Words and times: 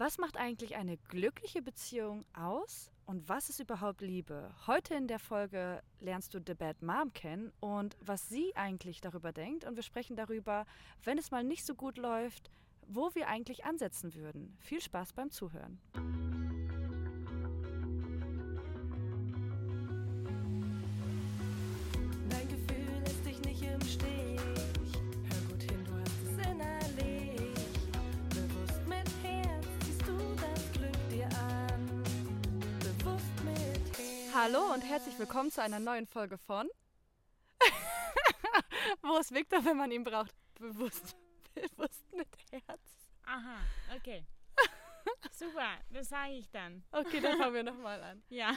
Was 0.00 0.16
macht 0.18 0.36
eigentlich 0.36 0.76
eine 0.76 0.96
glückliche 0.96 1.60
Beziehung 1.60 2.24
aus 2.32 2.92
und 3.06 3.28
was 3.28 3.50
ist 3.50 3.58
überhaupt 3.58 4.00
Liebe? 4.00 4.54
Heute 4.68 4.94
in 4.94 5.08
der 5.08 5.18
Folge 5.18 5.82
lernst 5.98 6.34
du 6.34 6.38
The 6.38 6.54
Bad 6.54 6.82
Mom 6.82 7.12
kennen 7.14 7.52
und 7.58 7.96
was 8.00 8.28
sie 8.28 8.54
eigentlich 8.54 9.00
darüber 9.00 9.32
denkt 9.32 9.64
und 9.64 9.74
wir 9.74 9.82
sprechen 9.82 10.14
darüber, 10.14 10.66
wenn 11.02 11.18
es 11.18 11.32
mal 11.32 11.42
nicht 11.42 11.66
so 11.66 11.74
gut 11.74 11.98
läuft, 11.98 12.48
wo 12.86 13.12
wir 13.16 13.26
eigentlich 13.26 13.64
ansetzen 13.64 14.14
würden. 14.14 14.56
Viel 14.60 14.80
Spaß 14.80 15.14
beim 15.14 15.32
Zuhören. 15.32 15.80
Hallo 34.50 34.72
und 34.72 34.80
herzlich 34.80 35.18
willkommen 35.18 35.50
zu 35.50 35.60
einer 35.60 35.78
neuen 35.78 36.06
Folge 36.06 36.38
von 36.38 36.70
Wo 39.02 39.18
ist 39.18 39.34
Victor, 39.34 39.62
wenn 39.62 39.76
man 39.76 39.90
ihn 39.90 40.04
braucht? 40.04 40.34
Bewusst, 40.54 41.18
bewusst 41.54 42.10
mit 42.16 42.28
Herz. 42.50 42.80
Aha, 43.26 43.58
okay. 43.94 44.24
Super, 45.32 45.76
das 45.90 46.08
sage 46.08 46.32
ich 46.32 46.48
dann. 46.48 46.82
Okay, 46.92 47.20
dann 47.20 47.36
fangen 47.36 47.56
wir 47.56 47.62
nochmal 47.62 48.02
an. 48.02 48.22
Ja. 48.30 48.54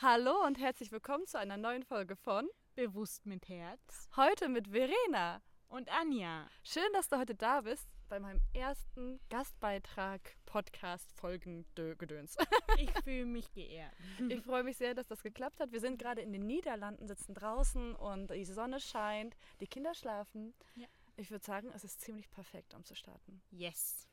Hallo 0.00 0.44
und 0.46 0.60
herzlich 0.60 0.92
willkommen 0.92 1.26
zu 1.26 1.36
einer 1.36 1.56
neuen 1.56 1.82
Folge 1.82 2.14
von 2.14 2.48
Bewusst 2.76 3.26
mit 3.26 3.48
Herz. 3.48 4.08
Heute 4.14 4.48
mit 4.48 4.68
Verena. 4.68 5.42
Und 5.66 5.90
Anja. 5.90 6.46
Schön, 6.62 6.92
dass 6.92 7.08
du 7.08 7.18
heute 7.18 7.34
da 7.34 7.62
bist 7.62 7.88
bei 8.08 8.20
meinem 8.20 8.40
ersten 8.52 9.20
Gastbeitrag 9.30 10.36
Podcast 10.46 11.12
Folgen 11.12 11.64
Gedöns. 11.74 12.36
Ich 12.78 12.90
fühle 13.04 13.26
mich 13.26 13.52
geehrt. 13.52 13.92
Ich 14.28 14.42
freue 14.42 14.64
mich 14.64 14.76
sehr, 14.76 14.94
dass 14.94 15.06
das 15.06 15.22
geklappt 15.22 15.60
hat. 15.60 15.70
Wir 15.70 15.80
sind 15.80 15.98
gerade 15.98 16.22
in 16.22 16.32
den 16.32 16.46
Niederlanden, 16.46 17.06
sitzen 17.06 17.34
draußen 17.34 17.94
und 17.94 18.30
die 18.30 18.44
Sonne 18.44 18.80
scheint, 18.80 19.36
die 19.60 19.66
Kinder 19.66 19.94
schlafen. 19.94 20.54
Ja. 20.74 20.86
Ich 21.16 21.30
würde 21.30 21.44
sagen, 21.44 21.70
es 21.74 21.84
ist 21.84 22.00
ziemlich 22.00 22.30
perfekt, 22.30 22.74
um 22.74 22.84
zu 22.84 22.94
starten. 22.94 23.40
Yes. 23.50 24.08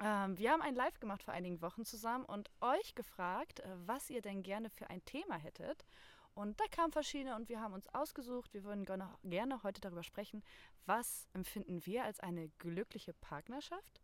Ähm, 0.00 0.38
wir 0.38 0.50
haben 0.50 0.62
ein 0.62 0.74
Live 0.74 1.00
gemacht 1.00 1.22
vor 1.22 1.32
einigen 1.32 1.62
Wochen 1.62 1.84
zusammen 1.84 2.24
und 2.24 2.50
euch 2.60 2.94
gefragt, 2.94 3.60
äh, 3.60 3.68
was 3.86 4.10
ihr 4.10 4.20
denn 4.20 4.42
gerne 4.42 4.68
für 4.68 4.90
ein 4.90 5.04
Thema 5.04 5.36
hättet. 5.36 5.86
Und 6.34 6.58
da 6.60 6.64
kamen 6.70 6.92
verschiedene 6.92 7.36
und 7.36 7.48
wir 7.48 7.60
haben 7.60 7.74
uns 7.74 7.86
ausgesucht. 7.88 8.54
Wir 8.54 8.64
würden 8.64 8.84
gerne, 8.84 9.62
heute 9.62 9.80
darüber 9.80 10.02
sprechen, 10.02 10.42
was 10.86 11.28
empfinden 11.34 11.84
wir 11.84 12.04
als 12.04 12.20
eine 12.20 12.48
glückliche 12.58 13.12
Partnerschaft, 13.12 14.00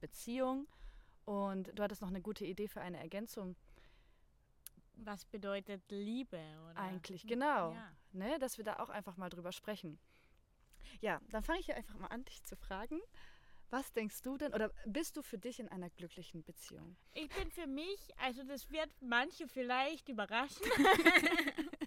Beziehung. 0.00 0.66
Und 1.24 1.70
du 1.78 1.82
hattest 1.82 2.00
noch 2.00 2.08
eine 2.08 2.22
gute 2.22 2.44
Idee 2.44 2.68
für 2.68 2.80
eine 2.80 2.98
Ergänzung. 2.98 3.54
Was 4.94 5.24
bedeutet 5.24 5.82
Liebe, 5.90 6.40
oder? 6.64 6.76
Eigentlich, 6.76 7.26
genau. 7.26 7.72
Ja. 7.72 7.92
Ne, 8.12 8.38
dass 8.38 8.58
wir 8.58 8.64
da 8.64 8.80
auch 8.80 8.88
einfach 8.88 9.16
mal 9.16 9.28
drüber 9.28 9.52
sprechen. 9.52 10.00
Ja, 11.00 11.20
dann 11.30 11.42
fange 11.42 11.60
ich 11.60 11.66
hier 11.66 11.76
einfach 11.76 11.98
mal 11.98 12.06
an, 12.08 12.24
dich 12.24 12.42
zu 12.42 12.56
fragen. 12.56 12.98
Was 13.70 13.92
denkst 13.92 14.22
du 14.22 14.38
denn, 14.38 14.54
oder 14.54 14.72
bist 14.86 15.16
du 15.16 15.22
für 15.22 15.36
dich 15.36 15.60
in 15.60 15.68
einer 15.68 15.90
glücklichen 15.90 16.42
Beziehung? 16.42 16.96
Ich 17.12 17.28
bin 17.28 17.50
für 17.50 17.66
mich, 17.66 17.98
also 18.16 18.42
das 18.44 18.70
wird 18.70 18.88
manche 19.00 19.46
vielleicht 19.46 20.08
überraschen. 20.08 20.64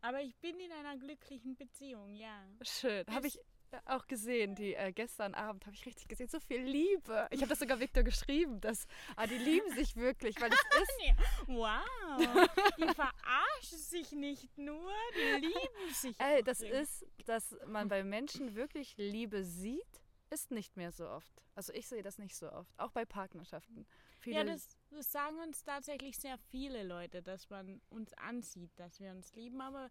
Aber 0.00 0.20
ich 0.20 0.36
bin 0.36 0.58
in 0.60 0.70
einer 0.72 0.96
glücklichen 0.98 1.56
Beziehung, 1.56 2.14
ja. 2.14 2.44
Schön. 2.62 3.04
Habe 3.08 3.26
ich 3.26 3.40
auch 3.86 4.06
gesehen, 4.06 4.54
die 4.54 4.74
äh, 4.74 4.92
gestern 4.92 5.34
Abend 5.34 5.64
habe 5.66 5.74
ich 5.74 5.86
richtig 5.86 6.06
gesehen, 6.08 6.28
so 6.28 6.38
viel 6.40 6.60
Liebe. 6.62 7.26
Ich 7.30 7.40
habe 7.40 7.48
das 7.48 7.58
sogar 7.58 7.80
Victor 7.80 8.02
geschrieben, 8.02 8.60
dass 8.60 8.86
ah, 9.16 9.26
die 9.26 9.38
lieben 9.38 9.70
sich 9.74 9.96
wirklich, 9.96 10.40
weil 10.40 10.50
es 10.52 10.58
ist, 10.58 10.92
Wow, 11.46 12.48
die 12.78 12.94
verarschen 12.94 13.78
sich 13.78 14.12
nicht 14.12 14.58
nur, 14.58 14.92
die 15.16 15.46
lieben 15.46 15.94
sich. 15.94 16.14
ey, 16.20 16.40
auch 16.40 16.44
das 16.44 16.60
wirklich. 16.60 16.80
ist, 16.82 17.06
dass 17.24 17.56
man 17.66 17.88
bei 17.88 18.04
Menschen 18.04 18.54
wirklich 18.54 18.94
Liebe 18.96 19.42
sieht, 19.44 20.01
ist 20.32 20.50
nicht 20.50 20.76
mehr 20.76 20.90
so 20.90 21.08
oft. 21.08 21.32
Also 21.54 21.72
ich 21.74 21.86
sehe 21.86 22.02
das 22.02 22.18
nicht 22.18 22.34
so 22.34 22.50
oft, 22.50 22.72
auch 22.78 22.90
bei 22.90 23.04
Partnerschaften. 23.04 23.86
Viele, 24.18 24.36
Ja, 24.36 24.44
das, 24.44 24.76
das 24.90 25.12
sagen 25.12 25.38
uns 25.40 25.62
tatsächlich 25.62 26.16
sehr 26.16 26.38
viele 26.50 26.82
Leute, 26.82 27.22
dass 27.22 27.50
man 27.50 27.80
uns 27.90 28.12
ansieht, 28.14 28.70
dass 28.76 28.98
wir 28.98 29.10
uns 29.10 29.34
lieben. 29.34 29.60
Aber 29.60 29.90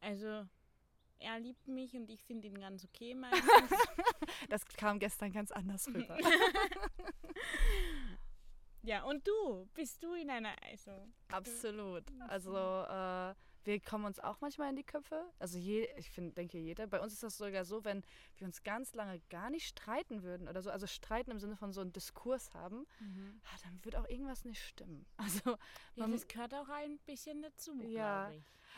also, 0.00 0.46
er 1.18 1.40
liebt 1.40 1.66
mich 1.66 1.94
und 1.94 2.08
ich 2.10 2.22
finde 2.22 2.48
ihn 2.48 2.60
ganz 2.60 2.84
okay 2.84 3.14
meistens. 3.14 3.42
das 4.48 4.64
kam 4.66 4.98
gestern 4.98 5.32
ganz 5.32 5.50
anders 5.50 5.88
rüber. 5.88 6.18
ja, 8.82 9.02
und 9.04 9.26
du? 9.26 9.68
Bist 9.74 10.02
du 10.02 10.14
in 10.14 10.30
einer, 10.30 10.54
also, 10.62 10.92
Absolut. 11.28 12.04
Also 12.28 12.54
äh, 12.54 13.34
wir 13.64 13.80
kommen 13.80 14.04
uns 14.04 14.18
auch 14.20 14.40
manchmal 14.40 14.70
in 14.70 14.76
die 14.76 14.84
Köpfe. 14.84 15.22
Also 15.38 15.58
je, 15.58 15.88
ich 15.96 16.10
find, 16.10 16.36
denke 16.36 16.58
jeder. 16.58 16.86
Bei 16.86 17.00
uns 17.00 17.12
ist 17.12 17.22
das 17.22 17.36
sogar 17.36 17.64
so, 17.64 17.84
wenn 17.84 18.02
wir 18.36 18.46
uns 18.46 18.62
ganz 18.62 18.94
lange 18.94 19.20
gar 19.30 19.50
nicht 19.50 19.66
streiten 19.66 20.22
würden 20.22 20.48
oder 20.48 20.62
so, 20.62 20.70
also 20.70 20.86
streiten 20.86 21.30
im 21.30 21.38
Sinne 21.38 21.56
von 21.56 21.72
so 21.72 21.80
einem 21.80 21.92
Diskurs 21.92 22.54
haben, 22.54 22.86
ah, 23.44 23.56
dann 23.64 23.84
wird 23.84 23.96
auch 23.96 24.08
irgendwas 24.08 24.44
nicht 24.44 24.62
stimmen. 24.62 25.04
Also 25.18 25.50
ja, 25.50 26.06
man, 26.06 26.12
das 26.12 26.26
gehört 26.28 26.54
auch 26.54 26.68
ein 26.68 26.98
bisschen 27.06 27.42
dazu, 27.42 27.74
Ja. 27.82 28.32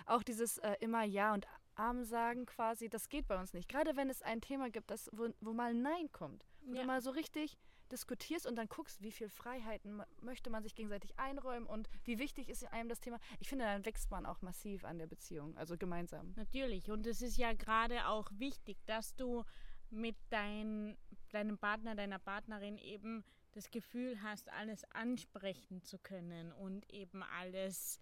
auch 0.06 0.22
dieses 0.22 0.58
äh, 0.58 0.76
immer 0.80 1.04
Ja 1.04 1.34
und 1.34 1.46
Arm 1.76 2.04
sagen 2.04 2.46
quasi, 2.46 2.88
das 2.88 3.08
geht 3.08 3.26
bei 3.28 3.38
uns 3.38 3.52
nicht. 3.52 3.68
Gerade 3.68 3.96
wenn 3.96 4.10
es 4.10 4.22
ein 4.22 4.40
Thema 4.40 4.70
gibt, 4.70 4.90
das, 4.90 5.08
wo, 5.12 5.28
wo 5.40 5.52
mal 5.52 5.72
Nein 5.74 6.10
kommt, 6.12 6.44
wo 6.62 6.74
Ja. 6.74 6.84
mal 6.84 7.00
so 7.00 7.10
richtig 7.10 7.56
diskutierst 7.90 8.46
und 8.46 8.56
dann 8.56 8.68
guckst, 8.68 9.02
wie 9.02 9.12
viel 9.12 9.28
Freiheiten 9.28 10.02
möchte 10.20 10.50
man 10.50 10.62
sich 10.62 10.74
gegenseitig 10.74 11.18
einräumen 11.18 11.66
und 11.66 11.88
wie 12.04 12.18
wichtig 12.18 12.48
ist 12.48 12.64
einem 12.72 12.88
das 12.88 13.00
Thema. 13.00 13.18
Ich 13.38 13.48
finde, 13.48 13.64
dann 13.64 13.84
wächst 13.84 14.10
man 14.10 14.26
auch 14.26 14.42
massiv 14.42 14.84
an 14.84 14.98
der 14.98 15.06
Beziehung, 15.06 15.56
also 15.56 15.76
gemeinsam. 15.76 16.32
Natürlich. 16.36 16.90
Und 16.90 17.06
es 17.06 17.22
ist 17.22 17.36
ja 17.36 17.52
gerade 17.52 18.06
auch 18.06 18.30
wichtig, 18.32 18.78
dass 18.86 19.14
du 19.14 19.44
mit 19.90 20.16
dein, 20.30 20.96
deinem 21.30 21.58
Partner, 21.58 21.94
deiner 21.94 22.18
Partnerin 22.18 22.78
eben 22.78 23.24
das 23.52 23.70
Gefühl 23.70 24.22
hast, 24.22 24.48
alles 24.52 24.84
ansprechen 24.92 25.82
zu 25.82 25.98
können 25.98 26.52
und 26.52 26.88
eben 26.92 27.22
alles 27.22 28.00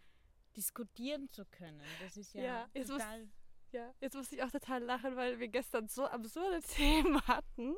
diskutieren 0.56 1.31
zu 1.31 1.44
können. 1.47 1.81
Das 2.00 2.16
ist 2.16 2.34
ja, 2.34 2.43
Ja, 2.43 2.69
jetzt 2.75 2.88
total. 2.88 3.28
Ja, 3.71 3.93
jetzt 4.01 4.15
muss 4.15 4.33
ich 4.33 4.43
auch 4.43 4.51
total 4.51 4.83
lachen, 4.83 5.15
weil 5.17 5.39
wir 5.39 5.49
gestern 5.49 5.89
so 5.89 6.06
absurde 6.06 6.61
Themen 6.75 7.21
hatten. 7.27 7.77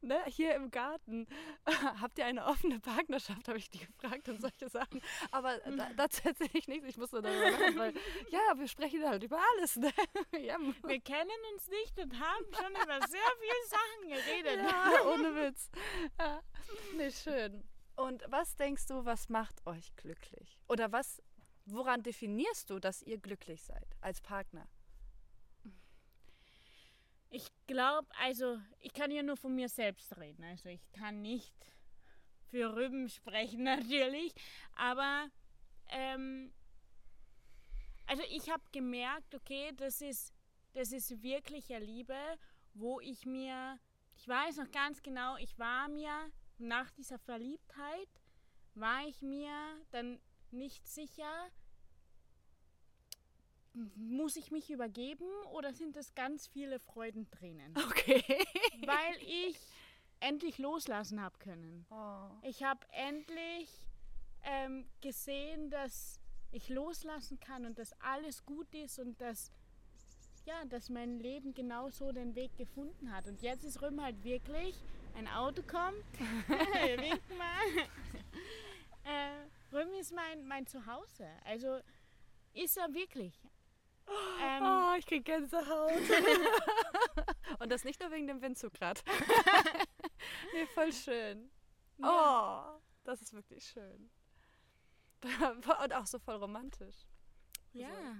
Ne? 0.00 0.22
Hier 0.26 0.54
im 0.54 0.70
Garten. 0.70 1.26
Habt 2.00 2.18
ihr 2.18 2.26
eine 2.26 2.44
offene 2.46 2.78
Partnerschaft, 2.78 3.48
habe 3.48 3.58
ich 3.58 3.68
die 3.68 3.80
gefragt 3.80 4.28
und 4.28 4.40
solche 4.40 4.68
Sachen. 4.68 5.02
Aber 5.32 5.58
da, 5.58 5.90
dazu 5.96 6.28
erzähle 6.28 6.50
ich 6.52 6.68
nichts. 6.68 6.86
Ich 6.88 6.96
musste 6.96 7.22
darüber 7.22 7.50
lachen, 7.50 7.76
weil 7.78 7.94
ja, 8.30 8.40
wir 8.56 8.68
sprechen 8.68 9.04
halt 9.04 9.24
über 9.24 9.40
alles. 9.56 9.76
Ne? 9.76 9.90
Ja, 10.40 10.58
Wir 10.84 11.00
kennen 11.00 11.30
uns 11.54 11.68
nicht 11.68 11.98
und 11.98 12.12
haben 12.20 12.44
schon 12.52 12.70
über 12.70 13.06
sehr 13.08 13.30
viele 13.40 13.66
Sachen 13.68 14.08
geredet. 14.08 14.64
ja, 14.70 15.04
ohne 15.12 15.34
Witz. 15.34 15.70
Ja. 16.20 16.40
Nee, 16.96 17.10
schön. 17.10 17.64
Und 17.96 18.22
was 18.28 18.54
denkst 18.56 18.86
du, 18.86 19.04
was 19.04 19.28
macht 19.28 19.66
euch 19.66 19.94
glücklich? 19.96 20.56
Oder 20.68 20.92
was, 20.92 21.20
woran 21.64 22.02
definierst 22.02 22.70
du, 22.70 22.78
dass 22.78 23.02
ihr 23.02 23.18
glücklich 23.18 23.62
seid 23.64 23.88
als 24.00 24.20
Partner? 24.20 24.68
Ich 27.30 27.46
glaube, 27.66 28.08
also 28.20 28.58
ich 28.80 28.92
kann 28.92 29.10
ja 29.10 29.22
nur 29.22 29.36
von 29.36 29.54
mir 29.54 29.68
selbst 29.68 30.16
reden. 30.16 30.44
Also 30.44 30.68
ich 30.68 30.92
kann 30.92 31.22
nicht 31.22 31.54
für 32.50 32.74
Rüben 32.74 33.08
sprechen 33.08 33.62
natürlich, 33.64 34.32
aber 34.76 35.28
ähm, 35.90 36.52
also 38.06 38.22
ich 38.30 38.48
habe 38.50 38.62
gemerkt, 38.72 39.34
okay, 39.34 39.72
das 39.76 40.00
ist 40.00 40.32
das 40.76 40.92
ist 40.92 41.22
wirkliche 41.22 41.78
Liebe, 41.78 42.18
wo 42.74 43.00
ich 43.00 43.24
mir, 43.24 43.78
ich 44.14 44.28
weiß 44.28 44.58
noch 44.58 44.70
ganz 44.70 45.02
genau, 45.02 45.36
ich 45.38 45.58
war 45.58 45.88
mir 45.88 46.30
nach 46.58 46.90
dieser 46.90 47.18
Verliebtheit 47.18 48.08
war 48.74 49.06
ich 49.08 49.22
mir 49.22 49.50
dann 49.90 50.20
nicht 50.50 50.86
sicher, 50.86 51.48
muss 53.96 54.36
ich 54.36 54.50
mich 54.50 54.70
übergeben 54.70 55.26
oder 55.52 55.72
sind 55.72 55.96
das 55.96 56.14
ganz 56.14 56.46
viele 56.46 56.78
Freudentränen? 56.80 57.74
Okay. 57.88 58.22
Weil 58.86 59.16
ich 59.22 59.58
endlich 60.20 60.58
loslassen 60.58 61.20
habe 61.20 61.38
können. 61.38 61.86
Oh. 61.90 62.30
Ich 62.42 62.62
habe 62.62 62.80
endlich 62.92 63.68
ähm, 64.42 64.86
gesehen, 65.00 65.70
dass 65.70 66.20
ich 66.52 66.68
loslassen 66.68 67.38
kann 67.38 67.66
und 67.66 67.78
dass 67.78 67.92
alles 68.00 68.44
gut 68.46 68.72
ist 68.74 68.98
und 68.98 69.20
dass, 69.20 69.50
ja, 70.46 70.64
dass 70.66 70.88
mein 70.88 71.18
Leben 71.18 71.52
genauso 71.52 72.12
den 72.12 72.34
Weg 72.34 72.56
gefunden 72.56 73.12
hat. 73.12 73.26
Und 73.26 73.42
jetzt 73.42 73.64
ist 73.64 73.82
Röm 73.82 74.00
halt 74.02 74.24
wirklich, 74.24 74.74
ein 75.14 75.28
Auto 75.28 75.62
kommt, 75.62 76.04
winken 76.98 77.36
mal. 77.36 77.84
äh, 79.04 79.74
Röm 79.74 79.92
ist 80.00 80.14
mein, 80.14 80.46
mein 80.46 80.66
Zuhause. 80.66 81.28
Also 81.44 81.80
ist 82.54 82.76
er 82.78 82.92
wirklich. 82.94 83.34
Ähm, 84.08 84.62
Oh, 84.62 84.94
ich 84.98 85.06
krieg 85.06 85.24
Gänsehaut. 85.24 85.92
Und 87.58 87.70
das 87.70 87.84
nicht 87.84 88.00
nur 88.00 88.10
wegen 88.10 88.26
dem 88.26 88.40
Windzug 88.42 88.74
grad. 88.74 89.02
nee, 90.54 90.66
voll 90.74 90.92
schön. 90.92 91.50
Oh, 92.02 92.60
das 93.04 93.22
ist 93.22 93.32
wirklich 93.32 93.64
schön. 93.66 94.10
Und 95.82 95.94
auch 95.94 96.06
so 96.06 96.18
voll 96.18 96.36
romantisch. 96.36 96.96
Ja. 97.72 97.88
Also- 97.88 98.10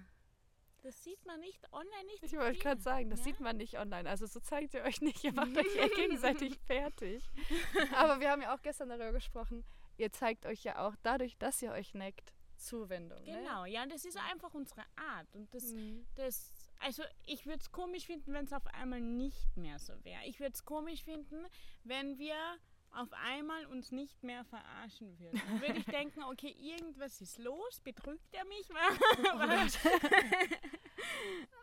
Das 0.83 1.03
sieht 1.05 1.25
man 1.27 1.41
nicht 1.41 1.61
online 1.73 2.05
nicht. 2.06 2.23
Ich 2.23 2.37
wollte 2.37 2.59
gerade 2.59 2.81
sagen, 2.81 3.11
das 3.11 3.21
Ja? 3.21 3.25
sieht 3.27 3.41
man 3.41 3.56
nicht 3.56 3.79
online. 3.79 4.09
Also 4.09 4.27
so 4.27 4.41
zeigt 4.41 4.75
ihr 4.75 4.83
euch 4.83 5.00
nicht, 5.00 5.23
ihr 5.25 5.33
macht 5.33 5.56
euch 5.56 5.75
ja 5.75 5.88
gegenseitig 5.88 6.59
fertig. 6.67 7.29
Aber 7.94 8.21
wir 8.21 8.31
haben 8.31 8.43
ja 8.43 8.55
auch 8.55 8.62
gestern 8.62 8.88
darüber 8.88 9.12
gesprochen, 9.12 9.65
ihr 9.99 10.12
zeigt 10.12 10.47
euch 10.47 10.62
ja 10.65 10.79
auch 10.87 10.94
dadurch, 11.03 11.37
dass 11.38 11.61
ihr 11.62 11.73
euch 11.73 11.94
neckt, 11.94 12.33
Zuwendung. 12.66 13.24
Genau, 13.24 13.64
ja, 13.64 13.86
das 13.86 14.04
ist 14.04 14.16
einfach 14.30 14.52
unsere 14.54 14.82
Art. 14.96 15.34
Und 15.34 15.52
das, 15.54 15.72
Ne? 15.72 15.80
Mhm. 15.80 16.06
das 16.16 16.52
also 16.80 17.02
ich 17.24 17.46
würde 17.46 17.60
es 17.60 17.72
komisch 17.72 18.06
finden, 18.06 18.32
wenn 18.32 18.44
es 18.44 18.52
auf 18.52 18.66
einmal 18.66 19.00
nicht 19.00 19.56
mehr 19.56 19.78
so 19.78 19.92
wäre. 20.04 20.20
Ich 20.26 20.40
würde 20.40 20.52
es 20.52 20.64
komisch 20.64 21.04
finden, 21.04 21.46
wenn 21.84 22.18
wir 22.18 22.36
auf 22.90 23.12
einmal 23.12 23.66
uns 23.66 23.92
nicht 23.92 24.22
mehr 24.22 24.44
verarschen 24.44 25.18
würden. 25.18 25.40
Dann 25.46 25.60
würde 25.60 25.78
ich 25.78 25.86
denken, 25.86 26.22
okay, 26.24 26.54
irgendwas 26.58 27.20
ist 27.20 27.38
los, 27.38 27.80
betrügt 27.80 28.32
er 28.32 28.44
mich? 28.46 28.68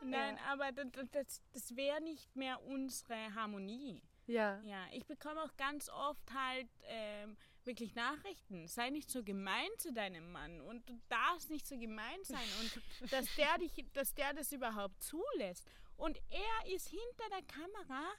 Nein, 0.03 0.37
aber 0.47 0.71
das, 0.71 0.87
das, 1.11 1.41
das 1.51 1.75
wäre 1.75 2.01
nicht 2.01 2.35
mehr 2.35 2.61
unsere 2.63 3.33
Harmonie. 3.35 4.01
Ja. 4.25 4.61
Ja, 4.63 4.85
ich 4.91 5.05
bekomme 5.05 5.43
auch 5.43 5.55
ganz 5.57 5.89
oft 5.89 6.33
halt 6.33 6.69
ähm, 6.83 7.35
wirklich 7.65 7.93
Nachrichten. 7.95 8.67
Sei 8.67 8.89
nicht 8.89 9.09
so 9.09 9.23
gemein 9.23 9.69
zu 9.77 9.91
deinem 9.91 10.31
Mann 10.31 10.61
und 10.61 10.89
du 10.89 10.97
darfst 11.09 11.49
nicht 11.49 11.67
so 11.67 11.77
gemein 11.77 12.23
sein 12.23 12.47
und 12.61 12.81
dass 13.11 13.35
der 13.35 13.57
dich, 13.57 13.73
dass 13.93 14.13
der 14.13 14.33
das 14.33 14.51
überhaupt 14.51 15.01
zulässt. 15.03 15.67
Und 15.97 16.19
er 16.29 16.73
ist 16.73 16.89
hinter 16.89 17.29
der 17.29 17.43
Kamera 17.43 18.13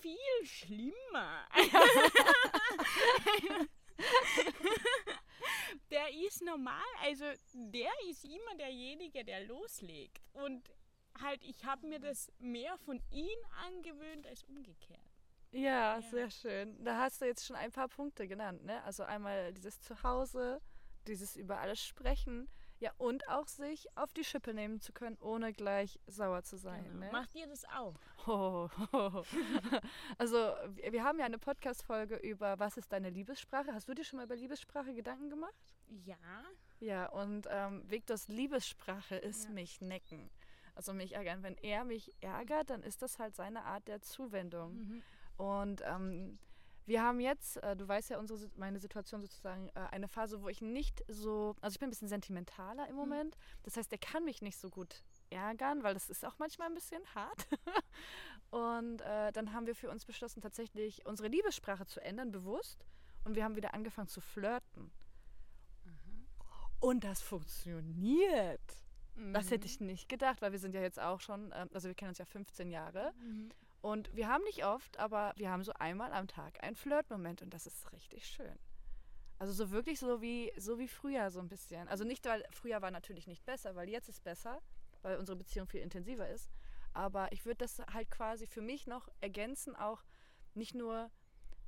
viel 0.00 0.46
schlimmer. 0.46 1.46
der 5.90 6.10
ist 6.26 6.42
normal, 6.42 6.82
also 7.02 7.24
der 7.54 7.92
ist 8.10 8.24
immer 8.24 8.54
derjenige, 8.58 9.24
der 9.24 9.46
loslegt. 9.46 10.28
Und 10.32 10.68
halt, 11.20 11.42
ich 11.44 11.64
habe 11.64 11.86
mir 11.86 12.00
das 12.00 12.30
mehr 12.38 12.76
von 12.78 13.00
ihm 13.10 13.38
angewöhnt 13.66 14.26
als 14.26 14.42
umgekehrt. 14.44 15.03
Ja, 15.54 15.98
Ja. 15.98 16.02
sehr 16.02 16.30
schön. 16.30 16.82
Da 16.84 16.98
hast 16.98 17.20
du 17.20 17.26
jetzt 17.26 17.46
schon 17.46 17.56
ein 17.56 17.70
paar 17.72 17.88
Punkte 17.88 18.26
genannt, 18.28 18.64
ne? 18.64 18.82
Also 18.84 19.04
einmal 19.04 19.52
dieses 19.52 19.80
Zuhause, 19.80 20.60
dieses 21.06 21.36
über 21.36 21.58
alles 21.60 21.80
sprechen, 21.84 22.48
ja, 22.80 22.90
und 22.98 23.28
auch 23.28 23.46
sich 23.46 23.86
auf 23.96 24.12
die 24.12 24.24
Schippe 24.24 24.52
nehmen 24.52 24.80
zu 24.80 24.92
können, 24.92 25.16
ohne 25.20 25.52
gleich 25.52 26.00
sauer 26.06 26.42
zu 26.42 26.56
sein. 26.56 26.82
Genau. 26.84 27.06
Ne? 27.06 27.12
Macht 27.12 27.34
ihr 27.34 27.46
das 27.46 27.64
auch? 27.66 27.94
Ho, 28.26 28.68
ho, 28.92 29.12
ho. 29.12 29.24
Also, 30.18 30.36
wir 30.90 31.04
haben 31.04 31.18
ja 31.18 31.24
eine 31.24 31.38
Podcast-Folge 31.38 32.16
über 32.16 32.58
Was 32.58 32.76
ist 32.76 32.92
deine 32.92 33.10
Liebessprache? 33.10 33.72
Hast 33.72 33.88
du 33.88 33.94
dir 33.94 34.04
schon 34.04 34.16
mal 34.18 34.24
über 34.24 34.36
Liebessprache 34.36 34.92
Gedanken 34.92 35.30
gemacht? 35.30 35.54
Ja. 36.04 36.16
Ja, 36.80 37.06
und 37.10 37.46
ähm, 37.48 37.88
Viktors 37.88 38.26
Liebessprache 38.28 39.16
ist 39.16 39.44
Ja. 39.44 39.50
mich 39.50 39.80
necken. 39.80 40.30
Also 40.74 40.92
mich 40.92 41.12
ärgern. 41.14 41.42
Wenn 41.44 41.56
er 41.58 41.84
mich 41.84 42.10
ärgert, 42.20 42.70
dann 42.70 42.82
ist 42.82 43.02
das 43.02 43.18
halt 43.20 43.36
seine 43.36 43.64
Art 43.64 43.86
der 43.86 44.02
Zuwendung. 44.02 44.74
Mhm. 44.74 45.02
Und 45.36 45.82
ähm, 45.84 46.38
wir 46.86 47.02
haben 47.02 47.20
jetzt, 47.20 47.56
äh, 47.62 47.76
du 47.76 47.88
weißt 47.88 48.10
ja 48.10 48.18
unsere, 48.18 48.50
meine 48.56 48.78
Situation 48.78 49.22
sozusagen, 49.22 49.68
äh, 49.68 49.86
eine 49.90 50.08
Phase, 50.08 50.42
wo 50.42 50.48
ich 50.48 50.60
nicht 50.60 51.02
so, 51.08 51.56
also 51.60 51.74
ich 51.74 51.80
bin 51.80 51.88
ein 51.88 51.90
bisschen 51.90 52.08
sentimentaler 52.08 52.88
im 52.88 52.96
Moment. 52.96 53.36
Das 53.62 53.76
heißt, 53.76 53.90
der 53.90 53.98
kann 53.98 54.24
mich 54.24 54.42
nicht 54.42 54.58
so 54.58 54.68
gut 54.68 55.02
ärgern, 55.30 55.82
weil 55.82 55.94
das 55.94 56.10
ist 56.10 56.24
auch 56.24 56.38
manchmal 56.38 56.68
ein 56.68 56.74
bisschen 56.74 57.02
hart. 57.14 57.48
Und 58.50 59.00
äh, 59.00 59.32
dann 59.32 59.52
haben 59.52 59.66
wir 59.66 59.74
für 59.74 59.90
uns 59.90 60.04
beschlossen, 60.04 60.42
tatsächlich 60.42 61.06
unsere 61.06 61.28
Liebessprache 61.28 61.86
zu 61.86 62.00
ändern, 62.00 62.30
bewusst. 62.30 62.84
Und 63.24 63.34
wir 63.34 63.44
haben 63.44 63.56
wieder 63.56 63.72
angefangen 63.72 64.08
zu 64.08 64.20
flirten. 64.20 64.92
Und 66.80 67.02
das 67.02 67.22
funktioniert. 67.22 68.60
Das 69.32 69.50
hätte 69.50 69.66
ich 69.66 69.80
nicht 69.80 70.08
gedacht, 70.08 70.42
weil 70.42 70.52
wir 70.52 70.58
sind 70.58 70.74
ja 70.74 70.82
jetzt 70.82 71.00
auch 71.00 71.20
schon, 71.20 71.52
ähm, 71.54 71.70
also 71.72 71.88
wir 71.88 71.94
kennen 71.94 72.10
uns 72.10 72.18
ja 72.18 72.24
15 72.24 72.70
Jahre. 72.70 73.12
Mhm. 73.18 73.50
Und 73.84 74.16
wir 74.16 74.28
haben 74.28 74.42
nicht 74.44 74.64
oft, 74.64 74.98
aber 74.98 75.34
wir 75.36 75.50
haben 75.50 75.62
so 75.62 75.74
einmal 75.74 76.10
am 76.14 76.26
Tag 76.26 76.64
einen 76.64 76.74
Flirtmoment 76.74 77.42
und 77.42 77.52
das 77.52 77.66
ist 77.66 77.92
richtig 77.92 78.26
schön. 78.26 78.58
Also 79.38 79.52
so 79.52 79.72
wirklich 79.72 80.00
so 80.00 80.22
wie, 80.22 80.50
so 80.56 80.78
wie 80.78 80.88
früher 80.88 81.30
so 81.30 81.38
ein 81.38 81.50
bisschen. 81.50 81.86
Also 81.88 82.02
nicht, 82.02 82.24
weil 82.24 82.42
früher 82.50 82.80
war 82.80 82.90
natürlich 82.90 83.26
nicht 83.26 83.44
besser, 83.44 83.76
weil 83.76 83.90
jetzt 83.90 84.08
ist 84.08 84.24
besser, 84.24 84.62
weil 85.02 85.18
unsere 85.18 85.36
Beziehung 85.36 85.66
viel 85.66 85.82
intensiver 85.82 86.26
ist. 86.30 86.50
Aber 86.94 87.30
ich 87.30 87.44
würde 87.44 87.58
das 87.58 87.78
halt 87.92 88.10
quasi 88.10 88.46
für 88.46 88.62
mich 88.62 88.86
noch 88.86 89.10
ergänzen, 89.20 89.76
auch 89.76 90.02
nicht 90.54 90.74
nur, 90.74 91.10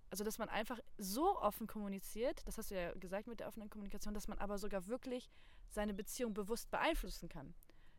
also 0.09 0.25
dass 0.25 0.39
man 0.39 0.49
einfach 0.49 0.81
so 0.97 1.39
offen 1.39 1.67
kommuniziert, 1.67 2.41
das 2.47 2.57
hast 2.57 2.71
du 2.71 2.77
ja 2.77 2.95
gesagt 2.95 3.27
mit 3.27 3.41
der 3.41 3.49
offenen 3.49 3.69
Kommunikation, 3.69 4.15
dass 4.15 4.27
man 4.27 4.39
aber 4.39 4.57
sogar 4.57 4.87
wirklich 4.87 5.31
seine 5.69 5.93
Beziehung 5.93 6.33
bewusst 6.33 6.71
beeinflussen 6.71 7.29
kann. 7.29 7.53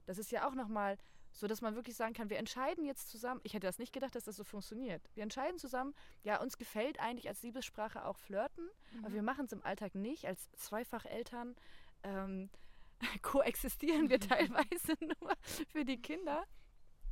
Das 0.08 0.18
ist 0.18 0.32
ja 0.32 0.48
auch 0.50 0.56
nochmal 0.56 0.98
so, 1.38 1.48
dass 1.48 1.62
man 1.62 1.76
wirklich 1.76 1.96
sagen 1.96 2.14
kann, 2.14 2.30
wir 2.30 2.38
entscheiden 2.38 2.84
jetzt 2.84 3.10
zusammen, 3.10 3.40
ich 3.44 3.54
hätte 3.54 3.68
das 3.68 3.78
nicht 3.78 3.94
gedacht, 3.94 4.16
dass 4.16 4.24
das 4.24 4.36
so 4.36 4.44
funktioniert. 4.44 5.08
Wir 5.14 5.22
entscheiden 5.24 5.60
zusammen, 5.60 5.94
ja, 6.24 6.42
uns 6.42 6.58
gefällt 6.58 7.00
eigentlich 7.00 7.28
als 7.28 7.44
Liebessprache 7.44 8.06
auch 8.06 8.18
Flirten, 8.18 8.68
aber 9.04 9.14
wir 9.14 9.22
machen 9.22 9.46
es 9.46 9.52
im 9.52 9.64
Alltag 9.64 9.94
nicht. 9.94 10.26
Als 10.26 10.52
Zweifacheltern 10.54 11.56
ähm, 12.04 12.50
koexistieren 13.22 14.10
wir 14.10 14.20
teilweise 14.20 14.94
nur 15.00 15.34
für 15.68 15.86
die 15.86 16.02
Kinder. 16.02 16.44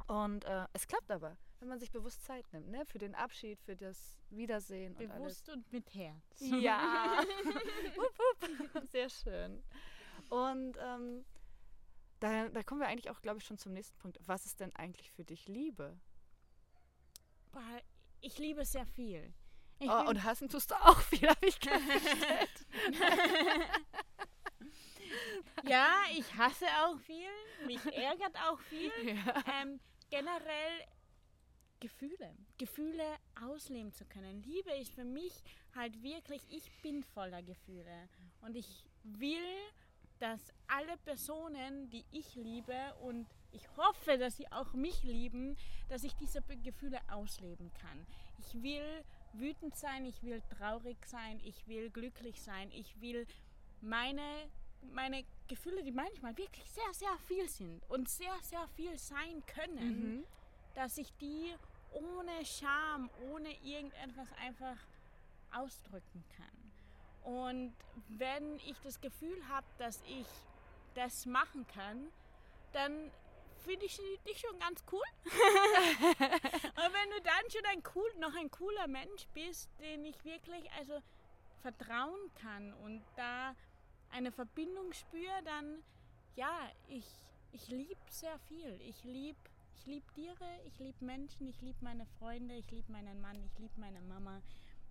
Und 0.07 0.45
äh, 0.45 0.66
es 0.74 0.88
klappt 0.88 1.12
aber, 1.12 1.38
wenn 1.60 1.68
man 1.68 1.80
sich 1.80 1.92
bewusst 1.92 2.24
Zeit 2.24 2.45
nimmt, 2.51 2.69
ne? 2.69 2.86
Für 2.86 3.00
den 3.00 3.16
Abschied, 3.16 3.60
für 3.62 3.75
das 3.75 4.19
Wiedersehen 4.30 4.95
und 4.95 5.10
alles. 5.12 5.42
Bewusst 5.42 5.50
und 5.50 5.72
mit 5.72 5.94
Herz. 5.94 6.39
Ja. 6.39 7.24
wupp, 7.95 8.74
wupp. 8.74 8.88
Sehr 8.88 9.10
schön. 9.10 9.63
Und 10.30 10.77
ähm, 10.80 11.25
da, 12.19 12.50
da 12.50 12.63
kommen 12.63 12.81
wir 12.81 12.88
eigentlich 12.88 13.09
auch, 13.09 13.21
glaube 13.21 13.39
ich, 13.39 13.45
schon 13.45 13.57
zum 13.57 13.73
nächsten 13.73 13.97
Punkt. 13.97 14.19
Was 14.25 14.45
ist 14.45 14.59
denn 14.59 14.75
eigentlich 14.75 15.12
für 15.12 15.23
dich 15.23 15.47
Liebe? 15.47 15.97
Boah, 17.51 17.81
Ich 18.21 18.38
liebe 18.39 18.65
sehr 18.65 18.85
viel. 18.85 19.33
Oh, 19.81 20.03
und 20.07 20.23
hassen 20.23 20.47
tust 20.50 20.71
du 20.71 20.75
auch 20.75 21.01
viel, 21.01 21.27
habe 21.27 21.45
ich 21.45 21.56
festgestellt. 21.59 22.65
ja, 25.67 25.89
ich 26.17 26.33
hasse 26.35 26.65
auch 26.83 26.97
viel. 27.00 27.29
Mich 27.65 27.85
ärgert 27.94 28.35
auch 28.47 28.59
viel. 28.62 28.91
ja. 29.03 29.44
ähm, 29.62 29.79
generell 30.09 30.85
Gefühle. 31.79 32.35
Gefühle 32.57 33.17
ausleben 33.41 33.91
zu 33.91 34.06
können. 34.06 34.41
Liebe 34.44 34.71
ist 34.71 34.94
für 34.94 35.03
mich 35.03 35.33
halt 35.75 36.01
wirklich, 36.01 36.41
ich 36.50 36.71
bin 36.81 37.03
voller 37.03 37.44
Gefühle. 37.44 38.09
Und 38.41 38.56
ich 38.56 38.86
will, 39.03 39.57
dass 40.19 40.39
alle 40.67 40.98
Personen, 40.98 41.89
die 41.89 42.05
ich 42.12 42.36
liebe 42.36 42.93
und 43.01 43.27
ich 43.51 43.67
hoffe, 43.77 44.17
dass 44.17 44.38
sie 44.38 44.51
auch 44.51 44.74
mich 44.74 45.03
lieben, 45.03 45.55
dass 45.89 46.03
ich 46.03 46.13
diese 46.15 46.41
Gefühle 46.41 47.00
ausleben 47.10 47.72
kann. 47.81 48.05
Ich 48.39 48.62
will 48.62 49.03
wütend 49.34 49.75
sein, 49.75 50.05
ich 50.05 50.22
will 50.24 50.41
traurig 50.57 50.98
sein, 51.05 51.39
ich 51.43 51.67
will 51.67 51.89
glücklich 51.89 52.41
sein, 52.41 52.72
ich 52.72 53.00
will 53.01 53.25
meine, 53.81 54.50
meine 54.93 55.24
Gefühle, 55.48 55.84
die 55.84 55.91
manchmal 55.91 56.38
wirklich 56.38 56.69
sehr, 56.69 56.93
sehr 56.93 57.17
viel 57.27 57.48
sind 57.50 57.81
und 57.89 58.10
sehr, 58.10 58.36
sehr 58.41 58.67
viel 58.75 58.98
sein 58.98 59.45
können, 59.45 60.17
Mhm. 60.17 60.25
dass 60.74 60.98
ich 60.98 61.13
die 61.17 61.53
ohne 61.93 62.45
Scham, 62.45 63.10
ohne 63.31 63.50
irgendetwas 63.63 64.27
einfach 64.41 64.77
ausdrücken 65.53 66.24
kann. 66.36 66.54
Und 67.25 67.74
wenn 68.10 68.55
ich 68.60 68.79
das 68.84 69.01
Gefühl 69.01 69.48
habe, 69.50 69.65
dass 69.77 70.01
ich 70.08 70.27
das 70.94 71.25
machen 71.25 71.65
kann, 71.74 72.08
dann 72.72 73.12
finde 73.63 73.86
ich 73.86 74.00
dich 74.27 74.39
schon 74.39 74.58
ganz 74.60 74.84
cool. 74.91 75.01
Und 75.25 76.94
wenn 76.94 77.10
du 77.10 77.22
dann 77.24 77.51
schon 77.51 77.65
ein 77.65 77.84
cool, 77.96 78.10
noch 78.20 78.36
ein 78.36 78.51
cooler 78.51 78.88
Mensch 78.88 79.27
bist, 79.34 79.70
den 79.79 80.05
ich 80.05 80.24
wirklich 80.24 80.72
also 80.74 81.01
vertrauen 81.62 82.32
kann 82.39 82.74
und 82.75 83.01
da 83.15 83.55
eine 84.12 84.32
Verbindung 84.32 84.94
spüre, 84.94 85.41
dann 85.44 85.84
ja, 86.36 86.70
ich, 86.89 87.08
ich 87.53 87.67
liebe 87.70 88.00
sehr 88.10 88.38
viel. 88.48 88.79
Ich 88.82 89.03
liebe 89.03 89.39
ich 89.77 89.86
lieb 89.88 90.13
Tiere, 90.13 90.60
ich 90.65 90.79
liebe 90.79 91.03
Menschen, 91.03 91.48
ich 91.48 91.62
liebe 91.62 91.77
meine 91.82 92.05
Freunde, 92.17 92.55
ich 92.55 92.70
liebe 92.72 92.91
meinen 92.91 93.20
Mann, 93.22 93.36
ich 93.44 93.60
liebe 93.60 93.79
meine 93.79 94.01
Mama. 94.01 94.41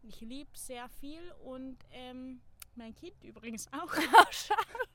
Ich 0.07 0.21
liebe 0.21 0.51
sehr 0.57 0.89
viel 0.89 1.33
und 1.45 1.79
ähm, 1.91 2.43
mein 2.75 2.95
Kind 2.95 3.23
übrigens 3.23 3.69
auch. 3.73 3.93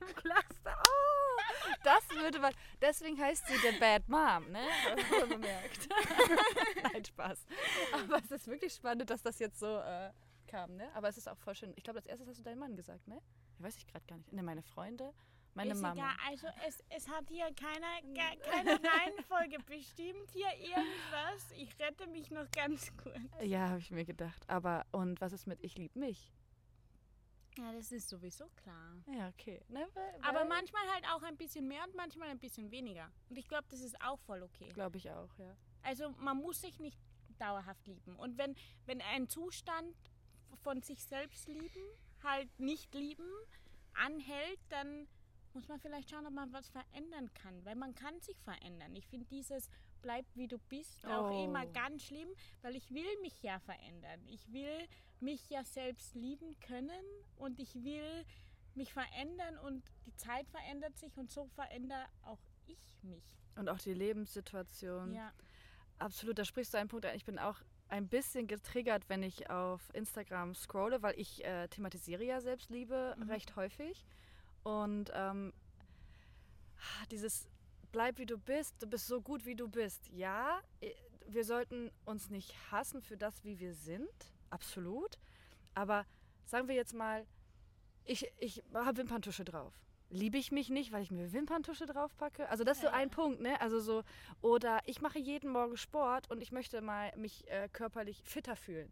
Oh, 0.02 0.32
da. 0.64 0.76
Oh, 0.76 1.70
das 1.82 2.08
würde 2.10 2.38
man. 2.38 2.52
Deswegen 2.80 3.18
heißt 3.18 3.46
sie 3.46 3.56
The 3.56 3.78
Bad 3.78 4.08
Mom, 4.08 4.50
ne? 4.50 4.66
Das 4.96 5.10
wurde 5.10 5.26
bemerkt. 5.26 5.88
Nein, 6.82 7.04
Spaß. 7.04 7.46
Aber 7.92 8.18
es 8.18 8.30
ist 8.30 8.46
wirklich 8.46 8.72
spannend, 8.74 9.10
dass 9.10 9.22
das 9.22 9.38
jetzt 9.38 9.58
so 9.58 9.78
äh, 9.78 10.10
kam, 10.46 10.76
ne? 10.76 10.88
Aber 10.94 11.08
es 11.08 11.16
ist 11.16 11.28
auch 11.28 11.38
voll 11.38 11.54
schön. 11.54 11.72
Ich 11.76 11.84
glaube, 11.84 11.98
als 11.98 12.06
erstes 12.06 12.28
hast 12.28 12.38
du 12.38 12.42
deinen 12.42 12.58
Mann 12.58 12.76
gesagt, 12.76 13.08
ne? 13.08 13.16
Ja, 13.16 13.64
weiß 13.64 13.76
ich 13.78 13.86
gerade 13.86 14.04
gar 14.06 14.16
nicht. 14.16 14.32
Ne, 14.32 14.42
meine 14.42 14.62
Freunde, 14.62 15.12
meine 15.54 15.72
ist 15.72 15.80
Mama. 15.80 15.94
Egal. 15.94 16.16
Also 16.28 16.46
es, 16.66 16.82
es 16.90 17.08
hat 17.08 17.28
hier 17.28 17.46
keiner, 17.54 18.00
ke- 18.02 18.38
keine 18.40 18.70
Reihenfolge 18.88 19.58
bestimmt, 19.66 20.30
hier 20.32 20.50
irgendwas. 20.58 21.50
Ich 21.56 21.78
rette 21.78 22.06
mich 22.08 22.30
noch 22.30 22.50
ganz 22.50 22.94
kurz. 22.96 23.18
Ja, 23.42 23.68
habe 23.70 23.78
ich 23.80 23.90
mir 23.90 24.04
gedacht. 24.04 24.42
Aber 24.48 24.86
und 24.92 25.20
was 25.20 25.32
ist 25.32 25.46
mit 25.46 25.60
Ich 25.62 25.76
lieb 25.76 25.94
mich? 25.96 26.32
Ja, 27.58 27.72
das 27.72 27.90
ist 27.90 28.08
sowieso 28.08 28.48
klar. 28.50 28.94
Ja, 29.12 29.28
okay. 29.28 29.60
Ne, 29.68 29.86
weil, 29.94 30.14
Aber 30.22 30.44
manchmal 30.44 30.82
halt 30.94 31.04
auch 31.12 31.22
ein 31.24 31.36
bisschen 31.36 31.66
mehr 31.66 31.82
und 31.84 31.94
manchmal 31.96 32.28
ein 32.28 32.38
bisschen 32.38 32.70
weniger. 32.70 33.10
Und 33.28 33.36
ich 33.38 33.48
glaube, 33.48 33.66
das 33.70 33.80
ist 33.80 34.00
auch 34.02 34.20
voll 34.20 34.42
okay. 34.42 34.68
Glaube 34.68 34.98
ich 34.98 35.10
auch, 35.10 35.36
ja. 35.38 35.56
Also 35.82 36.10
man 36.18 36.36
muss 36.36 36.60
sich 36.60 36.78
nicht 36.78 36.98
dauerhaft 37.38 37.86
lieben. 37.86 38.14
Und 38.16 38.38
wenn, 38.38 38.54
wenn 38.86 39.00
ein 39.02 39.28
Zustand 39.28 39.94
von 40.62 40.80
sich 40.82 41.02
selbst 41.04 41.48
lieben, 41.48 41.82
halt 42.22 42.48
nicht 42.60 42.94
lieben, 42.94 43.28
anhält, 43.94 44.60
dann 44.68 45.08
muss 45.54 45.68
man 45.68 45.78
vielleicht 45.80 46.10
schauen, 46.10 46.26
ob 46.26 46.32
man 46.32 46.52
was 46.52 46.68
verändern 46.68 47.32
kann. 47.34 47.64
Weil 47.64 47.74
man 47.76 47.94
kann 47.94 48.18
sich 48.20 48.38
verändern. 48.42 48.94
Ich 48.94 49.06
finde 49.06 49.26
dieses 49.26 49.68
bleib 50.02 50.24
wie 50.34 50.48
du 50.48 50.58
bist 50.58 51.04
auch 51.06 51.30
Oh. 51.30 51.44
immer 51.44 51.66
ganz 51.66 52.04
schlimm, 52.04 52.28
weil 52.62 52.74
ich 52.76 52.90
will 52.90 53.20
mich 53.20 53.42
ja 53.42 53.58
verändern. 53.58 54.20
Ich 54.28 54.50
will 54.52 54.86
mich 55.20 55.50
ja 55.50 55.62
selbst 55.64 56.14
lieben 56.14 56.58
können 56.60 57.04
und 57.36 57.60
ich 57.60 57.74
will 57.84 58.24
mich 58.74 58.92
verändern 58.94 59.58
und 59.58 59.82
die 60.06 60.14
Zeit 60.14 60.48
verändert 60.48 60.96
sich 60.96 61.16
und 61.18 61.30
so 61.30 61.46
verändere 61.48 62.06
auch 62.22 62.38
ich 62.66 62.78
mich. 63.02 63.24
Und 63.56 63.68
auch 63.68 63.78
die 63.78 63.92
Lebenssituation. 63.92 65.12
Ja. 65.14 65.32
Absolut, 65.98 66.38
da 66.38 66.44
sprichst 66.46 66.72
du 66.72 66.78
einen 66.78 66.88
Punkt 66.88 67.04
an. 67.04 67.14
Ich 67.14 67.24
bin 67.26 67.38
auch 67.38 67.60
ein 67.88 68.08
bisschen 68.08 68.46
getriggert, 68.46 69.08
wenn 69.08 69.22
ich 69.22 69.50
auf 69.50 69.82
Instagram 69.94 70.54
scrolle, 70.54 71.02
weil 71.02 71.18
ich 71.20 71.44
äh, 71.44 71.68
thematisiere 71.68 72.24
ja 72.24 72.40
Selbstliebe 72.40 73.16
Mhm. 73.18 73.24
recht 73.28 73.56
häufig. 73.56 74.06
Und 74.62 75.10
ähm, 75.14 75.52
dieses 77.10 77.48
bleib 77.92 78.18
wie 78.18 78.26
du 78.26 78.38
bist, 78.38 78.74
du 78.80 78.86
bist 78.86 79.06
so 79.06 79.20
gut 79.20 79.44
wie 79.46 79.54
du 79.54 79.68
bist. 79.68 80.08
Ja, 80.08 80.60
wir 81.26 81.44
sollten 81.44 81.90
uns 82.04 82.30
nicht 82.30 82.54
hassen 82.70 83.02
für 83.02 83.16
das, 83.16 83.44
wie 83.44 83.58
wir 83.58 83.74
sind, 83.74 84.32
absolut. 84.50 85.18
Aber 85.74 86.06
sagen 86.44 86.68
wir 86.68 86.74
jetzt 86.74 86.94
mal, 86.94 87.26
ich, 88.04 88.30
ich 88.38 88.62
habe 88.74 88.98
Wimperntusche 88.98 89.44
drauf. 89.44 89.72
Liebe 90.12 90.38
ich 90.38 90.50
mich 90.50 90.70
nicht, 90.70 90.90
weil 90.90 91.02
ich 91.02 91.12
mir 91.12 91.32
Wimperntusche 91.32 91.86
draufpacke? 91.86 92.48
Also 92.48 92.64
das 92.64 92.78
ist 92.78 92.82
so 92.82 92.88
ein 92.88 93.10
Punkt, 93.10 93.40
ne? 93.40 93.60
Also 93.60 93.78
so, 93.78 94.02
oder 94.40 94.80
ich 94.86 95.00
mache 95.00 95.20
jeden 95.20 95.52
Morgen 95.52 95.76
Sport 95.76 96.28
und 96.30 96.42
ich 96.42 96.50
möchte 96.50 96.80
mal 96.80 97.12
mich 97.16 97.48
äh, 97.48 97.68
körperlich 97.72 98.20
fitter 98.24 98.56
fühlen. 98.56 98.90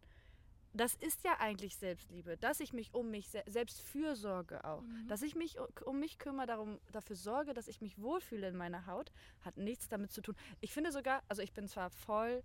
Das 0.75 0.95
ist 0.95 1.25
ja 1.25 1.41
eigentlich 1.41 1.77
Selbstliebe, 1.77 2.37
dass 2.37 2.61
ich 2.61 2.73
mich 2.73 2.95
um 2.95 3.11
mich 3.11 3.29
se 3.29 3.43
selbst 3.47 3.81
fürsorge 3.81 4.65
auch. 4.65 4.83
Mhm. 4.83 5.09
Dass 5.09 5.23
ich 5.23 5.35
mich 5.35 5.57
um 5.85 5.99
mich 5.99 6.19
kümmere, 6.19 6.47
darum, 6.47 6.79
dafür 6.93 7.17
sorge, 7.17 7.55
dass 7.55 7.69
ich 7.69 7.81
mich 7.81 8.01
wohlfühle 8.01 8.49
in 8.49 8.57
meiner 8.57 8.87
Haut, 8.87 9.13
hat 9.41 9.57
nichts 9.57 9.89
damit 9.89 10.13
zu 10.13 10.21
tun. 10.21 10.37
Ich 10.61 10.73
finde 10.73 10.93
sogar, 10.93 11.23
also 11.29 11.43
ich 11.43 11.53
bin 11.53 11.69
zwar 11.69 11.91
voll, 11.91 12.43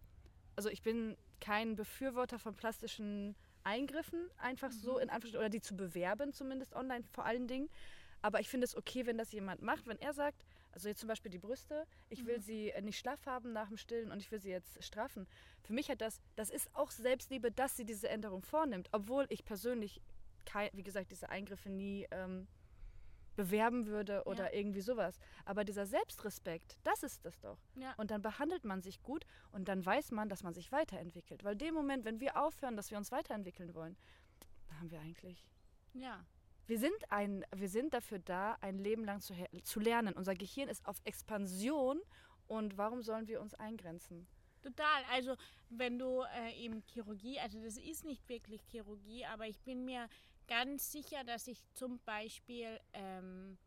also 0.55 0.69
ich 0.69 0.81
bin 0.81 1.17
kein 1.41 1.75
Befürworter 1.75 2.39
von 2.39 2.55
plastischen 2.55 3.35
Eingriffen, 3.63 4.29
einfach 4.37 4.71
so 4.71 4.97
in 4.97 5.09
Anführungsstrichen, 5.09 5.39
oder 5.39 5.49
die 5.49 5.61
zu 5.61 5.75
bewerben, 5.75 6.33
zumindest 6.33 6.73
online 6.73 7.03
vor 7.11 7.25
allen 7.25 7.47
Dingen. 7.47 7.69
Aber 8.21 8.39
ich 8.39 8.47
finde 8.47 8.65
es 8.65 8.75
okay, 8.75 9.05
wenn 9.05 9.17
das 9.17 9.31
jemand 9.33 9.61
macht, 9.61 9.85
wenn 9.85 9.99
er 9.99 10.13
sagt, 10.13 10.45
also 10.73 10.89
jetzt 10.89 10.99
zum 10.99 11.07
Beispiel 11.07 11.31
die 11.31 11.39
Brüste, 11.39 11.85
ich 12.09 12.25
will 12.25 12.41
sie 12.41 12.71
äh, 12.71 12.81
nicht 12.81 12.97
schlaff 12.99 13.25
haben 13.25 13.53
nach 13.53 13.67
dem 13.69 13.77
Stillen 13.77 14.11
und 14.11 14.19
ich 14.19 14.31
will 14.31 14.39
sie 14.41 14.49
jetzt 14.49 14.83
straffen. 14.83 15.27
Für 15.61 15.73
mich 15.73 15.89
hat 15.89 16.01
das, 16.01 16.21
das 16.35 16.49
ist 16.49 16.69
auch 16.75 16.91
Selbstliebe, 16.91 17.51
dass 17.51 17.77
sie 17.77 17.85
diese 17.85 18.09
Änderung 18.09 18.41
vornimmt, 18.43 18.89
obwohl 18.91 19.25
ich 19.29 19.45
persönlich, 19.45 20.01
kein, 20.45 20.69
wie 20.73 20.83
gesagt, 20.83 21.11
diese 21.11 21.29
Eingriffe 21.29 21.69
nie 21.69 22.07
ähm, 22.11 22.47
bewerben 23.35 23.87
würde 23.87 24.23
oder 24.25 24.51
Ja. 24.51 24.59
irgendwie 24.59 24.81
sowas. 24.81 25.17
Aber 25.45 25.63
dieser 25.63 25.85
Selbstrespekt, 25.85 26.77
das 26.83 27.01
ist 27.03 27.23
das 27.25 27.39
doch. 27.39 27.57
Ja. 27.75 27.93
Und 27.97 28.11
dann 28.11 28.21
behandelt 28.21 28.63
man 28.65 28.81
sich 28.81 29.01
gut 29.01 29.25
und 29.51 29.67
dann 29.67 29.85
weiß 29.85 30.11
man, 30.11 30.29
dass 30.29 30.43
man 30.43 30.53
sich 30.53 30.71
weiterentwickelt. 30.71 31.43
Weil 31.43 31.55
dem 31.55 31.73
Moment, 31.73 32.05
wenn 32.05 32.19
wir 32.19 32.37
aufhören, 32.37 32.75
dass 32.75 32.91
wir 32.91 32.97
uns 32.97 33.11
weiterentwickeln 33.11 33.73
wollen, 33.73 33.95
da 34.67 34.75
haben 34.79 34.91
wir 34.91 34.99
eigentlich 34.99 35.47
ja. 35.93 36.25
Wir 36.67 36.79
sind, 36.79 37.12
ein, 37.12 37.46
wir 37.55 37.70
sind 37.70 37.93
dafür 37.93 38.20
da, 38.20 38.58
ein 38.62 38.77
Leben 38.77 39.03
lang 39.03 39.20
zu, 39.20 39.34
zu 39.63 39.79
lernen. 39.79 40.13
Unser 40.13 40.36
Gehirn 40.36 40.70
ist 40.70 40.86
auf 40.86 41.01
Expansion 41.03 42.01
und 42.48 42.77
warum 42.77 43.01
sollen 43.01 43.27
wir 43.27 43.41
uns 43.41 43.53
eingrenzen? 43.53 44.27
Total. 44.62 45.03
Also 45.12 45.36
wenn 45.70 46.00
du 46.00 46.24
äh, 46.36 46.53
eben 46.63 46.82
Chirurgie, 46.82 47.39
also 47.39 47.62
das 47.62 47.77
ist 47.77 48.05
nicht 48.05 48.27
wirklich 48.29 48.62
Chirurgie, 48.70 49.25
aber 49.25 49.48
ich 49.48 49.60
bin 49.60 49.84
mir 49.84 50.08
ganz 50.48 50.91
sicher, 50.91 51.24
dass 51.24 51.48
ich 51.48 51.62
zum 51.74 52.00
Beispiel 52.00 52.79
ähm, 52.93 53.58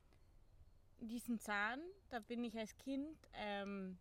diesen 1.01 1.39
Zahn, 1.39 1.81
da 2.09 2.21
bin 2.21 2.43
ich 2.45 2.57
als 2.59 2.75
Kind, 2.77 3.19
ähm, 3.35 3.99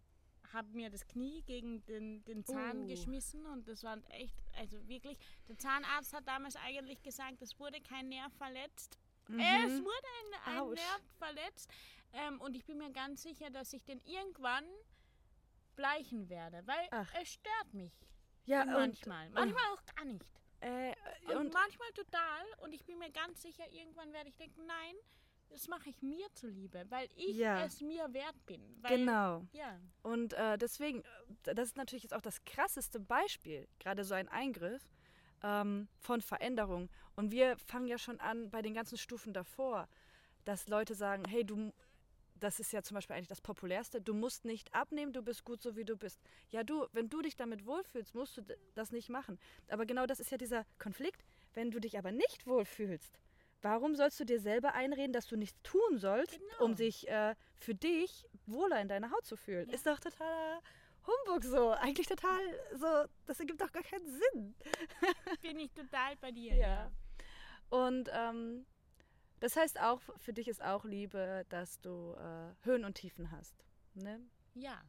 habe 0.56 0.70
mir 0.70 0.90
das 0.90 1.06
Knie 1.08 1.44
gegen 1.44 1.86
den, 1.86 2.24
den 2.26 2.44
Zahn 2.44 2.84
Oh. 2.84 2.88
geschmissen 2.88 3.46
und 3.46 3.68
das 3.68 3.84
war 3.84 3.98
echt, 4.10 4.36
also 4.58 4.88
wirklich, 4.88 5.20
der 5.48 5.58
Zahnarzt 5.58 6.14
hat 6.14 6.28
damals 6.28 6.56
eigentlich 6.56 7.04
gesagt, 7.04 7.42
es 7.44 7.60
wurde 7.60 7.80
kein 7.82 8.10
Nerv 8.10 8.34
verletzt. 8.34 8.98
Es 9.28 9.36
wurde 9.84 10.08
ein, 10.46 10.54
ein. 10.62 10.70
Nerv 10.74 11.02
verletzt 11.20 11.70
ähm, 12.14 12.40
und 12.42 12.56
ich 12.56 12.64
bin 12.66 12.78
mir 12.78 12.92
ganz 12.92 13.22
sicher, 13.24 13.50
dass 13.52 13.74
ich 13.74 13.84
den 13.86 14.00
irgendwann 14.06 14.66
bleichen 15.76 16.30
werde, 16.30 16.66
weil 16.66 16.88
Ach. 16.92 17.12
es 17.22 17.30
stört 17.34 17.74
mich 17.74 17.94
Ja, 18.46 18.62
und, 18.64 18.72
manchmal. 18.72 19.30
manchmal 19.32 19.64
auch 19.74 19.84
gar 19.96 20.06
nicht. 20.06 20.24
äh, 20.62 20.94
Und, 21.28 21.38
und 21.38 21.54
manchmal 21.54 21.92
total 21.94 22.44
und 22.64 22.74
ich 22.74 22.86
bin 22.86 22.98
mir 23.00 23.12
ganz 23.12 23.42
sicher, 23.42 23.70
irgendwann 23.72 24.14
werde 24.14 24.30
ich 24.30 24.36
denken, 24.38 24.66
nein, 24.66 24.96
das 25.50 25.68
mache 25.68 25.90
ich 25.90 26.02
mir 26.02 26.28
zuliebe, 26.34 26.86
weil 26.90 27.08
ich 27.16 27.36
Ja. 27.38 27.64
es 27.66 27.82
mir 27.82 28.12
wert 28.14 28.46
bin. 28.46 28.62
Weil, 28.82 28.98
genau. 28.98 29.46
Ja, 29.54 29.80
Und 30.04 30.34
äh, 30.34 30.58
deswegen, 30.58 31.02
äh, 31.46 31.56
das 31.56 31.70
ist 31.70 31.78
natürlich 31.78 32.04
jetzt 32.04 32.14
auch 32.14 32.22
das 32.22 32.44
krasseste 32.46 33.00
Beispiel, 33.00 33.68
gerade 33.80 34.04
so 34.04 34.14
ein 34.14 34.28
Eingriff 34.30 34.82
ähm, 35.44 35.88
von 36.00 36.22
Veränderung. 36.22 36.90
Und 37.16 37.32
wir 37.32 37.58
fangen 37.58 37.88
ja 37.88 37.98
schon 37.98 38.20
an 38.20 38.50
bei 38.50 38.62
den 38.62 38.74
ganzen 38.74 38.98
Stufen 38.98 39.34
davor, 39.34 39.88
dass 40.44 40.68
Leute 40.68 40.94
sagen, 40.96 41.24
hey, 41.28 41.44
du, 41.44 41.74
das 42.40 42.60
ist 42.60 42.72
ja 42.74 42.84
zum 42.84 42.96
Beispiel 42.96 43.16
eigentlich 43.16 43.30
das 43.30 43.42
Populärste, 43.42 44.02
du 44.02 44.14
musst 44.14 44.46
nicht 44.46 44.74
abnehmen, 44.74 45.14
du 45.14 45.22
bist 45.22 45.46
gut 45.46 45.62
so 45.62 45.76
wie 45.76 45.86
du 45.86 45.96
bist. 45.96 46.20
Ja, 46.50 46.64
du, 46.64 46.86
wenn 46.92 47.10
du 47.10 47.22
dich 47.22 47.36
damit 47.36 47.66
wohlfühlst, 47.66 48.14
musst 48.14 48.38
du 48.38 48.42
das 48.74 48.92
nicht 48.92 49.10
machen. 49.10 49.40
Aber 49.70 49.86
genau 49.86 50.06
das 50.06 50.20
ist 50.20 50.32
ja 50.32 50.38
dieser 50.38 50.66
Konflikt. 50.78 51.24
Wenn 51.54 51.72
du 51.72 51.80
dich 51.80 51.98
aber 51.98 52.12
nicht 52.12 52.46
wohlfühlst, 52.46 53.18
warum 53.66 53.96
sollst 53.96 54.20
du 54.20 54.26
dir 54.26 54.40
selber 54.40 54.74
einreden, 54.76 55.12
dass 55.12 55.26
du 55.28 55.36
nichts 55.36 55.60
tun 55.64 55.98
sollst, 55.98 56.40
Genau. 56.40 56.66
um 56.66 56.76
sich 56.76 57.08
äh, 57.08 57.36
für 57.58 57.74
dich 57.74 58.26
wohler 58.46 58.80
in 58.80 58.88
deiner 58.88 59.10
Haut 59.12 59.26
zu 59.26 59.36
fühlen? 59.36 59.68
Ja. 59.68 59.76
Ist 59.76 59.88
doch 59.88 60.00
totaler 60.00 60.62
Humbug 61.08 61.44
so. 61.44 61.72
Eigentlich 61.72 62.08
total 62.08 62.40
so, 62.76 62.88
das 63.26 63.40
ergibt 63.40 63.62
doch 63.62 63.72
gar 63.72 63.84
keinen 63.84 64.08
Sinn. 64.08 64.56
bin 65.42 65.60
ich 65.60 65.72
total 65.74 66.16
bei 66.18 66.32
dir. 66.32 66.56
Ja. 66.56 66.92
Und 67.70 68.10
ähm, 68.14 68.66
das 69.40 69.56
heißt 69.56 69.80
auch, 69.82 70.00
für 70.18 70.32
dich 70.34 70.48
ist 70.48 70.64
auch 70.64 70.86
Liebe, 70.86 71.46
dass 71.50 71.80
du 71.82 72.14
äh, 72.14 72.54
Höhen 72.66 72.86
und 72.86 72.96
Tiefen 72.96 73.32
hast. 73.32 73.66
Ne? 73.96 74.20
Ja, 74.54 74.82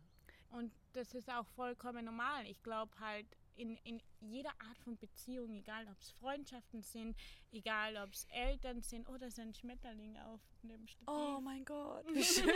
und 0.50 0.70
das 0.92 1.14
ist 1.14 1.30
auch 1.30 1.46
vollkommen 1.46 2.04
normal. 2.04 2.46
Ich 2.46 2.62
glaube 2.62 2.92
halt, 3.00 3.26
in, 3.56 3.76
in 3.84 4.00
jeder 4.20 4.50
Art 4.50 4.78
von 4.84 4.96
Beziehung, 4.96 5.54
egal 5.56 5.86
ob 5.88 6.00
es 6.00 6.10
Freundschaften 6.12 6.82
sind, 6.82 7.16
egal 7.52 7.96
ob 7.96 8.12
es 8.12 8.26
Eltern 8.30 8.82
sind 8.82 9.08
oder 9.08 9.30
so 9.30 9.42
ein 9.42 9.54
Schmetterling 9.54 10.16
auf 10.18 10.40
dem 10.62 10.86
Stativ. 10.86 11.08
Oh 11.08 11.40
mein 11.40 11.64
Gott. 11.64 12.04
wie 12.12 12.22
schön. 12.24 12.50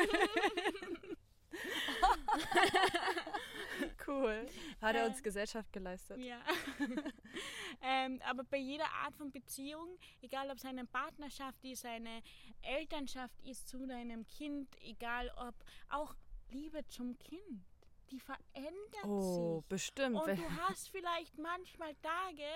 cool. 4.07 4.47
Hat 4.81 4.97
er 4.97 5.05
Äh, 5.05 5.09
uns 5.09 5.23
Gesellschaft 5.23 5.73
geleistet. 5.73 6.19
Ja. 6.19 6.41
ähm, 7.83 8.21
aber 8.25 8.45
bei 8.45 8.59
jeder 8.59 8.91
Art 8.91 9.15
von 9.17 9.31
Beziehung, 9.31 9.99
egal 10.21 10.51
ob 10.51 10.57
es 10.57 10.65
eine 10.65 10.85
Partnerschaft 10.85 11.65
ist, 11.65 11.85
eine 11.85 12.23
Elternschaft 12.63 13.41
ist 13.43 13.69
zu 13.69 13.87
deinem 13.87 14.27
Kind, 14.27 14.69
egal 14.83 15.31
ob 15.37 15.55
auch 15.89 16.15
Liebe 16.51 16.87
zum 16.89 17.17
Kind, 17.19 17.65
die 18.11 18.21
verändert 18.21 19.05
Oh, 19.05 19.59
sich. 19.61 19.69
bestimmt. 19.69 20.17
Und 20.17 20.27
du 20.39 20.51
hast 20.69 20.89
vielleicht 20.89 21.39
manchmal 21.39 21.95
Tage, 21.97 22.49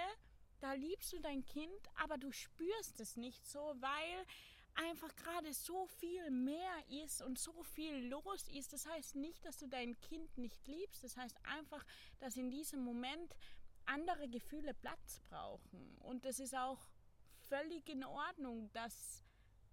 da 0.60 0.72
liebst 0.72 1.12
du 1.12 1.20
dein 1.20 1.44
Kind, 1.44 1.70
aber 1.96 2.18
du 2.18 2.30
spürst 2.32 3.00
es 3.00 3.16
nicht 3.16 3.46
so, 3.46 3.60
weil 3.80 4.26
einfach 4.76 5.14
gerade 5.16 5.52
so 5.52 5.86
viel 5.86 6.30
mehr 6.30 6.72
ist 7.04 7.22
und 7.22 7.38
so 7.38 7.62
viel 7.62 8.08
los 8.08 8.48
ist. 8.48 8.72
Das 8.72 8.86
heißt 8.86 9.14
nicht, 9.16 9.44
dass 9.44 9.58
du 9.58 9.68
dein 9.68 9.98
Kind 10.00 10.36
nicht 10.36 10.66
liebst. 10.66 11.04
Das 11.04 11.16
heißt 11.16 11.36
einfach, 11.44 11.84
dass 12.18 12.36
in 12.36 12.50
diesem 12.50 12.82
Moment 12.82 13.34
andere 13.86 14.28
Gefühle 14.28 14.74
Platz 14.74 15.20
brauchen. 15.28 15.96
Und 15.98 16.24
das 16.24 16.40
ist 16.40 16.56
auch 16.56 16.80
völlig 17.48 17.88
in 17.88 18.02
Ordnung, 18.04 18.70
dass, 18.72 19.22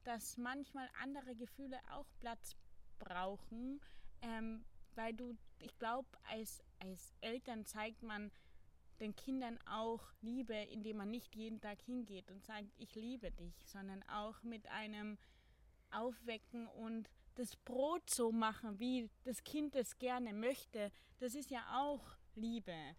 dass 0.04 0.38
manchmal 0.38 0.90
andere 1.02 1.36
Gefühle 1.36 1.80
auch 1.92 2.06
Platz 2.20 2.56
brauchen. 3.00 3.82
Ähm, 4.22 4.64
weil 4.96 5.14
du, 5.14 5.38
ich 5.60 5.78
glaube, 5.78 6.08
als, 6.30 6.64
als 6.80 7.14
Eltern 7.22 7.66
zeigt 7.66 8.04
man 8.04 8.32
den 9.00 9.16
Kindern 9.16 9.60
auch 9.66 10.02
Liebe, 10.22 10.56
indem 10.56 10.98
man 10.98 11.10
nicht 11.10 11.36
jeden 11.36 11.60
Tag 11.60 11.82
hingeht 11.82 12.30
und 12.30 12.44
sagt, 12.44 12.68
ich 12.78 12.96
liebe 12.96 13.32
dich, 13.32 13.56
sondern 13.66 14.04
auch 14.04 14.44
mit 14.44 14.68
einem 14.68 15.18
Aufwecken 15.90 16.68
und 16.68 17.10
das 17.36 17.56
Brot 17.56 18.10
so 18.10 18.32
machen, 18.32 18.80
wie 18.80 19.10
das 19.24 19.44
Kind 19.44 19.76
es 19.76 19.98
gerne 19.98 20.34
möchte. 20.34 20.92
Das 21.20 21.34
ist 21.36 21.50
ja 21.50 21.82
auch 21.82 22.16
Liebe. 22.36 22.96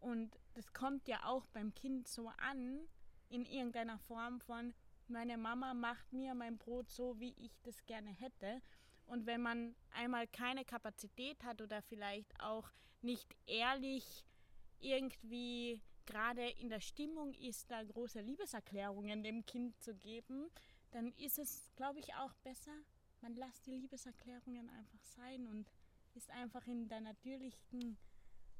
Und 0.00 0.38
das 0.54 0.72
kommt 0.72 1.08
ja 1.08 1.24
auch 1.24 1.46
beim 1.46 1.74
Kind 1.74 2.06
so 2.06 2.28
an, 2.36 2.80
in 3.28 3.44
irgendeiner 3.44 3.98
Form 3.98 4.40
von, 4.40 4.74
meine 5.08 5.38
Mama 5.38 5.72
macht 5.74 6.12
mir 6.12 6.34
mein 6.34 6.58
Brot 6.58 6.90
so, 6.90 7.18
wie 7.20 7.34
ich 7.38 7.60
das 7.62 7.84
gerne 7.86 8.10
hätte. 8.10 8.60
Und 9.06 9.26
wenn 9.26 9.40
man 9.40 9.74
einmal 9.92 10.26
keine 10.26 10.64
Kapazität 10.64 11.42
hat 11.44 11.62
oder 11.62 11.82
vielleicht 11.82 12.40
auch 12.40 12.70
nicht 13.02 13.36
ehrlich 13.46 14.24
irgendwie 14.80 15.80
gerade 16.06 16.48
in 16.48 16.68
der 16.68 16.80
Stimmung 16.80 17.34
ist, 17.34 17.70
da 17.70 17.82
große 17.82 18.20
Liebeserklärungen 18.20 19.22
dem 19.22 19.44
Kind 19.46 19.80
zu 19.82 19.94
geben, 19.94 20.50
dann 20.92 21.12
ist 21.14 21.38
es, 21.38 21.70
glaube 21.76 21.98
ich, 21.98 22.14
auch 22.14 22.32
besser, 22.44 22.72
man 23.22 23.34
lässt 23.34 23.66
die 23.66 23.76
Liebeserklärungen 23.76 24.68
einfach 24.70 25.04
sein 25.04 25.46
und 25.46 25.70
ist 26.14 26.30
einfach 26.30 26.66
in 26.66 26.88
der 26.88 27.00
natürlichen 27.00 27.98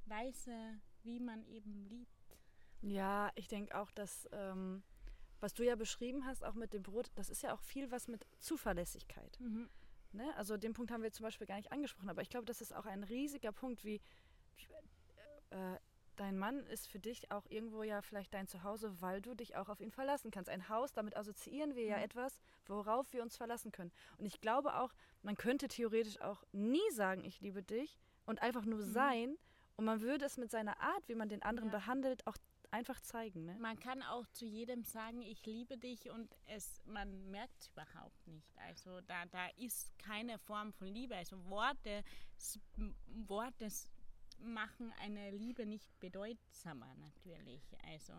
Weise, 0.07 0.81
wie 1.03 1.21
man 1.21 1.45
eben 1.47 1.87
liebt. 1.89 2.39
Ja, 2.83 3.31
ich 3.35 3.49
denke 3.49 3.79
auch, 3.79 3.91
dass, 3.91 4.29
ähm, 4.33 4.83
was 5.41 5.55
du 5.55 5.65
ja 5.65 5.77
beschrieben 5.77 6.27
hast, 6.27 6.45
auch 6.45 6.55
mit 6.55 6.73
dem 6.73 6.83
Brot, 6.83 7.11
das 7.15 7.31
ist 7.31 7.43
ja 7.43 7.55
auch 7.55 7.61
viel 7.61 7.91
was 7.91 8.09
mit 8.09 8.27
Zuverlässigkeit. 8.39 9.39
Mhm. 9.41 9.69
Ne? 10.13 10.35
Also 10.37 10.57
den 10.57 10.73
Punkt 10.73 10.91
haben 10.91 11.03
wir 11.03 11.13
zum 11.13 11.25
Beispiel 11.25 11.47
gar 11.47 11.57
nicht 11.57 11.73
angesprochen, 11.73 12.09
aber 12.11 12.23
ich 12.23 12.31
glaube, 12.31 12.47
das 12.47 12.61
ist 12.61 12.75
auch 12.75 12.87
ein 12.87 13.03
riesiger 13.05 13.53
Punkt, 13.53 13.85
wie 13.85 14.01
äh, 15.51 15.77
dein 16.17 16.39
Mann 16.39 16.65
ist 16.67 16.89
für 16.89 16.99
dich 16.99 17.31
auch 17.31 17.45
irgendwo 17.51 17.83
ja 17.83 18.01
vielleicht 18.01 18.33
dein 18.33 18.47
Zuhause, 18.49 19.01
weil 19.03 19.21
du 19.21 19.35
dich 19.35 19.57
auch 19.57 19.69
auf 19.69 19.81
ihn 19.81 19.91
verlassen 19.91 20.31
kannst. 20.31 20.49
Ein 20.49 20.69
Haus, 20.69 20.93
damit 20.93 21.17
assoziieren 21.17 21.75
wir 21.75 21.85
ja 21.85 21.99
Mhm. 21.99 22.05
etwas, 22.05 22.39
worauf 22.67 23.13
wir 23.13 23.23
uns 23.23 23.37
verlassen 23.37 23.71
können. 23.73 23.93
Und 24.17 24.25
ich 24.27 24.41
glaube 24.41 24.77
auch, 24.77 24.95
man 25.23 25.37
könnte 25.37 25.69
theoretisch 25.69 26.21
auch 26.21 26.43
nie 26.53 26.91
sagen, 26.93 27.25
ich 27.25 27.41
liebe 27.41 27.63
dich 27.63 27.99
und 28.25 28.41
einfach 28.43 28.65
nur 28.65 28.79
Mhm. 28.79 28.93
sein 28.93 29.39
und 29.77 29.85
man 29.85 30.01
würde 30.01 30.25
es 30.25 30.39
mit 30.39 30.51
seiner 30.51 30.81
Art, 30.81 31.07
wie 31.09 31.15
man 31.15 31.29
den 31.29 31.43
anderen 31.43 31.69
Ja. 31.71 31.79
behandelt, 31.79 32.27
auch 32.27 32.39
einfach 32.71 33.01
zeigen. 33.01 33.45
Ne? 33.45 33.57
Man 33.59 33.79
kann 33.79 34.03
auch 34.03 34.27
zu 34.29 34.45
jedem 34.45 34.85
sagen, 34.85 35.23
ich 35.23 35.45
liebe 35.47 35.77
dich 35.79 36.11
und 36.11 36.35
es, 36.47 36.81
man 36.87 37.31
merkt 37.31 37.61
es 37.61 37.69
überhaupt 37.69 38.27
nicht. 38.27 38.57
Also 38.59 39.01
da, 39.03 39.27
da 39.27 39.49
ist 39.57 39.99
keine 39.99 40.39
Form 40.39 40.73
von 40.73 40.89
Liebe. 40.89 41.17
Also 41.17 41.45
Worte, 41.49 42.03
Worte 43.27 43.69
machen 44.39 44.93
eine 45.01 45.31
Liebe 45.31 45.67
nicht 45.67 45.99
bedeutsamer 46.01 46.95
natürlich. 46.97 47.63
Also 47.93 48.13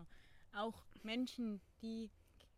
auch 0.52 0.84
Menschen, 1.02 1.60
die 1.82 2.10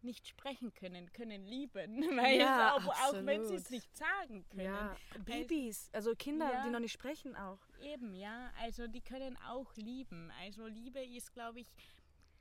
nicht 0.04 0.26
sprechen 0.28 0.72
können, 0.74 1.12
können 1.12 1.44
lieben, 1.46 2.00
weil 2.16 2.38
Ja, 2.38 2.74
auch, 2.74 2.86
auch 2.86 3.24
wenn 3.24 3.46
sie 3.46 3.54
es 3.56 3.70
nicht 3.70 3.94
sagen 3.96 4.44
können. 4.50 4.64
Ja, 4.64 4.96
Babys, 5.24 5.88
also 5.92 6.14
Kinder, 6.14 6.50
Ja. 6.52 6.64
die 6.64 6.70
noch 6.70 6.80
nicht 6.80 6.92
sprechen 6.92 7.36
auch. 7.36 7.58
Eben, 7.82 8.14
ja. 8.14 8.50
Also 8.60 8.86
die 8.86 9.00
können 9.00 9.36
auch 9.48 9.74
lieben. 9.76 10.30
Also 10.42 10.66
Liebe 10.66 11.04
ist, 11.04 11.32
glaube 11.32 11.60
ich, 11.60 11.68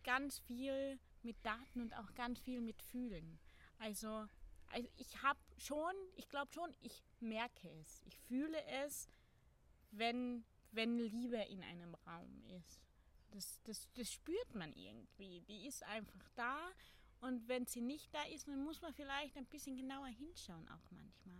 ganz 0.03 0.39
viel 0.39 0.99
mit 1.23 1.37
Daten 1.45 1.81
und 1.81 1.93
auch 1.97 2.13
ganz 2.15 2.39
viel 2.39 2.61
mit 2.61 2.81
Fühlen. 2.81 3.39
Also, 3.79 4.25
also 4.71 4.87
ich 4.97 5.21
habe 5.21 5.39
schon, 5.57 5.93
ich 6.15 6.27
glaube 6.29 6.51
schon, 6.53 6.73
ich 6.81 7.03
merke 7.19 7.69
es. 7.81 8.01
Ich 8.05 8.17
fühle 8.19 8.61
es, 8.83 9.09
wenn, 9.91 10.43
wenn 10.71 10.97
Liebe 10.97 11.37
in 11.37 11.63
einem 11.63 11.95
Raum 12.07 12.41
ist. 12.57 12.81
Das, 13.31 13.61
das, 13.63 13.87
das 13.93 14.11
spürt 14.11 14.55
man 14.55 14.73
irgendwie. 14.73 15.41
Die 15.41 15.67
ist 15.67 15.83
einfach 15.83 16.27
da. 16.35 16.57
Und 17.21 17.47
wenn 17.47 17.65
sie 17.65 17.81
nicht 17.81 18.13
da 18.13 18.21
ist, 18.33 18.47
dann 18.47 18.63
muss 18.63 18.81
man 18.81 18.93
vielleicht 18.93 19.35
ein 19.37 19.45
bisschen 19.45 19.75
genauer 19.75 20.07
hinschauen, 20.07 20.67
auch 20.69 20.91
manchmal. 20.91 21.35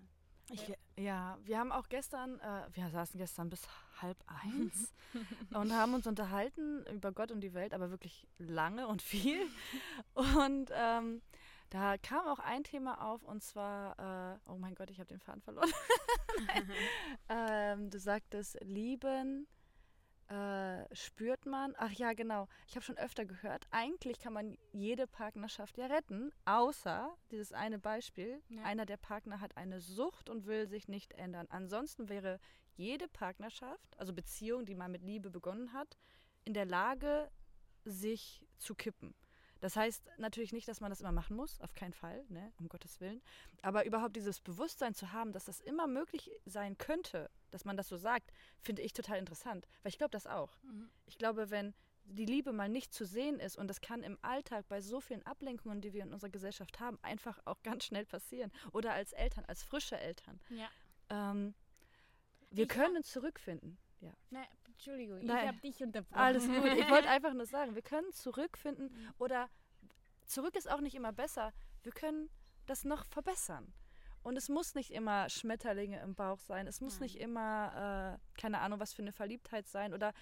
Ich, 0.52 0.74
ja, 0.98 1.38
wir 1.44 1.60
haben 1.60 1.72
auch 1.72 1.90
gestern, 1.90 2.40
äh, 2.40 2.68
wir 2.74 2.90
saßen 2.90 3.20
gestern 3.20 3.50
bis 3.50 3.68
halb 4.02 4.18
eins 4.26 4.94
und 5.54 5.72
haben 5.74 5.94
uns 5.94 6.08
unterhalten 6.08 6.86
über 6.88 7.12
Gott 7.12 7.32
und 7.32 7.42
die 7.42 7.54
Welt, 7.54 7.74
aber 7.74 7.92
wirklich 7.92 8.28
lange 8.40 8.88
und 8.88 9.02
viel. 9.02 9.40
Und 10.16 10.72
ähm, 10.74 11.22
da 11.70 11.98
kam 12.00 12.26
auch 12.28 12.40
ein 12.40 12.64
Thema 12.64 13.12
auf 13.12 13.24
und 13.24 13.44
zwar, 13.44 14.34
äh, 14.34 14.40
oh 14.48 14.58
mein 14.58 14.74
Gott, 14.74 14.90
ich 14.90 15.00
habe 15.00 15.08
den 15.08 15.20
Faden 15.20 15.42
verloren. 15.42 15.70
Ähm, 17.32 17.92
du 17.92 18.00
sagtest, 18.00 18.58
lieben 18.62 19.48
äh, 20.30 20.96
spürt 20.96 21.46
man. 21.46 21.74
Ach 21.78 21.92
ja, 21.92 22.14
genau. 22.14 22.48
Ich 22.68 22.76
habe 22.76 22.86
schon 22.86 22.98
öfter 22.98 23.26
gehört, 23.26 23.66
eigentlich 23.72 24.20
kann 24.20 24.34
man 24.34 24.58
jede 24.72 25.08
Partnerschaft 25.08 25.78
ja 25.78 25.88
retten, 25.88 26.32
außer 26.46 27.16
dieses 27.32 27.52
eine 27.52 27.80
Beispiel. 27.80 28.42
Ja. 28.50 28.64
Einer 28.64 28.86
der 28.86 28.98
Partner 28.98 29.42
hat 29.42 29.58
eine 29.58 29.82
Sucht 29.82 30.30
und 30.30 30.46
will 30.46 30.68
sich 30.68 30.88
nicht 30.88 31.14
ändern. 31.14 31.48
Ansonsten 31.50 32.10
wäre 32.10 32.40
jede 32.76 33.08
Partnerschaft, 33.08 33.98
also 33.98 34.14
Beziehung, 34.14 34.66
die 34.66 34.76
mal 34.76 34.90
mit 34.90 35.02
Liebe 35.04 35.30
begonnen 35.30 35.74
hat, 35.74 35.98
in 36.46 36.54
der 36.54 36.66
Lage, 36.66 37.30
sich 37.84 38.46
zu 38.58 38.76
kippen. 38.76 39.16
Das 39.62 39.76
heißt 39.76 40.10
natürlich 40.18 40.54
nicht, 40.54 40.68
dass 40.68 40.80
man 40.80 40.90
das 40.90 41.02
immer 41.02 41.12
machen 41.12 41.36
muss, 41.36 41.60
auf 41.62 41.74
keinen 41.74 41.94
Fall, 41.94 42.24
ne, 42.30 42.52
um 42.60 42.70
Gottes 42.70 43.02
Willen. 43.02 43.22
Aber 43.62 43.86
überhaupt 43.86 44.16
dieses 44.16 44.40
Bewusstsein 44.40 44.94
zu 44.94 45.12
haben, 45.12 45.34
dass 45.34 45.46
das 45.46 45.60
immer 45.60 45.88
möglich 45.88 46.32
sein 46.46 46.78
könnte, 46.78 47.30
dass 47.52 47.66
man 47.66 47.76
das 47.76 47.90
so 47.90 47.98
sagt, 47.98 48.32
finde 48.62 48.82
ich 48.82 48.94
total 48.94 49.18
interessant. 49.18 49.68
Weil 49.84 49.90
ich 49.90 49.98
glaube 49.98 50.12
das 50.12 50.28
auch. 50.28 50.58
Mhm. 50.64 50.90
Ich 51.08 51.18
glaube, 51.18 51.50
wenn 51.50 51.74
die 52.06 52.26
Liebe 52.26 52.54
mal 52.54 52.70
nicht 52.70 52.94
zu 52.94 53.06
sehen 53.06 53.40
ist, 53.40 53.58
und 53.58 53.68
das 53.68 53.82
kann 53.82 54.02
im 54.04 54.18
Alltag 54.22 54.68
bei 54.68 54.82
so 54.82 55.00
vielen 55.00 55.26
Ablenkungen, 55.26 55.82
die 55.82 55.94
wir 55.94 56.04
in 56.04 56.14
unserer 56.14 56.32
Gesellschaft 56.32 56.80
haben, 56.80 56.98
einfach 57.02 57.40
auch 57.46 57.62
ganz 57.64 57.86
schnell 57.86 58.06
passieren. 58.06 58.52
Oder 58.72 58.94
als 58.94 59.14
Eltern, 59.14 59.46
als 59.46 59.64
frische 59.64 59.98
Eltern. 59.98 60.40
Ja. 60.50 60.70
Ähm, 61.10 61.54
wir 62.50 62.64
Ich 62.64 62.70
können 62.70 63.04
zurückfinden. 63.04 63.78
Ja. 64.02 64.14
Nein, 64.30 64.48
Entschuldigung, 64.80 65.20
Nein. 65.26 65.40
ich 65.42 65.48
habe 65.50 65.58
dich 65.60 65.84
unterbrochen. 65.84 66.18
Alles 66.22 66.48
gut. 66.48 66.56
Ich 66.78 66.90
wollte 66.90 67.10
einfach 67.10 67.34
nur 67.34 67.46
sagen, 67.46 67.76
wir 67.76 67.82
können 67.82 68.14
zurückfinden 68.14 68.86
Mhm. 68.94 69.14
oder 69.18 69.50
zurück 70.26 70.56
ist 70.56 70.72
auch 70.72 70.80
nicht 70.80 70.96
immer 70.96 71.12
besser. 71.12 71.52
Wir 71.84 71.92
können 71.92 72.30
das 72.66 72.86
noch 72.86 73.06
verbessern. 73.06 73.74
Und 74.24 74.38
es 74.38 74.48
muss 74.48 74.76
nicht 74.76 74.92
immer 74.92 75.28
Schmetterlinge 75.30 76.00
im 76.00 76.16
Bauch 76.16 76.40
sein. 76.40 76.66
Es 76.66 76.80
muss 76.80 76.94
Nein. 76.96 77.04
nicht 77.04 77.18
immer, 77.20 78.18
äh, 78.18 78.40
keine 78.40 78.62
Ahnung, 78.62 78.80
was 78.80 78.94
für 78.94 79.02
eine 79.02 79.12
Verliebtheit 79.12 79.68
sein. 79.68 79.94
Oder 79.94 80.14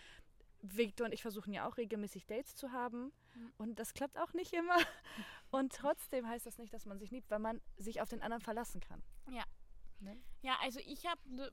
Victor 0.63 1.05
und 1.05 1.13
ich 1.13 1.21
versuchen 1.21 1.53
ja 1.53 1.67
auch 1.67 1.77
regelmäßig 1.77 2.25
Dates 2.25 2.55
zu 2.55 2.71
haben. 2.71 3.11
Mhm. 3.35 3.51
Und 3.57 3.79
das 3.79 3.93
klappt 3.93 4.17
auch 4.17 4.33
nicht 4.33 4.53
immer. 4.53 4.75
Und 5.51 5.71
trotzdem 5.71 6.27
heißt 6.27 6.47
das 6.47 6.57
nicht, 6.57 6.73
dass 6.73 6.85
man 6.87 6.97
sich 6.97 7.11
liebt, 7.11 7.29
weil 7.29 7.39
man 7.39 7.61
sich 7.77 8.01
auf 8.01 8.09
den 8.09 8.21
anderen 8.23 8.41
verlassen 8.41 8.81
kann. 8.81 9.03
Ja. 9.29 9.43
Ne? 9.99 10.21
Ja, 10.41 10.57
also 10.61 10.79
ich 10.85 11.05
habe, 11.05 11.51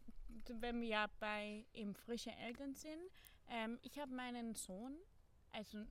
wenn 0.49 0.81
wir 0.81 0.89
ja 0.89 1.07
bei 1.19 1.67
eben 1.73 1.95
frische 1.95 2.33
Eltern 2.33 2.75
sind, 2.75 3.11
ähm, 3.49 3.79
ich 3.83 3.99
habe 3.99 4.13
meinen 4.13 4.55
Sohn, 4.55 4.97
also 5.53 5.85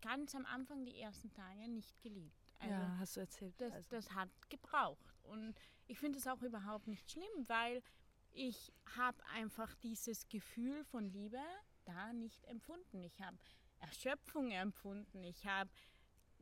ganz 0.00 0.34
am 0.34 0.44
Anfang 0.46 0.84
die 0.84 1.00
ersten 1.00 1.32
Tage 1.32 1.68
nicht 1.68 2.00
geliebt. 2.02 2.54
Also 2.58 2.74
ja, 2.74 2.96
hast 2.98 3.16
du 3.16 3.20
erzählt. 3.20 3.54
das, 3.58 3.72
also. 3.72 3.90
das 3.90 4.14
hat 4.14 4.28
gebraucht. 4.50 5.18
Und 5.22 5.54
ich 5.86 5.98
finde 5.98 6.18
es 6.18 6.26
auch 6.26 6.42
überhaupt 6.42 6.86
nicht 6.86 7.10
schlimm, 7.10 7.48
weil 7.48 7.82
ich 8.30 8.72
habe 8.96 9.18
einfach 9.32 9.74
dieses 9.76 10.28
Gefühl 10.28 10.84
von 10.84 11.08
Liebe 11.08 11.40
da 11.84 12.12
nicht 12.12 12.44
empfunden. 12.46 13.02
Ich 13.02 13.20
habe 13.20 13.38
Erschöpfung 13.78 14.50
empfunden. 14.50 15.22
Ich 15.22 15.46
habe 15.46 15.70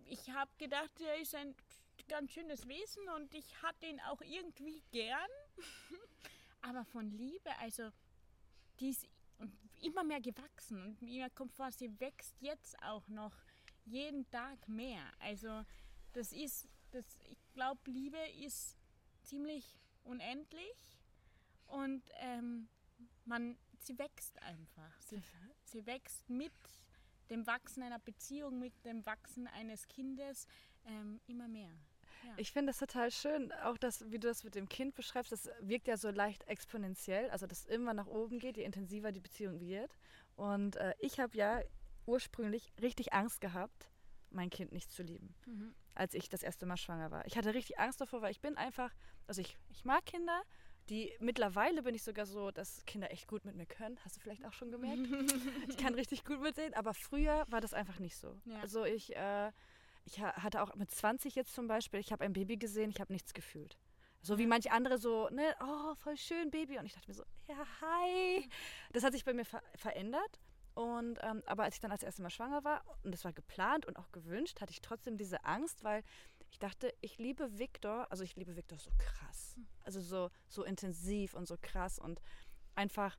ich 0.04 0.30
hab 0.30 0.58
gedacht, 0.58 1.00
er 1.00 1.20
ist 1.20 1.34
ein 1.34 1.54
ganz 2.08 2.32
schönes 2.32 2.66
Wesen 2.66 3.08
und 3.16 3.34
ich 3.34 3.62
hatte 3.62 3.86
ihn 3.86 4.00
auch 4.00 4.20
irgendwie 4.22 4.82
gern. 4.90 5.30
Aber 6.62 6.84
von 6.84 7.10
Liebe, 7.10 7.56
also 7.58 7.90
die 8.80 8.90
ist 8.90 9.08
immer 9.80 10.04
mehr 10.04 10.20
gewachsen 10.20 10.82
und 10.82 11.02
mir 11.02 11.28
kommt 11.30 11.52
vor, 11.52 11.70
sie 11.72 11.98
wächst 12.00 12.40
jetzt 12.40 12.80
auch 12.82 13.06
noch 13.08 13.34
jeden 13.84 14.28
Tag 14.30 14.68
mehr. 14.68 15.02
Also 15.18 15.64
das 16.12 16.32
ist, 16.32 16.68
das, 16.92 17.04
ich 17.30 17.38
glaube, 17.54 17.80
Liebe 17.90 18.18
ist 18.44 18.76
ziemlich 19.22 19.78
unendlich 20.04 21.00
und 21.66 22.02
ähm, 22.20 22.68
man, 23.24 23.56
sie 23.78 23.98
wächst 23.98 24.40
einfach. 24.42 25.00
Sie, 25.00 25.22
sie 25.64 25.86
wächst 25.86 26.28
mit 26.28 26.52
dem 27.30 27.46
Wachsen 27.46 27.82
einer 27.82 27.98
Beziehung, 27.98 28.58
mit 28.58 28.84
dem 28.84 29.04
Wachsen 29.06 29.46
eines 29.48 29.88
Kindes 29.88 30.46
ähm, 30.84 31.20
immer 31.26 31.48
mehr. 31.48 31.72
Ja. 32.24 32.34
Ich 32.36 32.52
finde 32.52 32.70
das 32.70 32.78
total 32.78 33.10
schön, 33.10 33.52
auch 33.64 33.76
das, 33.78 34.04
wie 34.10 34.18
du 34.18 34.28
das 34.28 34.44
mit 34.44 34.54
dem 34.54 34.68
Kind 34.68 34.94
beschreibst, 34.94 35.32
das 35.32 35.50
wirkt 35.60 35.88
ja 35.88 35.96
so 35.96 36.10
leicht 36.10 36.44
exponentiell, 36.48 37.30
also 37.30 37.46
dass 37.46 37.64
immer 37.66 37.94
nach 37.94 38.06
oben 38.06 38.38
geht, 38.38 38.56
je 38.56 38.64
intensiver 38.64 39.12
die 39.12 39.20
Beziehung 39.20 39.60
wird. 39.60 39.96
Und 40.36 40.76
äh, 40.76 40.94
ich 40.98 41.18
habe 41.20 41.36
ja 41.36 41.60
ursprünglich 42.06 42.72
richtig 42.80 43.12
Angst 43.12 43.40
gehabt, 43.40 43.90
mein 44.30 44.50
Kind 44.50 44.72
nicht 44.72 44.90
zu 44.90 45.02
lieben, 45.02 45.34
Mhm. 45.46 45.74
als 45.94 46.14
ich 46.14 46.28
das 46.28 46.42
erste 46.42 46.64
Mal 46.66 46.76
schwanger 46.76 47.10
war. 47.10 47.26
Ich 47.26 47.36
hatte 47.36 47.54
richtig 47.54 47.78
Angst 47.78 48.00
davor, 48.00 48.22
weil 48.22 48.30
ich 48.30 48.40
bin 48.40 48.56
einfach, 48.56 48.90
also 49.26 49.40
ich, 49.40 49.58
ich 49.68 49.84
mag 49.84 50.04
Kinder, 50.06 50.42
die 50.88 51.12
mittlerweile 51.20 51.82
bin 51.82 51.94
ich 51.94 52.02
sogar 52.02 52.26
so, 52.26 52.50
dass 52.50 52.84
Kinder 52.86 53.10
echt 53.12 53.28
gut 53.28 53.44
mit 53.44 53.54
mir 53.54 53.66
können. 53.66 53.98
Hast 54.04 54.16
du 54.16 54.20
vielleicht 54.20 54.44
auch 54.44 54.52
schon 54.52 54.70
gemerkt? 54.72 54.98
ich 55.68 55.76
kann 55.76 55.94
richtig 55.94 56.24
gut 56.24 56.40
mit 56.40 56.56
denen, 56.56 56.74
aber 56.74 56.92
früher 56.94 57.44
war 57.48 57.60
das 57.60 57.72
einfach 57.74 57.98
nicht 58.00 58.16
so. 58.16 58.40
Ja. 58.46 58.58
Also 58.60 58.84
ich, 58.84 59.14
äh, 59.14 59.52
ich 60.04 60.20
ha- 60.20 60.34
hatte 60.42 60.62
auch 60.62 60.74
mit 60.74 60.90
20 60.90 61.34
jetzt 61.34 61.54
zum 61.54 61.68
Beispiel, 61.68 62.00
ich 62.00 62.12
habe 62.12 62.24
ein 62.24 62.32
Baby 62.32 62.56
gesehen, 62.56 62.90
ich 62.90 63.00
habe 63.00 63.12
nichts 63.12 63.34
gefühlt. 63.34 63.78
So 64.20 64.38
wie 64.38 64.46
manche 64.46 64.70
andere 64.70 64.98
so, 64.98 65.28
ne, 65.30 65.54
oh, 65.60 65.94
voll 65.96 66.16
schön, 66.16 66.50
Baby. 66.50 66.78
Und 66.78 66.86
ich 66.86 66.92
dachte 66.92 67.08
mir 67.08 67.14
so, 67.14 67.24
ja, 67.48 67.56
hi. 67.80 68.48
Das 68.92 69.02
hat 69.02 69.12
sich 69.12 69.24
bei 69.24 69.34
mir 69.34 69.44
ver 69.44 69.62
verändert. 69.74 70.40
Und 70.74 71.18
ähm, 71.22 71.42
aber 71.46 71.64
als 71.64 71.74
ich 71.74 71.80
dann 71.80 71.90
als 71.92 72.02
erstes 72.02 72.22
Mal 72.22 72.30
schwanger 72.30 72.64
war, 72.64 72.82
und 73.02 73.12
das 73.12 73.24
war 73.24 73.32
geplant 73.32 73.84
und 73.84 73.98
auch 73.98 74.10
gewünscht, 74.12 74.60
hatte 74.60 74.72
ich 74.72 74.80
trotzdem 74.80 75.16
diese 75.18 75.44
Angst, 75.44 75.84
weil 75.84 76.02
ich 76.50 76.58
dachte, 76.58 76.94
ich 77.00 77.18
liebe 77.18 77.58
Victor, 77.58 78.06
also 78.10 78.24
ich 78.24 78.36
liebe 78.36 78.56
Victor 78.56 78.78
so 78.78 78.90
krass. 78.96 79.56
Also 79.84 80.00
so, 80.00 80.30
so 80.48 80.64
intensiv 80.64 81.34
und 81.34 81.46
so 81.46 81.56
krass 81.60 81.98
und 81.98 82.22
einfach, 82.74 83.18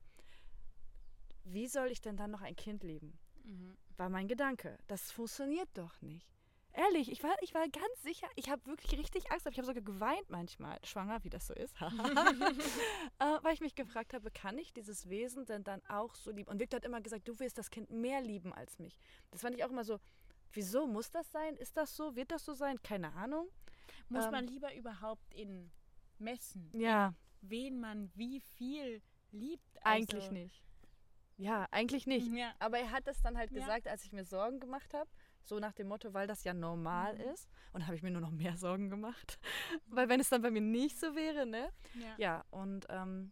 wie 1.44 1.68
soll 1.68 1.88
ich 1.90 2.00
denn 2.00 2.16
dann 2.16 2.30
noch 2.30 2.42
ein 2.42 2.56
Kind 2.56 2.82
lieben? 2.82 3.18
Mhm. 3.44 3.76
War 3.96 4.08
mein 4.08 4.26
Gedanke. 4.26 4.78
Das 4.86 5.12
funktioniert 5.12 5.68
doch 5.74 6.00
nicht. 6.00 6.33
Ehrlich, 6.76 7.10
ich 7.10 7.22
war, 7.22 7.36
ich 7.40 7.54
war 7.54 7.62
ganz 7.68 8.02
sicher, 8.02 8.26
ich 8.34 8.50
habe 8.50 8.66
wirklich 8.66 8.98
richtig 8.98 9.30
Angst, 9.30 9.46
ich 9.46 9.56
habe 9.58 9.66
sogar 9.66 9.82
geweint 9.82 10.28
manchmal, 10.28 10.78
schwanger, 10.84 11.22
wie 11.22 11.30
das 11.30 11.46
so 11.46 11.54
ist, 11.54 11.72
äh, 11.80 13.24
weil 13.42 13.54
ich 13.54 13.60
mich 13.60 13.76
gefragt 13.76 14.12
habe, 14.12 14.30
kann 14.32 14.58
ich 14.58 14.72
dieses 14.72 15.08
Wesen 15.08 15.46
denn 15.46 15.62
dann 15.62 15.80
auch 15.86 16.16
so 16.16 16.32
lieben? 16.32 16.50
Und 16.50 16.58
Victor 16.58 16.78
hat 16.78 16.84
immer 16.84 17.00
gesagt, 17.00 17.28
du 17.28 17.38
willst 17.38 17.58
das 17.58 17.70
Kind 17.70 17.90
mehr 17.90 18.20
lieben 18.20 18.52
als 18.52 18.78
mich. 18.80 18.98
Das 19.30 19.42
fand 19.42 19.54
ich 19.54 19.64
auch 19.64 19.70
immer 19.70 19.84
so, 19.84 20.00
wieso 20.52 20.86
muss 20.88 21.10
das 21.12 21.30
sein? 21.30 21.56
Ist 21.56 21.76
das 21.76 21.94
so? 21.94 22.16
Wird 22.16 22.32
das 22.32 22.44
so 22.44 22.54
sein? 22.54 22.82
Keine 22.82 23.12
Ahnung. 23.14 23.48
Muss 24.08 24.24
Ähm, 24.24 24.32
man 24.32 24.46
lieber 24.48 24.74
überhaupt 24.74 25.32
in 25.32 25.70
messen, 26.18 26.70
Ja, 26.72 27.14
wen 27.40 27.78
man 27.78 28.10
wie 28.16 28.40
viel 28.40 29.00
liebt? 29.30 29.78
eigentlich 29.86 30.24
also, 30.24 30.34
nicht. 30.34 30.64
Ja, 31.36 31.66
eigentlich 31.70 32.06
nicht. 32.06 32.32
Ja. 32.32 32.52
Aber 32.58 32.78
er 32.78 32.90
hat 32.90 33.06
das 33.06 33.20
dann 33.22 33.36
halt 33.36 33.52
Ja. 33.52 33.60
gesagt, 33.60 33.86
als 33.86 34.04
ich 34.04 34.12
mir 34.12 34.24
Sorgen 34.24 34.58
gemacht 34.58 34.92
habe. 34.92 35.08
So 35.44 35.58
nach 35.58 35.72
dem 35.74 35.88
Motto, 35.88 36.14
weil 36.14 36.26
das 36.26 36.42
ja 36.44 36.54
normal 36.54 37.14
Mhm. 37.14 37.20
ist. 37.32 37.48
Und 37.72 37.80
da 37.82 37.86
habe 37.86 37.96
ich 37.96 38.02
mir 38.02 38.10
nur 38.10 38.22
noch 38.22 38.30
mehr 38.30 38.56
Sorgen 38.56 38.88
gemacht. 38.90 39.38
weil 39.86 40.08
wenn 40.08 40.20
es 40.20 40.30
dann 40.30 40.42
bei 40.42 40.50
mir 40.50 40.62
nicht 40.62 40.98
so 40.98 41.14
wäre, 41.14 41.44
ne? 41.46 41.70
Ja. 41.94 42.14
Ja, 42.18 42.44
und 42.50 42.86
ähm, 42.88 43.30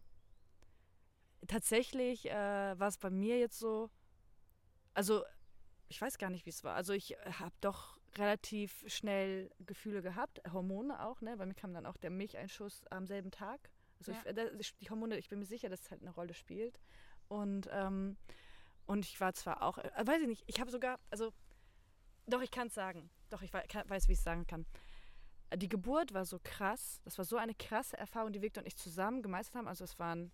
tatsächlich 1.47 2.29
äh, 2.29 2.33
war 2.79 2.87
es 2.87 2.97
bei 2.97 3.09
mir 3.09 3.39
jetzt 3.39 3.59
so, 3.59 3.89
also 4.93 5.23
ich 5.89 6.01
weiß 6.01 6.17
gar 6.17 6.29
nicht, 6.29 6.45
wie 6.45 6.49
es 6.51 6.63
war. 6.63 6.75
Also 6.75 6.93
ich 6.93 7.15
habe 7.39 7.53
doch 7.61 7.97
relativ 8.17 8.83
schnell 8.87 9.51
Gefühle 9.59 10.01
gehabt, 10.01 10.41
Hormone 10.51 11.03
auch, 11.03 11.21
ne? 11.21 11.35
Bei 11.37 11.45
mir 11.45 11.55
kam 11.55 11.73
dann 11.73 11.85
auch 11.85 11.97
der 11.97 12.09
Milcheinschuss 12.11 12.83
am 12.91 13.07
selben 13.07 13.31
Tag. 13.31 13.69
Also 13.99 14.11
Ja. 14.11 14.19
ich, 14.19 14.25
äh, 14.27 14.33
das- 14.33 14.75
die 14.79 14.89
Hormone, 14.89 15.17
ich 15.17 15.29
bin 15.29 15.39
mir 15.39 15.45
sicher, 15.45 15.69
dass 15.69 15.81
es 15.81 15.91
halt 15.91 16.01
eine 16.01 16.11
Rolle 16.11 16.33
spielt. 16.33 16.79
Und, 17.27 17.67
ähm, 17.71 18.17
und 18.85 19.05
ich 19.05 19.19
war 19.19 19.33
zwar 19.33 19.63
auch, 19.63 19.77
äh, 19.79 19.91
weiß 20.05 20.21
ich 20.21 20.27
nicht, 20.27 20.43
ich 20.47 20.59
habe 20.59 20.69
sogar, 20.71 20.99
also 21.09 21.33
doch, 22.27 22.41
ich 22.41 22.51
kann 22.51 22.67
es 22.67 22.73
sagen. 22.73 23.09
Doch, 23.29 23.41
ich 23.41 23.53
weiß, 23.53 24.07
wie 24.07 24.13
ich 24.13 24.19
es 24.19 24.23
sagen 24.23 24.47
kann. 24.47 24.65
Die 25.55 25.69
Geburt 25.69 26.13
war 26.13 26.25
so 26.25 26.39
krass. 26.43 27.01
Das 27.03 27.17
war 27.17 27.25
so 27.25 27.37
eine 27.37 27.53
krasse 27.53 27.97
Erfahrung, 27.97 28.31
die 28.31 28.41
Victor 28.41 28.63
und 28.63 28.67
ich 28.67 28.75
zusammen 28.75 29.21
gemeistert 29.21 29.55
haben. 29.55 29.67
Also 29.67 29.83
es 29.83 29.99
waren 29.99 30.31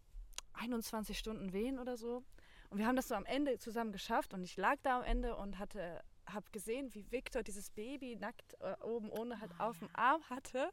21 0.54 1.17
Stunden 1.17 1.54
Wehen 1.54 1.80
oder 1.80 1.97
so. 1.97 2.23
Und 2.69 2.78
wir 2.78 2.86
haben 2.86 2.95
das 2.95 3.08
so 3.08 3.15
am 3.15 3.25
Ende 3.25 3.58
zusammen 3.58 3.91
geschafft. 3.91 4.34
Und 4.34 4.43
ich 4.43 4.56
lag 4.58 4.78
da 4.84 4.99
am 4.99 5.04
Ende 5.04 5.36
und 5.36 5.58
hatte, 5.58 6.02
habe 6.28 6.49
gesehen, 6.52 6.93
wie 6.93 7.12
Victor 7.12 7.43
dieses 7.43 7.69
Baby 7.71 8.15
nackt 8.15 8.56
äh, 8.62 8.75
oben 8.84 9.10
ohne 9.10 9.41
halt 9.41 9.52
auf 9.60 9.80
dem 9.80 9.89
Arm 9.93 10.21
hatte. 10.30 10.69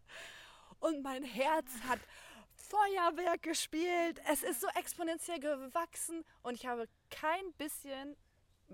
Und 0.81 1.02
mein 1.02 1.22
Herz 1.22 1.70
hat 1.88 2.00
Feuerwerk 2.55 3.42
gespielt. 3.42 4.20
Es 4.31 4.42
ist 4.42 4.61
so 4.61 4.68
exponentiell 4.74 5.40
gewachsen. 5.40 6.24
Und 6.42 6.55
ich 6.55 6.66
habe 6.66 6.88
kein 7.11 7.52
bisschen, 7.55 8.16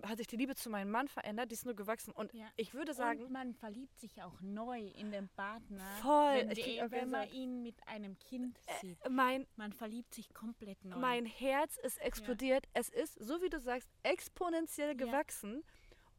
hat 0.05 0.19
sich 0.19 0.27
die 0.27 0.37
Liebe 0.37 0.55
zu 0.55 0.71
meinem 0.71 0.91
Mann 0.91 1.09
verändert. 1.09 1.51
Die 1.51 1.55
ist 1.55 1.65
nur 1.67 1.75
gewachsen. 1.75 2.13
Und 2.13 2.33
Ja. 2.33 2.47
ich 2.57 2.73
würde 2.75 2.95
sagen, 2.95 3.23
Und 3.25 3.33
man 3.33 3.55
verliebt 3.55 3.99
sich 3.99 4.23
auch 4.23 4.41
neu 4.41 4.81
in 4.81 5.11
den 5.11 5.29
Partner, 5.31 5.85
Voll, 6.01 6.35
wenn, 6.37 6.51
ich 6.53 6.63
die, 6.65 6.81
wenn 6.89 7.11
man 7.11 7.29
ihn 7.31 7.63
mit 7.63 7.77
einem 7.87 8.19
Kind 8.19 8.59
sieht. 8.81 8.99
mein 9.11 9.47
Man 9.57 9.73
verliebt 9.73 10.15
sich 10.15 10.33
komplett 10.33 10.85
neu. 10.85 10.97
Mein 10.97 11.27
Herz 11.27 11.77
ist 11.79 11.99
explodiert. 12.01 12.67
Es 12.73 12.89
ist, 12.89 13.15
so 13.23 13.43
wie 13.43 13.51
du 13.51 13.61
sagst, 13.61 13.89
exponentiell 14.03 14.89
Ja. 14.99 15.07
gewachsen. 15.07 15.63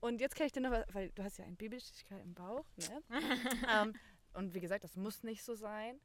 Und 0.02 0.20
jetzt 0.20 0.36
kann 0.36 0.46
ich 0.48 0.52
dir 0.52 0.60
noch, 0.62 0.72
was- 0.72 0.86
weil 0.94 1.10
du 1.12 1.24
hast 1.24 1.38
ja 1.38 1.46
ein 1.46 1.56
Babystichkeit 1.56 2.22
im 2.24 2.34
Bauch, 2.34 2.66
ne? 2.78 3.04
ähm, 3.70 3.94
und 4.34 4.54
wie 4.54 4.60
gesagt, 4.60 4.84
das 4.84 4.96
muss 4.98 5.24
nicht 5.24 5.44
so 5.44 5.56
sein. 5.56 6.00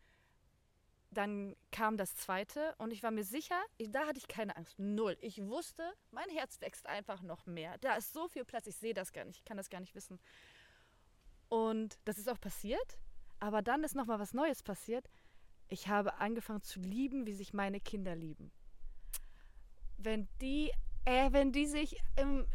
Dann 1.10 1.56
kam 1.72 1.96
das 1.96 2.14
zweite 2.16 2.74
und 2.78 2.92
ich 2.92 3.02
war 3.02 3.10
mir 3.10 3.24
sicher, 3.24 3.58
ich, 3.78 3.90
da 3.90 4.06
hatte 4.06 4.18
ich 4.18 4.28
keine 4.28 4.56
Angst. 4.56 4.78
Null. 4.78 5.16
Ich 5.20 5.42
wusste, 5.42 5.94
mein 6.10 6.28
Herz 6.28 6.60
wächst 6.60 6.86
einfach 6.86 7.22
noch 7.22 7.46
mehr. 7.46 7.78
Da 7.78 7.96
ist 7.96 8.12
so 8.12 8.28
viel 8.28 8.44
Platz, 8.44 8.66
ich 8.66 8.76
sehe 8.76 8.94
das 8.94 9.12
gar 9.12 9.24
nicht, 9.24 9.38
ich 9.38 9.44
kann 9.44 9.56
das 9.56 9.70
gar 9.70 9.80
nicht 9.80 9.94
wissen. 9.94 10.20
Und 11.48 11.98
das 12.04 12.18
ist 12.18 12.28
auch 12.28 12.40
passiert. 12.40 12.98
Aber 13.40 13.62
dann 13.62 13.84
ist 13.84 13.94
nochmal 13.94 14.18
was 14.18 14.34
Neues 14.34 14.62
passiert. 14.62 15.08
Ich 15.68 15.88
habe 15.88 16.14
angefangen 16.14 16.62
zu 16.62 16.80
lieben, 16.80 17.26
wie 17.26 17.34
sich 17.34 17.52
meine 17.52 17.80
Kinder 17.80 18.14
lieben. 18.14 18.50
Wenn 19.96 20.28
die, 20.40 20.72
äh, 21.04 21.32
wenn 21.32 21.52
die 21.52 21.66
sich 21.66 21.96
im, 22.16 22.46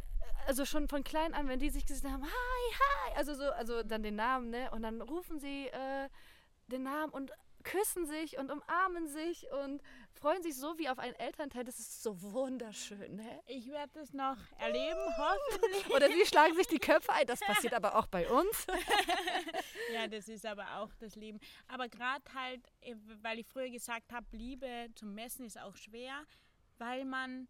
also 0.48 0.66
schon 0.66 0.88
von 0.88 1.04
klein 1.04 1.34
an, 1.34 1.48
wenn 1.48 1.60
die 1.60 1.70
sich 1.70 1.86
gesehen 1.86 2.12
haben, 2.12 2.24
hi, 2.24 2.30
hi, 2.30 3.18
also 3.18 3.34
so, 3.34 3.52
also 3.52 3.84
dann 3.84 4.04
den 4.04 4.16
Namen, 4.16 4.50
ne? 4.50 4.72
Und 4.72 4.82
dann 4.84 5.02
rufen 5.02 5.40
sie 5.40 5.68
äh, 5.68 6.10
den 6.68 6.84
Namen 6.84 7.12
und 7.12 7.32
küssen 7.64 8.06
sich 8.06 8.38
und 8.38 8.52
umarmen 8.52 9.08
sich 9.08 9.48
und 9.64 9.82
freuen 10.12 10.44
sich 10.44 10.56
so 10.56 10.78
wie 10.78 10.90
auf 10.90 11.00
einen 11.00 11.16
Elternteil. 11.16 11.64
Das 11.64 11.80
ist 11.80 12.04
so 12.04 12.22
wunderschön, 12.22 13.16
ne? 13.16 13.42
ich 13.48 13.68
werde 13.70 14.00
es 14.00 14.14
noch 14.14 14.38
erleben, 14.60 15.00
hoffentlich. 15.18 15.90
Oder 15.94 16.08
sie 16.10 16.26
schlagen 16.26 16.56
sich 16.56 16.68
die 16.68 16.80
Köpfe 16.80 17.12
ein. 17.14 17.26
Das 17.28 17.40
passiert 17.40 17.74
aber 17.74 17.96
auch 17.96 18.08
bei 18.08 18.30
uns. 18.30 18.68
Ja, 19.94 20.08
das 20.08 20.28
ist 20.28 20.46
aber 20.46 20.78
auch 20.78 20.90
das 21.00 21.16
Leben. 21.16 21.40
Aber 21.68 21.88
gerade 21.88 22.24
halt, 22.34 22.62
äh, 22.82 22.96
weil 23.22 23.40
ich 23.40 23.46
früher 23.48 23.70
gesagt 23.70 24.12
habe, 24.12 24.26
Liebe 24.32 24.88
zum 24.96 25.14
Messen 25.14 25.46
ist 25.46 25.60
auch 25.60 25.76
schwer, 25.76 26.24
weil 26.80 27.06
man, 27.06 27.48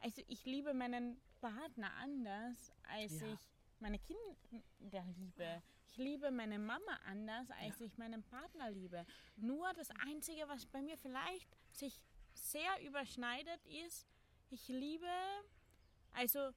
also 0.00 0.22
ich 0.28 0.44
liebe 0.46 0.72
meinen 0.72 1.20
Partner 1.40 1.92
anders, 2.00 2.72
als 2.90 3.20
Ja. 3.20 3.26
ich 3.34 3.40
meine 3.80 3.98
Kinder 3.98 5.04
liebe. 5.16 5.62
Ich 5.88 5.96
liebe 5.96 6.30
meine 6.30 6.58
Mama 6.58 7.00
anders, 7.06 7.48
als 7.62 7.80
ich 7.80 7.96
meinen 7.96 8.22
Partner 8.22 8.70
liebe. 8.70 9.06
Nur 9.36 9.72
das 9.74 9.88
Einzige, 10.06 10.48
was 10.48 10.66
bei 10.66 10.82
mir 10.82 10.98
vielleicht 10.98 11.48
sich 11.72 12.00
sehr 12.34 12.86
überschneidet, 12.86 13.64
ist, 13.64 14.06
ich 14.50 14.68
liebe, 14.68 15.08
also 16.12 16.50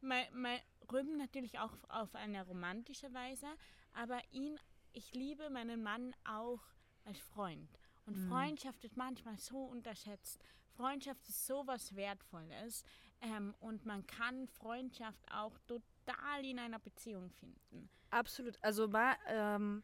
mein, 0.00 0.26
mein 0.32 0.60
Rüben 0.92 1.16
natürlich 1.16 1.58
auch 1.58 1.72
auf 1.88 2.14
eine 2.14 2.46
romantische 2.46 3.12
Weise, 3.14 3.46
aber 3.94 4.20
ihn, 4.30 4.58
ich 4.92 5.14
liebe 5.14 5.48
meinen 5.50 5.82
Mann 5.82 6.14
auch 6.24 6.62
als 7.04 7.18
Freund. 7.18 7.78
Und 8.04 8.16
Freundschaft 8.28 8.84
ist 8.84 8.96
manchmal 8.96 9.38
so 9.38 9.64
unterschätzt. 9.64 10.42
Freundschaft 10.76 11.26
ist 11.28 11.46
so 11.46 11.66
was 11.66 11.94
Wertvolles 11.94 12.84
ähm, 13.22 13.54
und 13.60 13.86
man 13.86 14.06
kann 14.06 14.46
Freundschaft 14.48 15.20
auch 15.32 15.56
total 15.66 16.44
in 16.44 16.58
einer 16.58 16.78
Beziehung 16.78 17.30
finden. 17.30 17.88
Absolut. 18.10 18.58
Also 18.62 18.88
mal, 18.88 19.16
ähm, 19.28 19.82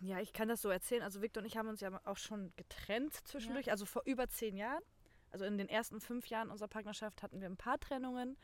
ja, 0.00 0.20
ich 0.20 0.32
kann 0.32 0.48
das 0.48 0.60
so 0.60 0.68
erzählen. 0.68 1.02
Also 1.02 1.22
Victor 1.22 1.42
und 1.42 1.46
ich 1.46 1.56
haben 1.56 1.68
uns 1.68 1.80
ja 1.80 2.00
auch 2.04 2.18
schon 2.18 2.52
getrennt 2.56 3.14
zwischendurch, 3.26 3.70
also 3.70 3.86
vor 3.86 4.02
über 4.04 4.28
zehn 4.28 4.56
Jahren. 4.56 4.82
Also 5.30 5.44
in 5.44 5.58
den 5.58 5.68
ersten 5.68 6.00
fünf 6.00 6.26
Jahren 6.26 6.50
unserer 6.50 6.68
Partnerschaft 6.68 7.22
hatten 7.22 7.40
wir 7.40 7.48
ein 7.48 7.56
paar 7.56 7.78
Trennungen. 7.78 8.36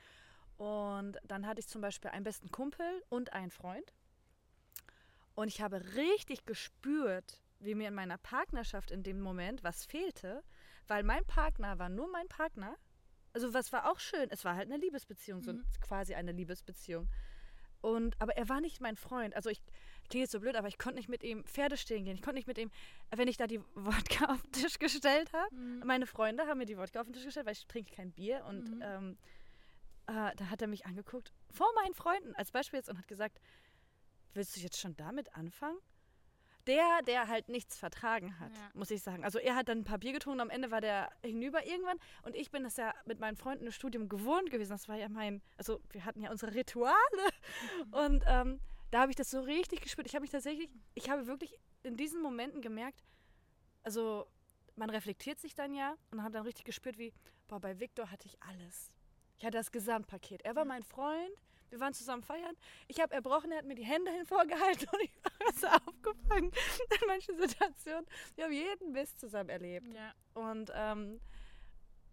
Und 0.56 1.18
dann 1.24 1.46
hatte 1.46 1.60
ich 1.60 1.66
zum 1.66 1.80
Beispiel 1.80 2.10
einen 2.10 2.24
besten 2.24 2.50
Kumpel 2.50 3.02
und 3.08 3.32
einen 3.32 3.50
Freund. 3.50 3.92
Und 5.34 5.48
ich 5.48 5.60
habe 5.60 5.82
richtig 5.96 6.46
gespürt, 6.46 7.42
wie 7.58 7.74
mir 7.74 7.88
in 7.88 7.94
meiner 7.94 8.18
Partnerschaft 8.18 8.90
in 8.90 9.02
dem 9.02 9.20
Moment 9.20 9.64
was 9.64 9.84
fehlte, 9.84 10.44
weil 10.86 11.02
mein 11.02 11.24
Partner 11.24 11.78
war 11.78 11.88
nur 11.88 12.08
mein 12.10 12.28
Partner. 12.28 12.76
Also 13.34 13.52
was 13.52 13.72
war 13.72 13.90
auch 13.90 13.98
schön, 14.00 14.28
es 14.30 14.44
war 14.44 14.54
halt 14.54 14.70
eine 14.70 14.78
Liebesbeziehung, 14.78 15.42
so 15.42 15.52
Mhm. 15.52 15.64
quasi 15.80 16.14
eine 16.14 16.32
Liebesbeziehung. 16.32 17.08
Und, 17.82 18.14
aber 18.18 18.34
er 18.36 18.48
war 18.48 18.60
nicht 18.62 18.80
mein 18.80 18.96
Freund. 18.96 19.34
Also 19.36 19.50
ich 19.50 19.60
klingt 20.08 20.22
jetzt 20.22 20.32
so 20.32 20.40
blöd, 20.40 20.56
aber 20.56 20.68
ich 20.68 20.78
konnte 20.78 20.96
nicht 20.96 21.08
mit 21.10 21.22
ihm 21.22 21.44
Pferde 21.44 21.76
stehen 21.76 22.04
gehen. 22.06 22.14
Ich 22.14 22.22
konnte 22.22 22.36
nicht 22.36 22.46
mit 22.46 22.56
ihm, 22.56 22.70
wenn 23.14 23.28
ich 23.28 23.36
da 23.36 23.46
die 23.46 23.60
Wodka 23.74 24.24
auf 24.32 24.40
den 24.42 24.52
Tisch 24.52 24.78
gestellt 24.78 25.30
habe. 25.34 25.54
Mhm. 25.54 25.82
Meine 25.84 26.06
Freunde 26.06 26.46
haben 26.46 26.58
mir 26.58 26.64
die 26.64 26.78
Wodka 26.78 27.00
auf 27.00 27.06
den 27.06 27.12
Tisch 27.12 27.24
gestellt, 27.24 27.44
weil 27.46 27.52
ich 27.52 27.66
trinke 27.66 27.94
kein 27.94 28.12
Bier. 28.12 28.44
Und 28.46 28.70
Mhm. 28.76 28.82
ähm, 28.82 29.18
äh, 30.06 30.34
da 30.36 30.48
hat 30.50 30.62
er 30.62 30.68
mich 30.68 30.86
angeguckt, 30.86 31.32
vor 31.50 31.66
meinen 31.74 31.94
Freunden 31.94 32.34
als 32.36 32.52
Beispiel 32.52 32.78
jetzt, 32.78 32.88
und 32.88 32.96
hat 32.98 33.08
gesagt, 33.08 33.38
willst 34.32 34.56
du 34.56 34.60
jetzt 34.60 34.78
schon 34.78 34.96
damit 34.96 35.34
anfangen? 35.34 35.78
Der, 36.66 37.00
der 37.06 37.28
halt 37.28 37.48
nichts 37.48 37.78
vertragen 37.78 38.38
hat, 38.38 38.50
Ja. 38.52 38.70
muss 38.74 38.90
ich 38.90 39.02
sagen. 39.02 39.22
Also 39.24 39.38
er 39.38 39.54
hat 39.54 39.68
dann 39.68 39.78
ein 39.78 39.84
paar 39.84 39.98
Bier 39.98 40.12
getrunken, 40.12 40.40
am 40.40 40.50
Ende 40.50 40.70
war 40.70 40.80
der 40.80 41.10
hinüber 41.22 41.66
irgendwann. 41.66 41.98
Und 42.22 42.34
ich 42.34 42.50
bin 42.50 42.62
das 42.64 42.76
ja 42.76 42.94
mit 43.04 43.20
meinen 43.20 43.36
Freunden 43.36 43.66
im 43.66 43.72
Studium 43.72 44.08
gewohnt 44.08 44.50
gewesen. 44.50 44.70
Das 44.70 44.88
war 44.88 44.96
ja 44.96 45.08
mein, 45.08 45.42
also 45.58 45.80
wir 45.90 46.04
hatten 46.04 46.20
ja 46.22 46.30
unsere 46.30 46.54
Rituale. 46.54 46.94
Und 47.90 48.24
ähm, 48.26 48.60
da 48.90 49.00
habe 49.00 49.10
ich 49.10 49.16
das 49.16 49.30
so 49.30 49.40
richtig 49.40 49.82
gespürt. 49.82 50.06
Ich 50.06 50.14
habe 50.14 50.22
mich 50.22 50.30
tatsächlich, 50.30 50.70
ich 50.94 51.10
habe 51.10 51.26
wirklich 51.26 51.58
in 51.82 51.96
diesen 51.96 52.22
Momenten 52.22 52.62
gemerkt, 52.62 53.02
also 53.82 54.26
man 54.76 54.88
reflektiert 54.90 55.38
sich 55.40 55.54
dann 55.54 55.74
ja 55.74 55.96
und 56.10 56.22
habe 56.22 56.32
dann 56.32 56.44
richtig 56.44 56.64
gespürt, 56.64 56.96
wie, 56.98 57.12
boah, 57.46 57.60
bei 57.60 57.78
Victor 57.78 58.10
hatte 58.10 58.26
ich 58.26 58.42
alles. 58.42 58.90
Ich 59.38 59.44
hatte 59.44 59.58
das 59.58 59.70
Gesamtpaket. 59.70 60.42
Er 60.42 60.56
war 60.56 60.64
mein 60.64 60.82
Freund, 60.82 61.30
wir 61.74 61.80
waren 61.80 61.92
zusammen 61.92 62.22
feiern. 62.22 62.56
Ich 62.86 63.00
habe 63.00 63.12
erbrochen, 63.12 63.50
er 63.50 63.58
hat 63.58 63.64
mir 63.64 63.74
die 63.74 63.84
Hände 63.84 64.12
hinvorgehalten 64.12 64.88
und 64.92 65.00
ich 65.02 65.10
habe 65.24 65.50
es 65.50 65.64
aufgefangen 65.64 66.52
in 66.52 67.06
manchen 67.08 67.36
Situationen. 67.36 68.06
Wir 68.36 68.44
haben 68.44 68.52
jeden 68.52 68.92
Mist 68.92 69.18
zusammen 69.18 69.50
erlebt. 69.50 69.92
Ja. 69.92 70.14
Und 70.34 70.70
ähm, 70.72 71.20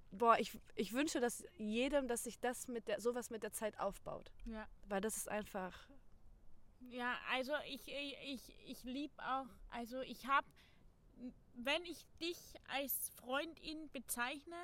boah, 0.09 0.39
ich, 0.39 0.57
ich 0.75 0.93
wünsche, 0.93 1.19
dass 1.19 1.43
jedem, 1.57 2.07
dass 2.07 2.23
sich 2.23 2.39
das 2.39 2.67
mit 2.67 2.87
der, 2.87 2.99
sowas 2.99 3.29
mit 3.29 3.43
der 3.43 3.51
Zeit 3.53 3.79
aufbaut. 3.79 4.31
Ja. 4.45 4.67
Weil 4.87 4.99
das 4.99 5.15
ist 5.15 5.29
einfach 5.29 5.87
Ja, 6.79 7.15
also 7.31 7.53
ich, 7.67 7.87
ich, 7.87 8.17
ich, 8.25 8.55
ich 8.65 8.83
liebe 8.83 9.13
auch, 9.23 9.45
also 9.69 10.01
ich 10.01 10.25
habe, 10.25 10.47
wenn 11.53 11.85
ich 11.85 12.07
dich 12.19 12.55
als 12.67 13.09
Freundin 13.09 13.91
bezeichne, 13.91 14.57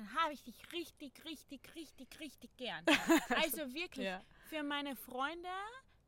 dann 0.00 0.14
habe 0.14 0.32
ich 0.32 0.42
dich 0.42 0.72
richtig, 0.72 1.24
richtig, 1.24 1.74
richtig, 1.74 2.20
richtig 2.20 2.56
gern. 2.56 2.84
Also 3.36 3.72
wirklich, 3.74 4.06
Ja. 4.06 4.22
Für 4.50 4.62
meine 4.64 4.96
Freunde, 4.96 5.48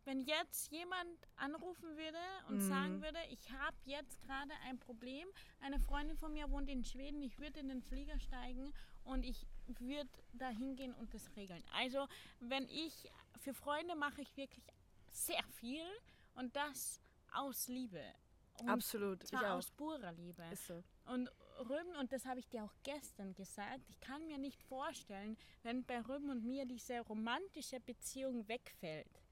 wenn 0.04 0.20
jetzt 0.20 0.72
jemand 0.72 1.08
anrufen 1.36 1.96
würde 1.96 2.18
und 2.48 2.56
Mhm. 2.56 2.68
sagen 2.68 3.00
würde, 3.02 3.18
ich 3.30 3.50
habe 3.52 3.76
jetzt 3.84 4.20
gerade 4.20 4.52
ein 4.68 4.78
Problem, 4.80 5.28
eine 5.60 5.78
Freundin 5.78 6.16
von 6.16 6.32
mir 6.32 6.50
wohnt 6.50 6.68
in 6.68 6.84
Schweden, 6.84 7.22
ich 7.22 7.38
würde 7.38 7.60
in 7.60 7.68
den 7.68 7.82
Flieger 7.82 8.18
steigen 8.18 8.74
und 9.04 9.24
ich 9.24 9.46
würde 9.78 10.10
da 10.32 10.48
hingehen 10.48 10.92
und 10.94 11.14
das 11.14 11.30
regeln. 11.36 11.62
Also 11.72 12.08
wenn 12.40 12.68
ich, 12.68 13.08
für 13.38 13.54
Freunde 13.54 13.94
mache 13.94 14.22
ich 14.22 14.36
wirklich 14.36 14.64
sehr 15.12 15.42
viel 15.60 15.84
und 16.34 16.56
das 16.56 17.00
aus 17.32 17.68
Liebe. 17.68 18.02
Und 18.60 18.68
Absolut. 18.68 19.22
Ich 19.22 19.32
auch. 19.36 19.42
aus 19.58 19.70
purer 19.70 20.12
Liebe. 20.12 20.42
Ist 20.50 20.66
so. 20.66 20.82
Und 21.06 21.30
Rüben, 21.60 21.94
und 22.00 22.12
das 22.12 22.24
habe 22.24 22.40
ich 22.40 22.48
dir 22.48 22.64
auch 22.64 22.74
gestern 22.82 23.34
gesagt, 23.34 23.88
ich 23.88 24.00
kann 24.00 24.26
mir 24.26 24.38
nicht 24.38 24.62
vorstellen, 24.62 25.36
wenn 25.62 25.84
bei 25.84 26.00
Rüben 26.00 26.30
und 26.30 26.44
mir 26.44 26.66
diese 26.66 27.00
romantische 27.00 27.80
Beziehung 27.80 28.48
wegfällt, 28.48 29.22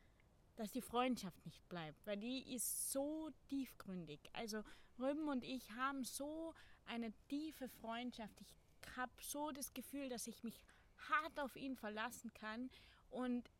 dass 0.57 0.73
die 0.73 0.83
Freundschaft 0.83 1.45
nicht 1.47 1.69
bleibt, 1.69 2.07
weil 2.07 2.19
die 2.19 2.55
ist 2.55 2.93
so 2.93 3.31
tiefgründig. 3.49 4.21
Also 4.33 4.63
Rüben 4.99 5.29
und 5.29 5.45
ich 5.45 5.71
haben 5.73 6.05
so 6.05 6.55
eine 6.87 7.13
tiefe 7.29 7.69
Freundschaft. 7.69 8.41
Ich 8.41 8.55
habe 8.97 9.13
so 9.21 9.51
das 9.51 9.73
Gefühl, 9.73 10.09
dass 10.09 10.27
ich 10.27 10.43
mich 10.43 10.65
hart 11.09 11.41
auf 11.41 11.57
ihn 11.57 11.77
verlassen 11.77 12.33
kann 12.35 12.71
und 13.11 13.51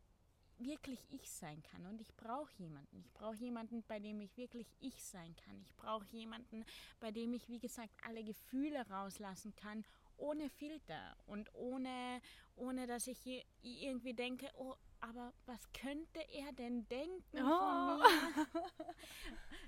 wirklich 0.63 1.05
ich 1.09 1.29
sein 1.29 1.61
kann. 1.63 1.85
Und 1.85 2.01
ich 2.01 2.15
brauche 2.15 2.51
jemanden. 2.57 2.99
Ich 2.99 3.11
brauche 3.13 3.35
jemanden, 3.35 3.83
bei 3.87 3.99
dem 3.99 4.19
ich 4.21 4.35
wirklich 4.37 4.67
ich 4.79 5.03
sein 5.03 5.35
kann. 5.45 5.59
Ich 5.61 5.75
brauche 5.75 6.05
jemanden, 6.11 6.65
bei 6.99 7.11
dem 7.11 7.33
ich, 7.33 7.47
wie 7.49 7.59
gesagt, 7.59 7.93
alle 8.03 8.23
Gefühle 8.23 8.87
rauslassen 8.89 9.55
kann, 9.55 9.83
ohne 10.17 10.49
Filter 10.49 11.17
und 11.25 11.53
ohne, 11.55 12.21
ohne 12.55 12.85
dass 12.87 13.07
ich 13.07 13.45
irgendwie 13.61 14.13
denke, 14.13 14.49
oh, 14.55 14.75
aber 14.99 15.33
was 15.47 15.71
könnte 15.73 16.19
er 16.31 16.53
denn 16.53 16.87
denken 16.89 17.37
Oh. 17.37 17.39
von 17.39 17.97
mir? 17.97 18.05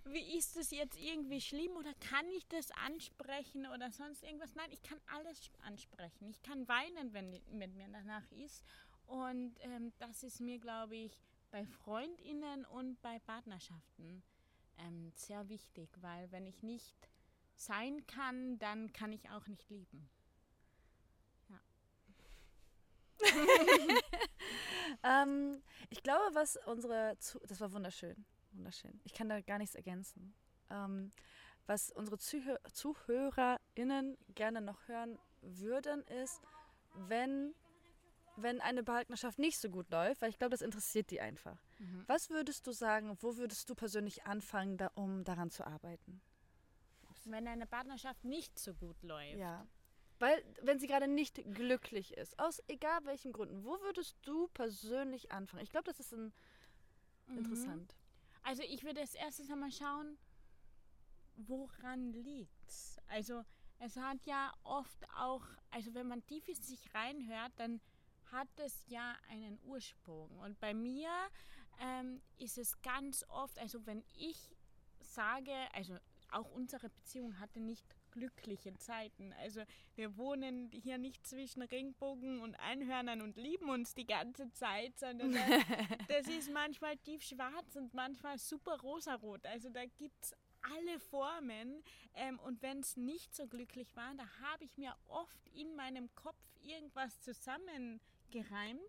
Wie 0.05 0.37
ist 0.37 0.55
das 0.55 0.69
jetzt 0.69 0.95
irgendwie 0.99 1.41
schlimm 1.41 1.71
oder 1.75 1.93
kann 1.95 2.27
ich 2.37 2.47
das 2.49 2.69
ansprechen 2.71 3.65
oder 3.65 3.89
sonst 3.89 4.21
irgendwas? 4.23 4.53
Nein, 4.53 4.69
ich 4.71 4.83
kann 4.83 4.99
alles 5.07 5.49
ansprechen. 5.63 6.29
Ich 6.29 6.43
kann 6.43 6.67
weinen, 6.67 7.13
wenn, 7.13 7.41
wenn 7.51 7.73
mir 7.73 7.87
danach 7.91 8.29
ist. 8.33 8.63
Und 9.13 9.53
ähm, 9.59 9.93
das 9.99 10.23
ist 10.23 10.39
mir, 10.39 10.57
glaube 10.57 10.95
ich, 10.95 11.15
bei 11.51 11.67
Freundinnen 11.67 12.65
und 12.65 12.99
bei 13.03 13.19
Partnerschaften 13.19 14.23
ähm, 14.79 15.11
sehr 15.13 15.47
wichtig, 15.49 15.87
weil 16.01 16.31
wenn 16.31 16.47
ich 16.47 16.63
nicht 16.63 16.95
sein 17.55 18.07
kann, 18.07 18.57
dann 18.57 18.91
kann 18.91 19.11
ich 19.11 19.29
auch 19.29 19.45
nicht 19.45 19.69
lieben. 19.69 20.09
Ähm, 25.03 25.61
ich 25.89 26.01
glaube, 26.03 26.23
was 26.33 26.57
unsere, 26.65 27.17
Zu 27.17 27.39
das 27.47 27.59
war 27.59 27.73
wunderschön, 27.73 28.25
wunderschön. 28.51 29.01
Ich 29.03 29.13
kann 29.13 29.27
da 29.27 29.41
gar 29.41 29.57
nichts 29.57 29.75
ergänzen. 29.75 30.33
Ähm, 30.69 31.11
was 31.65 31.91
unsere 31.91 32.19
Zuhö 32.19 32.55
ZuhörerInnen 32.71 34.17
gerne 34.35 34.61
noch 34.61 34.87
hören 34.87 35.19
würden, 35.41 36.03
ist, 36.03 36.41
wenn, 36.93 37.53
wenn 38.37 38.61
eine 38.61 38.83
Partnerschaft 38.83 39.39
nicht 39.39 39.59
so 39.59 39.69
gut 39.69 39.89
läuft, 39.89 40.21
weil 40.21 40.29
ich 40.29 40.37
glaube, 40.37 40.51
das 40.51 40.61
interessiert 40.61 41.11
die 41.11 41.21
einfach. 41.21 41.57
Was 42.07 42.29
würdest 42.29 42.65
du 42.67 42.71
sagen, 42.71 43.17
wo 43.21 43.37
würdest 43.37 43.69
du 43.69 43.75
persönlich 43.75 44.25
anfangen, 44.25 44.77
da, 44.77 44.91
um 44.95 45.23
daran 45.23 45.49
zu 45.51 45.65
arbeiten? 45.65 46.21
Wenn 47.25 47.47
eine 47.47 47.65
Partnerschaft 47.67 48.25
nicht 48.25 48.57
so 48.59 48.73
gut 48.73 49.01
läuft. 49.03 49.37
Ja. 49.39 49.65
Weil, 50.19 50.43
wenn 50.61 50.79
sie 50.79 50.87
gerade 50.87 51.07
nicht 51.07 51.35
glücklich 51.53 52.13
ist, 52.17 52.37
aus 52.39 52.61
egal 52.67 52.99
welchen 53.05 53.31
Gründen, 53.33 53.63
wo 53.63 53.79
würdest 53.81 54.17
du 54.23 54.47
persönlich 54.49 55.31
anfangen? 55.31 55.63
Ich 55.63 55.71
glaube, 55.71 55.85
das 55.85 55.99
ist 55.99 56.13
ein, 56.13 56.33
Mhm. 57.27 57.37
interessant. 57.37 57.95
Also 58.43 58.63
ich 58.63 58.83
würde 58.83 58.99
als 58.99 59.15
erstes 59.15 59.49
einmal 59.49 59.71
schauen, 59.71 60.17
woran 61.35 62.11
liegt's? 62.13 62.97
Also 63.07 63.43
es 63.79 63.95
hat 63.97 64.25
ja 64.25 64.53
oft 64.63 65.05
auch, 65.17 65.45
also 65.71 65.93
wenn 65.93 66.07
man 66.07 66.25
tief 66.25 66.47
in 66.47 66.55
sich 66.55 66.93
reinhört, 66.93 67.53
dann 67.57 67.79
hat 68.33 68.49
es 68.59 68.83
ja 68.87 69.15
einen 69.29 69.59
Ursprung. 69.63 70.37
Und 70.39 70.59
bei 70.59 70.73
mir 70.73 71.09
ähm, 71.79 72.21
ist 72.37 72.57
es 72.57 72.81
ganz 72.81 73.23
oft, 73.29 73.57
also 73.59 73.85
wenn 73.85 74.03
ich 74.13 74.55
sage, 74.99 75.53
also 75.73 75.97
auch 76.31 76.49
unsere 76.51 76.89
Beziehung 76.89 77.39
hatte 77.39 77.59
nicht 77.59 77.85
glückliche 78.11 78.75
Zeiten. 78.77 79.33
Also 79.33 79.61
wir 79.95 80.17
wohnen 80.17 80.71
hier 80.71 80.97
nicht 80.97 81.25
zwischen 81.25 81.61
Regenbogen 81.61 82.41
und 82.41 82.55
Einhörnern 82.55 83.21
und 83.21 83.37
lieben 83.37 83.69
uns 83.69 83.93
die 83.93 84.05
ganze 84.05 84.51
Zeit, 84.51 84.97
sondern 84.97 85.33
das, 85.33 85.43
das 86.07 86.27
ist 86.27 86.51
manchmal 86.51 86.97
tiefschwarz 86.97 87.75
und 87.75 87.93
manchmal 87.93 88.37
super 88.39 88.79
rosarot. 88.81 89.45
Also 89.45 89.69
da 89.69 89.85
gibt 89.85 90.25
es 90.25 90.33
alle 90.63 90.99
Formen. 90.99 91.83
Ähm, 92.15 92.39
und 92.39 92.61
wenn 92.61 92.79
es 92.79 92.97
nicht 92.97 93.35
so 93.35 93.47
glücklich 93.47 93.95
war, 93.95 94.13
da 94.15 94.25
habe 94.41 94.63
ich 94.63 94.77
mir 94.77 94.95
oft 95.07 95.47
in 95.49 95.75
meinem 95.75 96.13
Kopf 96.15 96.37
irgendwas 96.61 97.19
zusammengereimt, 98.43 98.81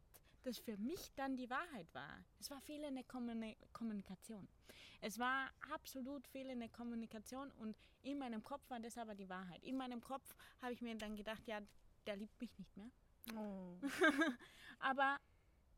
das 0.42 0.58
für 0.58 0.76
mich 0.76 1.12
dann 1.16 1.36
die 1.36 1.48
Wahrheit 1.48 1.86
war. 1.94 2.24
Es 2.38 2.50
war 2.50 2.60
fehlende 2.60 3.02
Kommuni 3.04 3.56
Kommunikation. 3.72 4.46
Es 5.00 5.18
war 5.18 5.50
absolut 5.72 6.26
fehlende 6.28 6.68
Kommunikation 6.68 7.50
und 7.52 7.76
in 8.02 8.18
meinem 8.18 8.42
Kopf 8.42 8.68
war 8.70 8.80
das 8.80 8.96
aber 8.98 9.14
die 9.14 9.28
Wahrheit. 9.28 9.62
In 9.62 9.76
meinem 9.76 10.00
Kopf 10.02 10.34
habe 10.62 10.72
ich 10.72 10.82
mir 10.82 10.96
dann 10.96 11.14
gedacht, 11.16 11.46
ja, 11.46 11.60
der 12.06 12.16
liebt 12.16 12.38
mich 12.40 12.56
nicht 12.58 12.76
mehr. 12.76 12.90
Oh. 13.36 13.76
Aber 14.80 15.18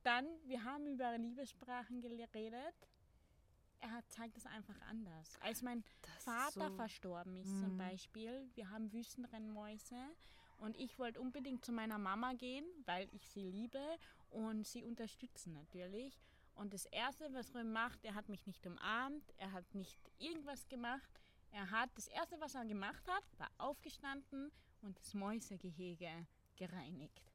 dann, 0.02 0.26
wir 0.46 0.64
haben 0.64 0.84
über 0.88 1.16
Liebessprachen 1.16 2.00
geredet. 2.00 2.74
Er 3.78 4.02
zeigt 4.08 4.36
es 4.36 4.46
einfach 4.46 4.80
anders. 4.90 5.38
Als 5.40 5.62
mein 5.62 5.84
Das 6.02 6.24
Vater 6.24 6.70
so- 6.70 6.74
verstorben 6.74 7.36
ist 7.36 7.50
zum 7.60 7.74
Mhm. 7.74 7.78
Beispiel, 7.78 8.50
wir 8.56 8.68
haben 8.70 8.92
Wüstenrennmäuse 8.92 9.96
und 10.58 10.76
ich 10.76 10.98
wollte 10.98 11.20
unbedingt 11.20 11.64
zu 11.64 11.72
meiner 11.72 11.98
Mama 11.98 12.32
gehen, 12.34 12.64
weil 12.84 13.08
ich 13.12 13.28
sie 13.28 13.42
liebe 13.42 13.80
und 14.30 14.66
sie 14.66 14.84
unterstützen 14.84 15.52
natürlich. 15.52 16.18
Und 16.54 16.72
das 16.72 16.86
Erste, 16.86 17.32
was 17.34 17.54
Röhm 17.54 17.72
macht, 17.72 18.04
er 18.04 18.14
hat 18.14 18.28
mich 18.28 18.46
nicht 18.46 18.66
umarmt, 18.66 19.32
er 19.36 19.52
hat 19.52 19.74
nicht 19.74 19.98
irgendwas 20.18 20.68
gemacht. 20.68 21.20
Er 21.50 21.70
hat, 21.70 21.90
das 21.94 22.08
Erste, 22.08 22.40
was 22.40 22.54
er 22.54 22.64
gemacht 22.64 23.06
hat, 23.06 23.24
war 23.38 23.50
aufgestanden 23.58 24.50
und 24.80 24.98
das 24.98 25.14
Mäusegehege 25.14 26.26
gereinigt. 26.56 27.32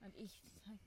Und 0.00 0.14
ich 0.16 0.42
sag, 0.64 0.78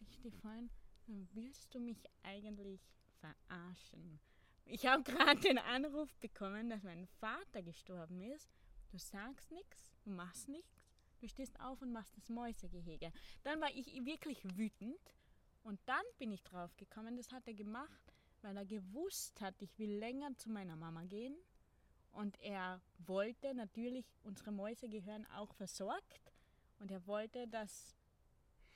ich 0.00 0.14
stehe 0.14 0.32
vorhin, 0.32 0.70
willst 1.06 1.74
du 1.74 1.80
mich 1.80 2.02
eigentlich 2.22 2.80
verarschen? 3.20 4.20
Ich 4.66 4.86
habe 4.86 5.02
gerade 5.02 5.40
den 5.40 5.58
Anruf 5.58 6.14
bekommen, 6.16 6.68
dass 6.68 6.82
mein 6.82 7.06
Vater 7.06 7.62
gestorben 7.62 8.20
ist. 8.20 8.50
Du 8.90 8.98
sagst 8.98 9.50
nichts, 9.50 9.92
du 10.02 10.10
machst 10.10 10.48
nichts, 10.48 10.77
du 11.18 11.28
stehst 11.28 11.58
auf 11.60 11.80
und 11.82 11.92
machst 11.92 12.16
das 12.16 12.28
Mäusegehege. 12.28 13.12
Dann 13.42 13.60
war 13.60 13.70
ich 13.74 13.86
wirklich 14.04 14.44
wütend 14.56 15.14
und 15.62 15.80
dann 15.86 16.04
bin 16.18 16.32
ich 16.32 16.42
drauf 16.42 16.76
gekommen, 16.76 17.16
das 17.16 17.32
hat 17.32 17.46
er 17.46 17.54
gemacht, 17.54 18.12
weil 18.42 18.56
er 18.56 18.64
gewusst 18.64 19.40
hat, 19.40 19.54
ich 19.60 19.78
will 19.78 19.98
länger 19.98 20.36
zu 20.36 20.50
meiner 20.50 20.76
Mama 20.76 21.02
gehen. 21.04 21.36
Und 22.12 22.40
er 22.40 22.80
wollte 22.98 23.54
natürlich, 23.54 24.06
unsere 24.24 24.50
Mäuse 24.50 24.88
gehören 24.88 25.26
auch 25.36 25.52
versorgt. 25.54 26.32
Und 26.78 26.90
er 26.90 27.06
wollte, 27.06 27.46
dass 27.48 27.97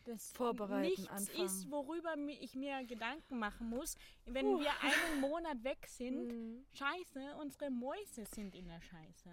das 0.04 0.32
Vorbereiten, 0.32 0.88
nichts 0.88 1.08
anfangen. 1.08 1.44
ist, 1.46 1.70
worüber 1.70 2.16
ich 2.40 2.54
mir 2.54 2.84
Gedanken 2.84 3.38
machen 3.38 3.68
muss, 3.68 3.96
wenn 4.26 4.58
wir 4.58 4.70
einen 4.80 5.20
Monat 5.20 5.62
weg 5.64 5.86
sind. 5.86 6.12
Mhm. 6.32 6.64
Scheiße, 6.72 7.36
unsere 7.40 7.70
Mäuse 7.70 8.24
sind 8.26 8.54
in 8.54 8.66
der 8.66 8.80
Scheiße. 8.80 9.30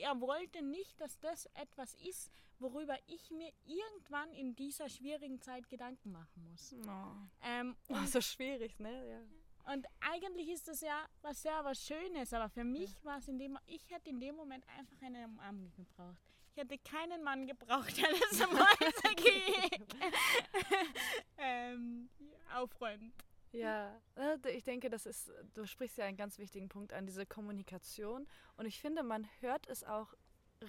Er 0.00 0.20
wollte 0.20 0.62
nicht, 0.62 1.00
dass 1.00 1.18
das 1.20 1.46
etwas 1.54 1.94
ist, 1.94 2.30
worüber 2.58 2.96
ich 3.06 3.30
mir 3.30 3.50
irgendwann 3.64 4.32
in 4.32 4.54
dieser 4.54 4.88
schwierigen 4.88 5.40
Zeit 5.40 5.68
Gedanken 5.68 6.12
machen 6.12 6.46
muss. 6.50 6.74
Oh. 6.86 7.12
Ähm, 7.42 7.76
Oh, 7.88 8.04
so 8.06 8.20
schwierig, 8.20 8.78
ne? 8.78 9.08
Ja. 9.08 9.72
und 9.72 9.86
eigentlich 10.00 10.48
ist 10.48 10.68
das 10.68 10.80
ja 10.80 11.06
was 11.22 11.42
sehr 11.42 11.64
was 11.64 11.84
Schönes, 11.84 12.32
aber 12.32 12.48
für 12.48 12.64
mich 12.64 13.04
war 13.04 13.18
es 13.18 13.28
in 13.28 13.38
dem, 13.38 13.58
ich 13.66 13.88
hätte 13.90 14.10
in 14.10 14.20
dem 14.20 14.36
Moment 14.36 14.64
einfach 14.78 15.00
eine 15.02 15.24
Umarmung 15.26 15.72
gebraucht. 15.72 16.22
Ich 16.60 16.68
hätte 16.68 16.78
keinen 16.78 17.22
Mann 17.24 17.46
gebraucht, 17.46 17.96
der 17.96 18.10
das 18.10 18.38
Mäusegehege 18.50 19.86
ähm, 21.38 22.10
aufräumt. 22.54 23.14
Ja, 23.52 23.98
d- 24.36 24.50
ich 24.50 24.62
denke, 24.64 24.90
das 24.90 25.06
ist, 25.06 25.32
du 25.54 25.64
sprichst 25.64 25.96
ja 25.96 26.04
einen 26.04 26.18
ganz 26.18 26.38
wichtigen 26.38 26.68
Punkt 26.68 26.92
an, 26.92 27.06
diese 27.06 27.24
Kommunikation. 27.24 28.28
Und 28.58 28.66
ich 28.66 28.78
finde, 28.78 29.02
man 29.02 29.26
hört 29.40 29.66
es 29.68 29.84
auch 29.84 30.12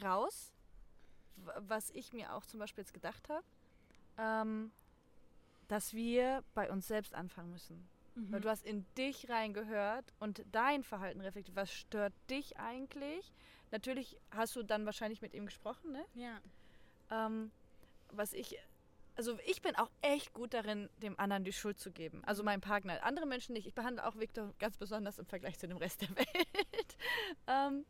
raus, 0.02 0.54
was 1.36 1.90
ich 1.90 2.14
mir 2.14 2.34
auch 2.36 2.46
zum 2.46 2.62
Beispiel 2.62 2.84
jetzt 2.84 2.94
gedacht 2.94 3.28
habe, 3.28 3.44
ähm, 4.18 4.72
dass 5.68 5.94
wir 5.94 6.42
bei 6.54 6.72
uns 6.72 6.88
selbst 6.88 7.14
anfangen 7.14 7.52
müssen. 7.52 7.86
Weil 8.16 8.40
Mhm. 8.40 8.44
du 8.44 8.50
hast 8.50 8.66
in 8.66 8.86
dich 8.98 9.30
reingehört 9.30 10.14
und 10.20 10.44
dein 10.52 10.84
Verhalten 10.84 11.22
reflektiert. 11.22 11.56
Was 11.56 11.72
stört 11.72 12.14
dich 12.30 12.58
eigentlich? 12.58 13.32
Natürlich 13.72 14.18
hast 14.32 14.56
du 14.56 14.64
dann 14.64 14.86
wahrscheinlich 14.86 15.22
mit 15.22 15.34
ihm 15.34 15.46
gesprochen, 15.46 15.94
ne? 15.94 16.06
Ja. 16.14 16.42
Ähm, 17.10 17.52
was 18.12 18.34
ich, 18.34 18.58
also 19.16 19.38
ich 19.46 19.62
bin 19.62 19.76
auch 19.78 19.90
echt 20.02 20.34
gut 20.34 20.54
darin, 20.54 20.90
dem 20.98 21.18
anderen 21.20 21.46
die 21.46 21.54
Schuld 21.54 21.80
zu 21.80 21.92
geben. 21.92 22.22
Also 22.26 22.44
meinem 22.44 22.60
Partner. 22.62 23.02
Andere 23.04 23.26
Menschen 23.26 23.54
nicht. 23.54 23.66
Ich 23.68 23.74
behandle 23.74 24.06
auch 24.06 24.18
Viktor 24.20 24.54
ganz 24.60 24.78
besonders 24.78 25.18
im 25.18 25.26
Vergleich 25.26 25.58
zu 25.58 25.68
dem 25.70 25.78
Rest 25.78 26.02
der 26.02 26.10
Welt. 26.18 26.98
ähm, 27.48 27.86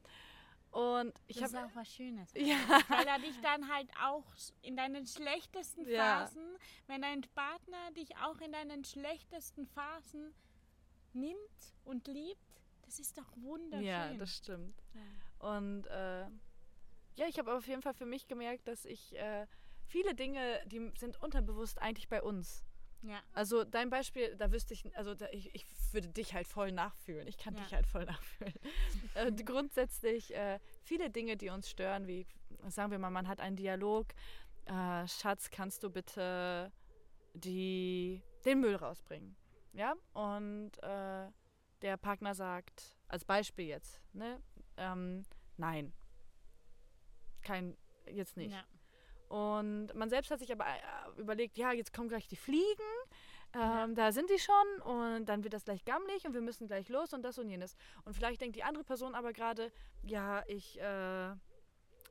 und 0.72 1.14
ich 1.28 1.38
das 1.38 1.52
ist 1.52 1.58
habe 1.58 1.68
auch 1.68 1.76
was 1.76 1.94
Schönes. 1.94 2.30
Ja. 2.36 2.58
Weil 2.88 3.08
er 3.08 3.20
dich 3.20 3.40
dann 3.42 3.68
halt 3.72 3.90
auch 4.02 4.26
in 4.62 4.76
deinen 4.78 5.06
schlechtesten 5.06 5.86
Ja. 5.88 6.26
Phasen, 6.26 6.58
wenn 6.88 7.02
dein 7.02 7.22
Partner 7.36 7.92
dich 7.96 8.16
auch 8.18 8.40
in 8.40 8.52
deinen 8.52 8.84
schlechtesten 8.84 9.68
Phasen 9.68 10.34
nimmt 11.14 11.76
und 11.84 12.08
liebt, 12.08 12.64
das 12.84 13.00
ist 13.00 13.18
doch 13.18 13.32
wunderschön. 13.36 13.86
Ja, 13.86 14.14
das 14.14 14.36
stimmt. 14.38 14.82
Ja. 14.94 15.58
Und 15.58 15.88
äh, 15.88 16.22
ja, 17.16 17.28
ich 17.28 17.38
habe 17.38 17.54
auf 17.54 17.68
jeden 17.68 17.82
Fall 17.82 17.94
für 17.94 18.06
mich 18.06 18.28
gemerkt, 18.28 18.68
dass 18.68 18.86
ich 18.86 19.16
äh, 19.18 19.48
viele 19.86 20.16
Dinge, 20.16 20.62
die 20.68 20.92
sind 20.98 21.22
unterbewusst 21.22 21.82
eigentlich 21.82 22.08
bei 22.08 22.22
uns. 22.22 22.64
Ja. 23.04 23.20
Also 23.34 23.64
dein 23.64 23.90
Beispiel, 23.90 24.36
da 24.36 24.52
wüsste 24.52 24.74
ich, 24.74 24.96
also 24.98 25.16
da, 25.16 25.28
ich, 25.32 25.54
ich 25.56 25.66
würde 25.92 26.08
dich 26.10 26.34
halt 26.34 26.48
voll 26.48 26.72
nachfühlen. 26.72 27.28
Ich 27.28 27.38
kann 27.38 27.56
Ja. 27.56 27.64
dich 27.64 27.74
halt 27.74 27.88
voll 27.88 28.06
nachfühlen. 28.06 28.54
äh, 29.16 29.32
grundsätzlich 29.44 30.34
äh, 30.36 30.60
viele 30.84 31.10
Dinge, 31.10 31.38
die 31.38 31.50
uns 31.50 31.70
stören, 31.70 32.08
wie 32.08 32.28
sagen 32.68 32.92
wir 32.92 33.00
mal, 33.00 33.10
man 33.10 33.28
hat 33.28 33.40
einen 33.40 33.56
Dialog. 33.56 34.08
Äh, 34.66 35.08
Schatz, 35.08 35.50
kannst 35.50 35.84
du 35.84 35.90
bitte 35.90 36.72
die, 37.34 38.22
den 38.46 38.60
Müll 38.60 38.76
rausbringen? 38.76 39.36
Ja, 39.74 39.96
und 40.14 40.72
äh, 40.84 41.30
der 41.82 41.98
Partner 41.98 42.36
sagt, 42.36 42.98
als 43.08 43.26
Beispiel 43.26 43.66
jetzt, 43.66 44.02
ne, 44.14 44.42
ähm, 44.78 45.24
nein, 45.58 45.94
kein, 47.42 47.78
jetzt 48.06 48.38
nicht. 48.38 48.54
Ja. 48.54 48.64
Und 49.32 49.94
man 49.96 50.10
selbst 50.10 50.30
hat 50.30 50.40
sich 50.40 50.52
aber 50.52 50.66
äh, 50.66 51.20
überlegt, 51.22 51.58
ja, 51.58 51.72
jetzt 51.72 51.94
kommen 51.94 52.10
gleich 52.10 52.28
die 52.28 52.36
Fliegen, 52.36 52.92
ähm, 53.54 53.60
Ja. 53.62 53.88
da 53.88 54.12
sind 54.12 54.30
die 54.30 54.40
schon 54.40 54.82
und 54.84 55.26
dann 55.26 55.44
wird 55.44 55.54
das 55.54 55.64
gleich 55.64 55.86
gammelig 55.86 56.26
und 56.26 56.34
wir 56.34 56.42
müssen 56.42 56.68
gleich 56.68 56.90
los 56.90 57.14
und 57.14 57.22
das 57.24 57.38
und 57.38 57.50
jenes. 57.50 57.76
Und 58.06 58.14
vielleicht 58.14 58.42
denkt 58.42 58.56
die 58.58 58.64
andere 58.64 58.84
Person 58.84 59.16
aber 59.16 59.32
gerade, 59.32 59.72
ja, 60.04 60.44
ich, 60.48 60.80
äh, 60.82 61.32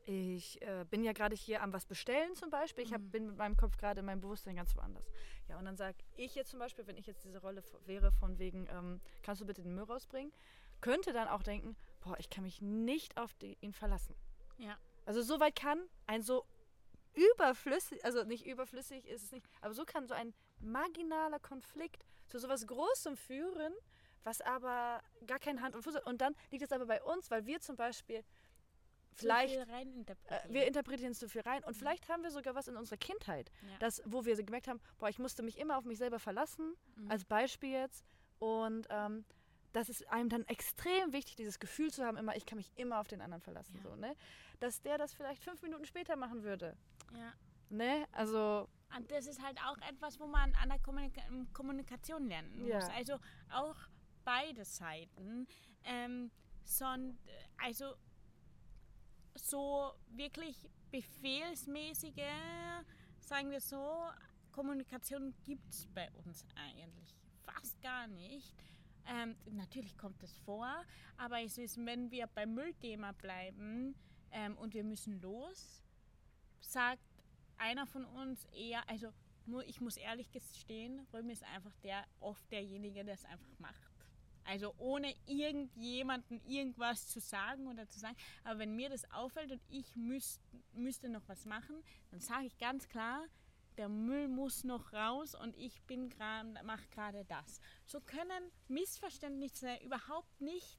ich 0.07 0.61
äh, 0.63 0.85
bin 0.89 1.05
ja 1.05 1.13
gerade 1.13 1.37
hier 1.37 1.63
am 1.63 1.73
was 1.75 1.85
bestellen 1.87 2.35
zum 2.35 2.49
Beispiel. 2.51 2.85
Ich 2.85 2.93
hab, 2.95 3.01
Mhm. 3.03 3.11
bin 3.11 3.27
mit 3.27 3.37
meinem 3.37 3.57
Kopf 3.57 3.77
gerade 3.77 4.01
in 4.01 4.07
meinem 4.07 4.21
Bewusstsein 4.23 4.57
ganz 4.57 4.75
woanders. 4.77 5.05
Ja, 5.49 5.59
und 5.59 5.65
dann 5.67 5.77
sage 5.77 5.99
ich 6.17 6.35
jetzt 6.35 6.51
zum 6.51 6.59
Beispiel, 6.59 6.87
wenn 6.87 6.97
ich 6.97 7.07
jetzt 7.07 7.25
diese 7.25 7.41
Rolle 7.41 7.63
wäre 7.87 8.13
von 8.13 8.39
wegen, 8.39 8.67
ähm, 8.71 9.01
kannst 9.23 9.41
du 9.43 9.47
bitte 9.47 9.63
den 9.63 9.75
Müll 9.75 9.85
rausbringen, 9.85 10.33
könnte 10.81 11.13
dann 11.13 11.29
auch 11.29 11.43
denken, 11.43 11.77
boah, 12.01 12.17
ich 12.19 12.31
kann 12.31 12.45
mich 12.45 12.63
nicht 12.63 13.19
auf 13.19 13.35
die, 13.35 13.59
ihn 13.61 13.75
verlassen. 13.75 14.15
Ja. 14.59 14.79
Also 15.05 15.21
so 15.23 15.39
weit 15.41 15.55
kann 15.57 15.79
ein 16.07 16.23
so 16.23 16.45
überflüssig, 17.15 18.05
also 18.05 18.25
nicht 18.25 18.47
überflüssig 18.47 19.07
ist 19.07 19.23
es 19.25 19.33
nicht, 19.33 19.47
aber 19.61 19.75
so 19.75 19.85
kann 19.85 20.07
so 20.07 20.15
ein 20.15 20.33
marginaler 20.61 21.39
Konflikt 21.41 22.05
zu 22.29 22.39
sowas 22.39 22.67
Großem 22.67 23.17
führen, 23.17 23.73
was 24.25 24.41
aber 24.41 25.01
gar 25.27 25.39
keine 25.39 25.63
Hand 25.63 25.75
und 25.75 25.83
Fuß 25.83 25.97
hat. 25.97 26.07
Und 26.07 26.21
dann 26.21 26.35
liegt 26.51 26.63
es 26.63 26.73
aber 26.73 26.87
bei 26.87 27.03
uns, 27.03 27.31
weil 27.31 27.47
wir 27.47 27.61
zum 27.61 27.77
Beispiel 27.77 28.23
vielleicht, 29.15 29.55
Zu 29.59 29.65
viel 29.65 29.75
reininterpretieren. 29.75 30.51
äh, 30.51 30.55
wir 30.55 30.67
interpretieren 30.67 31.15
zu 31.15 31.29
viel 31.29 31.41
rein 31.43 31.65
und 31.65 31.75
vielleicht 31.75 32.09
haben 32.09 32.23
wir 32.23 32.31
sogar 32.31 32.55
was 32.55 32.69
in 32.69 32.77
unserer 32.77 32.99
Kindheit, 32.99 33.51
ja. 33.63 33.79
das, 33.81 34.03
wo 34.05 34.25
wir 34.25 34.37
so 34.37 34.45
gemerkt 34.45 34.69
haben, 34.69 34.81
boah, 34.99 35.09
ich 35.09 35.19
musste 35.19 35.43
mich 35.43 35.59
immer 35.59 35.77
auf 35.79 35.85
mich 35.85 35.99
selber 35.99 36.19
verlassen, 36.19 36.75
Mhm. 36.97 37.11
als 37.11 37.25
Beispiel 37.25 37.71
jetzt. 37.73 38.05
Und 38.39 38.87
ähm, 38.91 39.25
das 39.73 39.89
ist 39.89 40.09
einem 40.09 40.29
dann 40.29 40.45
extrem 40.47 41.13
wichtig, 41.13 41.37
dieses 41.37 41.59
Gefühl 41.59 41.91
zu 41.93 42.05
haben, 42.05 42.17
immer, 42.17 42.37
ich 42.37 42.47
kann 42.47 42.57
mich 42.59 42.71
immer 42.77 42.99
auf 43.01 43.09
den 43.09 43.21
anderen 43.21 43.43
verlassen. 43.43 43.75
Ja. 43.77 43.83
So, 43.83 43.97
ne? 43.97 44.17
Dass 44.59 44.81
der 44.83 44.99
das 44.99 45.13
vielleicht 45.15 45.43
fünf 45.43 45.63
Minuten 45.63 45.85
später 45.85 46.17
machen 46.17 46.43
würde. 46.43 46.77
ja. 47.13 47.33
Ne? 47.73 48.05
Also, 48.11 48.69
Und 48.97 49.09
das 49.13 49.29
ist 49.29 49.41
halt 49.41 49.57
auch 49.65 49.77
etwas, 49.89 50.19
wo 50.19 50.27
man 50.27 50.53
an 50.57 50.71
der 50.71 50.81
Kommunika 50.81 51.23
Kommunikation 51.53 52.27
lernen 52.27 52.67
Ja. 52.67 52.81
muss. 52.81 52.89
Also 52.91 53.15
auch 53.53 53.77
beide 54.25 54.65
Seiten. 54.65 55.47
Ähm, 55.85 56.33
son, 56.65 57.17
also 57.59 57.95
so 59.37 59.93
wirklich 60.09 60.69
befehlsmäßige, 60.91 62.27
sagen 63.21 63.51
wir 63.53 63.61
so, 63.61 64.11
Kommunikation 64.53 65.33
gibt 65.45 65.69
es 65.73 65.87
bei 65.95 66.11
uns 66.13 66.45
eigentlich 66.57 67.15
fast 67.45 67.81
gar 67.81 68.09
nicht. 68.09 68.55
Ähm, 69.11 69.35
natürlich 69.51 69.99
kommt 69.99 70.23
es 70.23 70.33
vor, 70.45 70.73
aber 71.17 71.43
es 71.43 71.59
ist, 71.59 71.85
wenn 71.85 72.13
wir 72.13 72.29
beim 72.29 72.55
Müllthema 72.55 73.11
bleiben 73.11 73.97
ähm, 74.31 74.57
und 74.57 74.73
wir 74.73 74.85
müssen 74.85 75.21
los, 75.21 75.83
sagt 76.61 77.03
einer 77.57 77.87
von 77.87 78.05
uns 78.05 78.45
eher, 78.53 78.89
also 78.89 79.13
ich 79.67 79.81
muss 79.81 79.97
ehrlich 79.97 80.31
gestehen, 80.31 81.05
Römi 81.13 81.33
ist 81.33 81.43
einfach 81.43 81.75
der, 81.83 82.05
oft 82.21 82.49
derjenige, 82.53 83.05
der 83.05 83.15
es 83.15 83.25
einfach 83.25 83.59
macht. 83.59 83.91
Also 84.45 84.75
ohne 84.79 85.13
irgendjemanden 85.27 86.41
irgendwas 86.47 87.09
zu 87.09 87.19
sagen 87.21 87.67
oder 87.67 87.89
zu 87.89 87.99
sagen. 87.99 88.17
Aber 88.45 88.61
wenn 88.61 88.77
mir 88.77 88.91
das 88.91 89.11
auffällt 89.11 89.51
und 89.51 89.61
ich 89.69 89.97
müsst, 89.97 90.41
müsste 90.73 91.09
noch 91.09 91.29
was 91.29 91.47
machen, 91.47 91.83
dann 92.13 92.21
sage 92.21 92.47
ich 92.47 92.57
ganz 92.59 92.89
klar, 92.89 93.25
der 93.81 93.89
Müll 93.89 94.29
muss 94.29 94.63
noch 94.63 94.93
raus 94.93 95.35
und 95.35 95.57
ich 95.57 95.81
bin 95.85 96.11
gerade, 96.11 96.53
mache 96.65 96.87
gerade 96.91 97.25
das. 97.25 97.61
So 97.87 97.99
können 97.99 98.53
Missverständnisse 98.69 99.75
überhaupt 99.83 100.39
nicht 100.39 100.79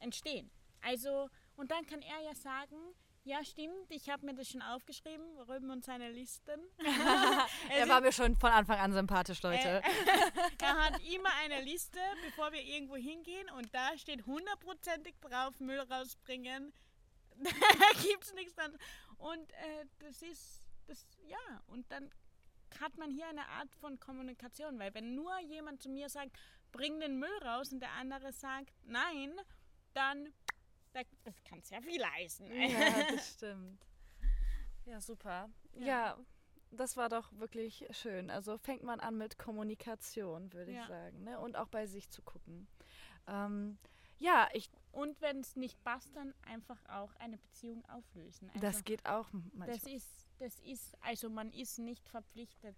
entstehen. 0.00 0.50
Also, 0.82 1.30
und 1.56 1.70
dann 1.70 1.86
kann 1.86 2.02
er 2.02 2.20
ja 2.20 2.34
sagen, 2.34 2.76
ja 3.24 3.42
stimmt, 3.42 3.90
ich 3.90 4.10
habe 4.10 4.26
mir 4.26 4.34
das 4.34 4.50
schon 4.50 4.60
aufgeschrieben, 4.60 5.24
Röben 5.48 5.70
und 5.70 5.82
seine 5.82 6.10
Listen. 6.10 6.60
er 7.70 7.88
war 7.88 8.02
mir 8.02 8.12
schon 8.12 8.36
von 8.36 8.50
Anfang 8.50 8.78
an 8.78 8.92
sympathisch, 8.92 9.40
Leute. 9.40 9.80
er 10.60 10.84
hat 10.84 11.00
immer 11.02 11.30
eine 11.42 11.62
Liste, 11.62 12.00
bevor 12.26 12.52
wir 12.52 12.62
irgendwo 12.62 12.96
hingehen 12.96 13.48
und 13.56 13.74
da 13.74 13.96
steht 13.96 14.26
hundertprozentig 14.26 15.14
drauf, 15.22 15.58
Müll 15.58 15.80
rausbringen. 15.80 16.74
da 17.38 18.02
gibt 18.02 18.24
es 18.24 18.34
nichts 18.34 18.54
dran. 18.56 18.76
Und 19.16 19.50
äh, 19.52 19.86
das 20.00 20.20
ist, 20.20 20.60
das, 20.90 21.06
ja, 21.28 21.62
und 21.68 21.90
dann 21.90 22.10
hat 22.80 22.96
man 22.98 23.10
hier 23.10 23.26
eine 23.28 23.48
Art 23.48 23.74
von 23.76 23.98
Kommunikation, 23.98 24.78
weil 24.78 24.94
wenn 24.94 25.14
nur 25.14 25.38
jemand 25.40 25.82
zu 25.82 25.88
mir 25.88 26.08
sagt, 26.08 26.38
bring 26.72 27.00
den 27.00 27.18
Müll 27.18 27.38
raus 27.44 27.72
und 27.72 27.80
der 27.80 27.92
andere 27.92 28.32
sagt, 28.32 28.72
nein, 28.84 29.32
dann, 29.94 30.32
da, 30.92 31.00
das 31.24 31.42
kann 31.44 31.62
sehr 31.62 31.82
viel 31.82 32.04
heißen. 32.04 32.46
ja, 32.52 33.12
das 33.12 33.30
stimmt. 33.34 33.84
Ja, 34.84 35.00
super. 35.00 35.48
Ja. 35.74 35.86
Ja. 35.86 36.18
das 36.70 36.96
war 36.96 37.08
doch 37.08 37.32
wirklich 37.32 37.86
schön. 37.90 38.30
Also 38.30 38.56
fängt 38.58 38.82
man 38.82 39.00
an 39.00 39.18
mit 39.18 39.38
Kommunikation, 39.38 40.52
würde 40.52 40.72
Ja. 40.72 40.82
ich 40.82 40.88
sagen. 40.88 41.24
Ne? 41.24 41.38
Und 41.40 41.56
auch 41.56 41.68
bei 41.68 41.86
sich 41.86 42.08
zu 42.10 42.22
gucken. 42.22 42.68
Ähm, 43.26 43.78
ja, 44.18 44.48
ich, 44.52 44.70
Und 44.92 45.20
wenn 45.20 45.40
es 45.40 45.56
nicht 45.56 45.82
passt, 45.82 46.14
dann 46.16 46.34
einfach 46.42 46.78
auch 46.88 47.14
eine 47.16 47.36
Beziehung 47.38 47.84
auflösen. 47.86 48.48
Also, 48.50 48.60
das 48.60 48.84
geht 48.84 49.06
auch 49.06 49.28
das 49.32 49.42
manchmal. 49.54 49.92
ist, 49.94 50.26
das 50.40 50.58
ist, 50.60 50.96
also 51.02 51.28
man 51.28 51.52
ist 51.52 51.78
nicht 51.78 52.08
verpflichtet. 52.08 52.76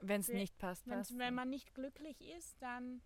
Wenn 0.00 0.20
es 0.20 0.28
nicht 0.28 0.58
passt, 0.58 0.86
passt 0.86 1.16
wenn 1.18 1.34
man 1.34 1.48
nicht 1.48 1.74
glücklich 1.74 2.20
ist, 2.20 2.60
dann 2.60 3.00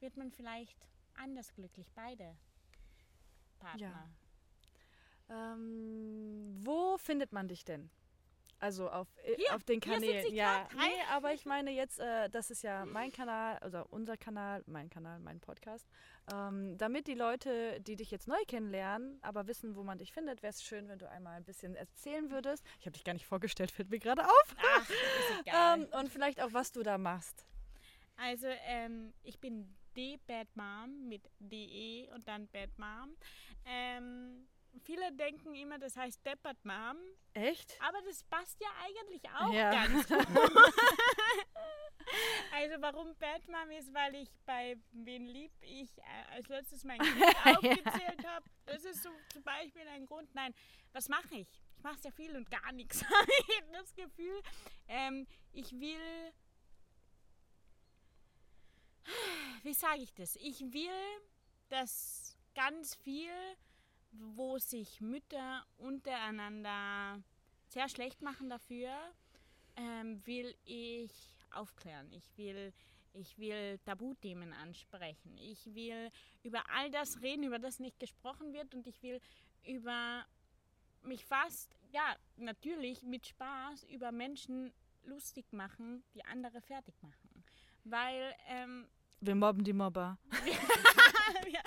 wird 0.00 0.16
man 0.16 0.30
vielleicht 0.30 0.76
anders 1.14 1.52
glücklich, 1.54 1.90
beide 1.94 2.36
Partner. 3.58 4.10
Ähm, 5.28 6.58
wo 6.64 6.98
findet 6.98 7.32
man 7.32 7.48
dich 7.48 7.64
denn? 7.64 7.90
Also 8.60 8.90
auf, 8.90 9.08
äh, 9.24 9.36
Hier, 9.36 9.54
auf 9.54 9.64
den 9.64 9.80
Kanälen. 9.80 10.34
Ja, 10.34 10.68
nee, 10.76 11.02
aber 11.10 11.32
ich 11.32 11.46
meine 11.46 11.70
jetzt, 11.70 11.98
äh, 11.98 12.28
das 12.28 12.50
ist 12.50 12.62
ja 12.62 12.84
mein 12.84 13.10
Kanal, 13.10 13.56
also 13.58 13.84
unser 13.88 14.18
Kanal, 14.18 14.62
mein 14.66 14.90
Kanal, 14.90 15.18
mein 15.18 15.40
Podcast. 15.40 15.88
Ähm, 16.32 16.76
damit 16.76 17.06
die 17.06 17.14
Leute, 17.14 17.80
die 17.80 17.96
dich 17.96 18.10
jetzt 18.10 18.28
neu 18.28 18.42
kennenlernen, 18.46 19.18
aber 19.22 19.46
wissen, 19.46 19.76
wo 19.76 19.82
man 19.82 19.96
dich 19.96 20.12
findet, 20.12 20.42
wäre 20.42 20.50
es 20.50 20.62
schön, 20.62 20.88
wenn 20.88 20.98
du 20.98 21.08
einmal 21.08 21.36
ein 21.38 21.44
bisschen 21.44 21.74
erzählen 21.74 22.30
würdest. 22.30 22.62
Ich 22.78 22.86
habe 22.86 22.92
dich 22.92 23.02
gar 23.04 23.14
nicht 23.14 23.26
vorgestellt, 23.26 23.70
fällt 23.70 23.90
mir 23.90 23.98
gerade 23.98 24.24
auf. 24.24 24.56
Ach, 24.76 24.90
ist 24.90 25.40
egal. 25.40 25.80
Ähm, 25.80 25.88
und 25.98 26.08
vielleicht 26.10 26.40
auch, 26.42 26.52
was 26.52 26.70
du 26.72 26.82
da 26.82 26.98
machst. 26.98 27.46
also, 28.16 28.46
ähm, 28.66 29.12
ich 29.22 29.38
bin 29.40 29.74
D 29.96 30.18
Bad 30.26 30.48
Mom 30.54 31.08
mit 31.08 31.22
DE 31.38 32.08
und 32.14 32.28
dann 32.28 32.46
Bad 32.48 32.70
Mom. 32.78 33.16
Ähm, 33.66 34.46
viele 34.84 35.12
denken 35.12 35.54
immer, 35.54 35.78
das 35.78 35.96
heißt 35.96 36.24
Deppert 36.24 36.64
Mom, 36.64 36.96
Echt? 37.34 37.76
aber 37.80 38.00
das 38.02 38.22
passt 38.24 38.60
ja 38.60 38.68
eigentlich 38.84 39.22
auch 39.30 39.52
Ja. 39.52 39.70
ganz 39.70 40.08
gut. 40.08 40.26
Also 42.52 42.74
warum 42.80 43.14
Bad 43.16 43.46
Mom 43.46 43.70
ist, 43.70 43.94
weil 43.94 44.14
ich 44.16 44.28
bei 44.44 44.76
Wen 44.90 45.26
lieb 45.26 45.52
ich 45.60 45.96
äh, 45.98 46.02
als 46.34 46.48
letztes 46.48 46.82
mein 46.82 46.98
Kind 47.00 47.22
aufgezählt 47.46 48.26
habe. 48.26 48.44
Das 48.66 48.84
ist 48.84 49.02
so 49.04 49.10
zum 49.32 49.42
Beispiel 49.44 49.86
ein 49.86 50.06
Grund. 50.06 50.34
Nein, 50.34 50.52
was 50.92 51.08
mache 51.08 51.36
ich? 51.36 51.48
Ich 51.76 51.82
mache 51.84 51.98
sehr 51.98 52.10
viel 52.12 52.34
und 52.36 52.50
gar 52.50 52.72
nichts. 52.72 53.04
habe 53.04 53.72
das 53.72 53.94
Gefühl. 53.94 54.42
Ähm, 54.88 55.26
ich 55.52 55.70
will 55.72 56.32
wie 59.62 59.74
sage 59.74 60.02
ich 60.02 60.12
das? 60.14 60.36
Ich 60.36 60.60
will, 60.72 61.20
dass 61.68 62.36
ganz 62.54 62.94
viel, 62.96 63.30
wo 64.12 64.58
sich 64.58 65.00
Mütter 65.00 65.64
untereinander 65.78 67.22
sehr 67.68 67.88
schlecht 67.88 68.22
machen 68.22 68.50
dafür, 68.50 68.90
ähm, 69.76 70.24
will 70.26 70.54
ich 70.64 71.12
aufklären. 71.52 72.10
Ich 72.12 72.36
will, 72.36 72.72
ich 73.12 73.38
will 73.38 73.78
Tabuthemen 73.84 74.52
ansprechen. 74.52 75.36
Ich 75.38 75.74
will 75.74 76.10
über 76.42 76.62
all 76.70 76.90
das 76.90 77.20
reden, 77.22 77.44
über 77.44 77.58
das 77.58 77.78
nicht 77.78 77.98
gesprochen 77.98 78.52
wird 78.52 78.74
und 78.74 78.86
ich 78.86 79.02
will 79.02 79.20
über 79.64 80.24
mich 81.02 81.24
fast, 81.24 81.76
ja, 81.92 82.16
natürlich 82.36 83.02
mit 83.02 83.26
Spaß 83.26 83.84
über 83.84 84.12
Menschen 84.12 84.72
lustig 85.04 85.52
machen, 85.52 86.04
die 86.14 86.24
andere 86.24 86.60
fertig 86.60 86.94
machen. 87.02 87.44
Weil, 87.84 88.34
ähm, 88.48 88.86
Wir 89.20 89.34
mobben 89.34 89.64
die 89.64 89.72
Mobber. 89.72 90.18
ja, 91.50 91.62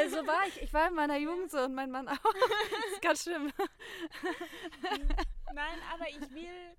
Also 0.00 0.26
war 0.26 0.46
ich. 0.48 0.62
Ich 0.62 0.72
war 0.72 0.88
in 0.88 0.94
meiner 0.94 1.16
Jugend 1.18 1.50
so 1.50 1.58
und 1.64 1.74
mein 1.74 1.90
Mann 1.90 2.08
auch. 2.08 2.14
Das 2.22 2.92
ist 2.92 3.02
ganz 3.02 3.22
schlimm. 3.22 3.52
Nein, 5.52 5.78
aber 5.92 6.08
ich 6.08 6.20
will 6.32 6.76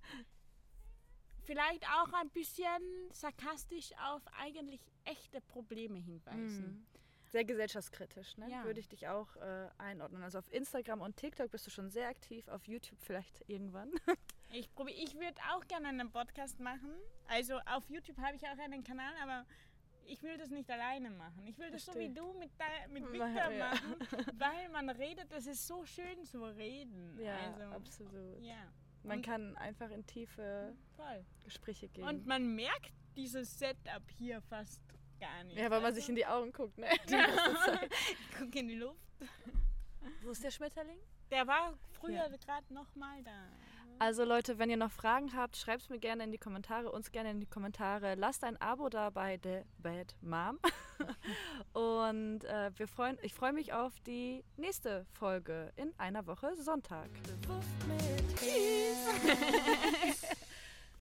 vielleicht 1.46 1.84
auch 1.90 2.12
ein 2.14 2.30
bisschen 2.30 2.82
sarkastisch 3.12 3.92
auf 4.04 4.22
eigentlich 4.40 4.82
echte 5.06 5.42
Probleme 5.42 6.00
hinweisen. 6.00 6.66
Mhm. 6.66 6.86
Sehr 7.32 7.44
gesellschaftskritisch, 7.44 8.38
ne? 8.38 8.50
Ja. 8.50 8.64
Würde 8.64 8.80
ich 8.80 8.88
dich 8.88 9.08
auch 9.08 9.36
äh, 9.38 9.68
einordnen. 9.78 10.24
Also 10.24 10.40
auf 10.40 10.52
Instagram 10.54 11.02
und 11.02 11.18
TikTok 11.18 11.52
bist 11.52 11.68
du 11.68 11.72
schon 11.72 11.90
sehr 11.90 12.08
aktiv, 12.08 12.48
auf 12.48 12.68
YouTube 12.68 13.00
vielleicht 13.02 13.44
irgendwann. 13.50 13.92
Ich, 14.52 14.74
probier- 14.74 14.96
ich 14.96 15.16
würde 15.16 15.36
auch 15.54 15.68
gerne 15.68 15.90
einen 15.90 16.10
Podcast 16.12 16.62
machen. 16.62 16.96
Also 17.28 17.56
auf 17.66 17.90
YouTube 17.90 18.18
habe 18.20 18.38
ich 18.38 18.44
auch 18.44 18.58
einen 18.58 18.86
Kanal, 18.86 19.12
aber 19.22 19.46
ich 20.06 20.22
will 20.24 20.38
das 20.38 20.50
nicht 20.50 20.70
alleine 20.70 21.10
machen. 21.10 21.46
Ich 21.48 21.58
will 21.58 21.72
das 21.72 21.86
so 21.86 21.94
wie 21.96 22.10
du 22.14 22.34
mit, 22.34 22.52
de- 22.60 22.88
mit 22.92 23.04
Ja, 23.04 23.12
Victor 23.34 23.52
ja. 23.52 23.70
machen, 23.70 23.96
weil 24.40 24.70
man 24.70 24.90
redet, 24.90 25.32
das 25.32 25.46
ist 25.48 25.66
so 25.68 25.86
schön 25.86 26.24
zu 26.26 26.44
reden. 26.44 27.20
also, 27.20 27.64
absolut. 27.76 28.42
Ja, 28.42 28.72
Man 29.04 29.18
Und- 29.18 29.26
kann 29.26 29.56
einfach 29.58 29.90
in 29.92 30.06
tiefe 30.06 30.76
voll. 30.96 31.26
Gespräche 31.44 31.88
gehen. 31.90 32.08
Und 32.08 32.26
man 32.26 32.56
merkt 32.56 32.92
dieses 33.16 33.58
Setup 33.60 34.04
hier 34.18 34.42
fast 34.42 34.82
gar 35.20 35.44
nicht. 35.46 35.58
ja, 35.58 35.64
weil 35.70 35.80
man 35.80 35.86
also, 35.86 36.00
sich 36.00 36.10
in 36.10 36.16
die 36.16 36.26
Augen 36.26 36.52
guckt, 36.52 36.78
ne? 36.78 36.88
Die 37.08 37.14
ganze 37.14 37.56
Zeit. 37.66 37.92
Guck 38.38 38.54
in 38.56 38.68
die 38.68 38.76
Luft. 38.76 39.00
Wo 40.22 40.32
ist 40.32 40.44
der 40.44 40.52
Schmetterling? 40.52 41.00
Der 41.32 41.48
war 41.48 41.74
früher 41.94 42.14
Ja. 42.16 42.28
gerade 42.28 42.74
noch 42.74 42.94
mal 42.96 43.24
da. 43.24 43.48
Also 43.98 44.26
Leute, 44.26 44.60
wenn 44.60 44.70
ihr 44.70 44.78
noch 44.78 44.92
Fragen 44.92 45.34
habt, 45.36 45.56
schreibt 45.56 45.84
es 45.84 45.90
mir 45.90 46.00
gerne 46.00 46.26
in 46.26 46.32
die 46.32 46.38
Kommentare, 46.38 46.92
uns 46.92 47.12
gerne 47.12 47.32
in 47.32 47.40
die 47.40 47.46
Kommentare. 47.46 48.16
Lasst 48.16 48.44
ein 48.44 48.60
Abo 48.62 48.90
da 48.90 49.10
bei 49.10 49.40
The 49.42 49.62
Bad 49.78 50.16
Mom. 50.22 50.60
Und 51.74 52.44
äh, 52.44 52.72
wir 52.78 52.88
freuen, 52.88 53.18
ich 53.22 53.34
freue 53.34 53.54
mich 53.54 53.74
auf 53.74 53.94
die 54.06 54.44
nächste 54.58 55.06
Folge 55.14 55.72
in 55.76 55.94
einer 55.98 56.28
Woche 56.28 56.56
Sonntag. 56.58 57.10
Bewusst 57.42 57.68
mit 57.88 58.42
Herz. 58.42 60.22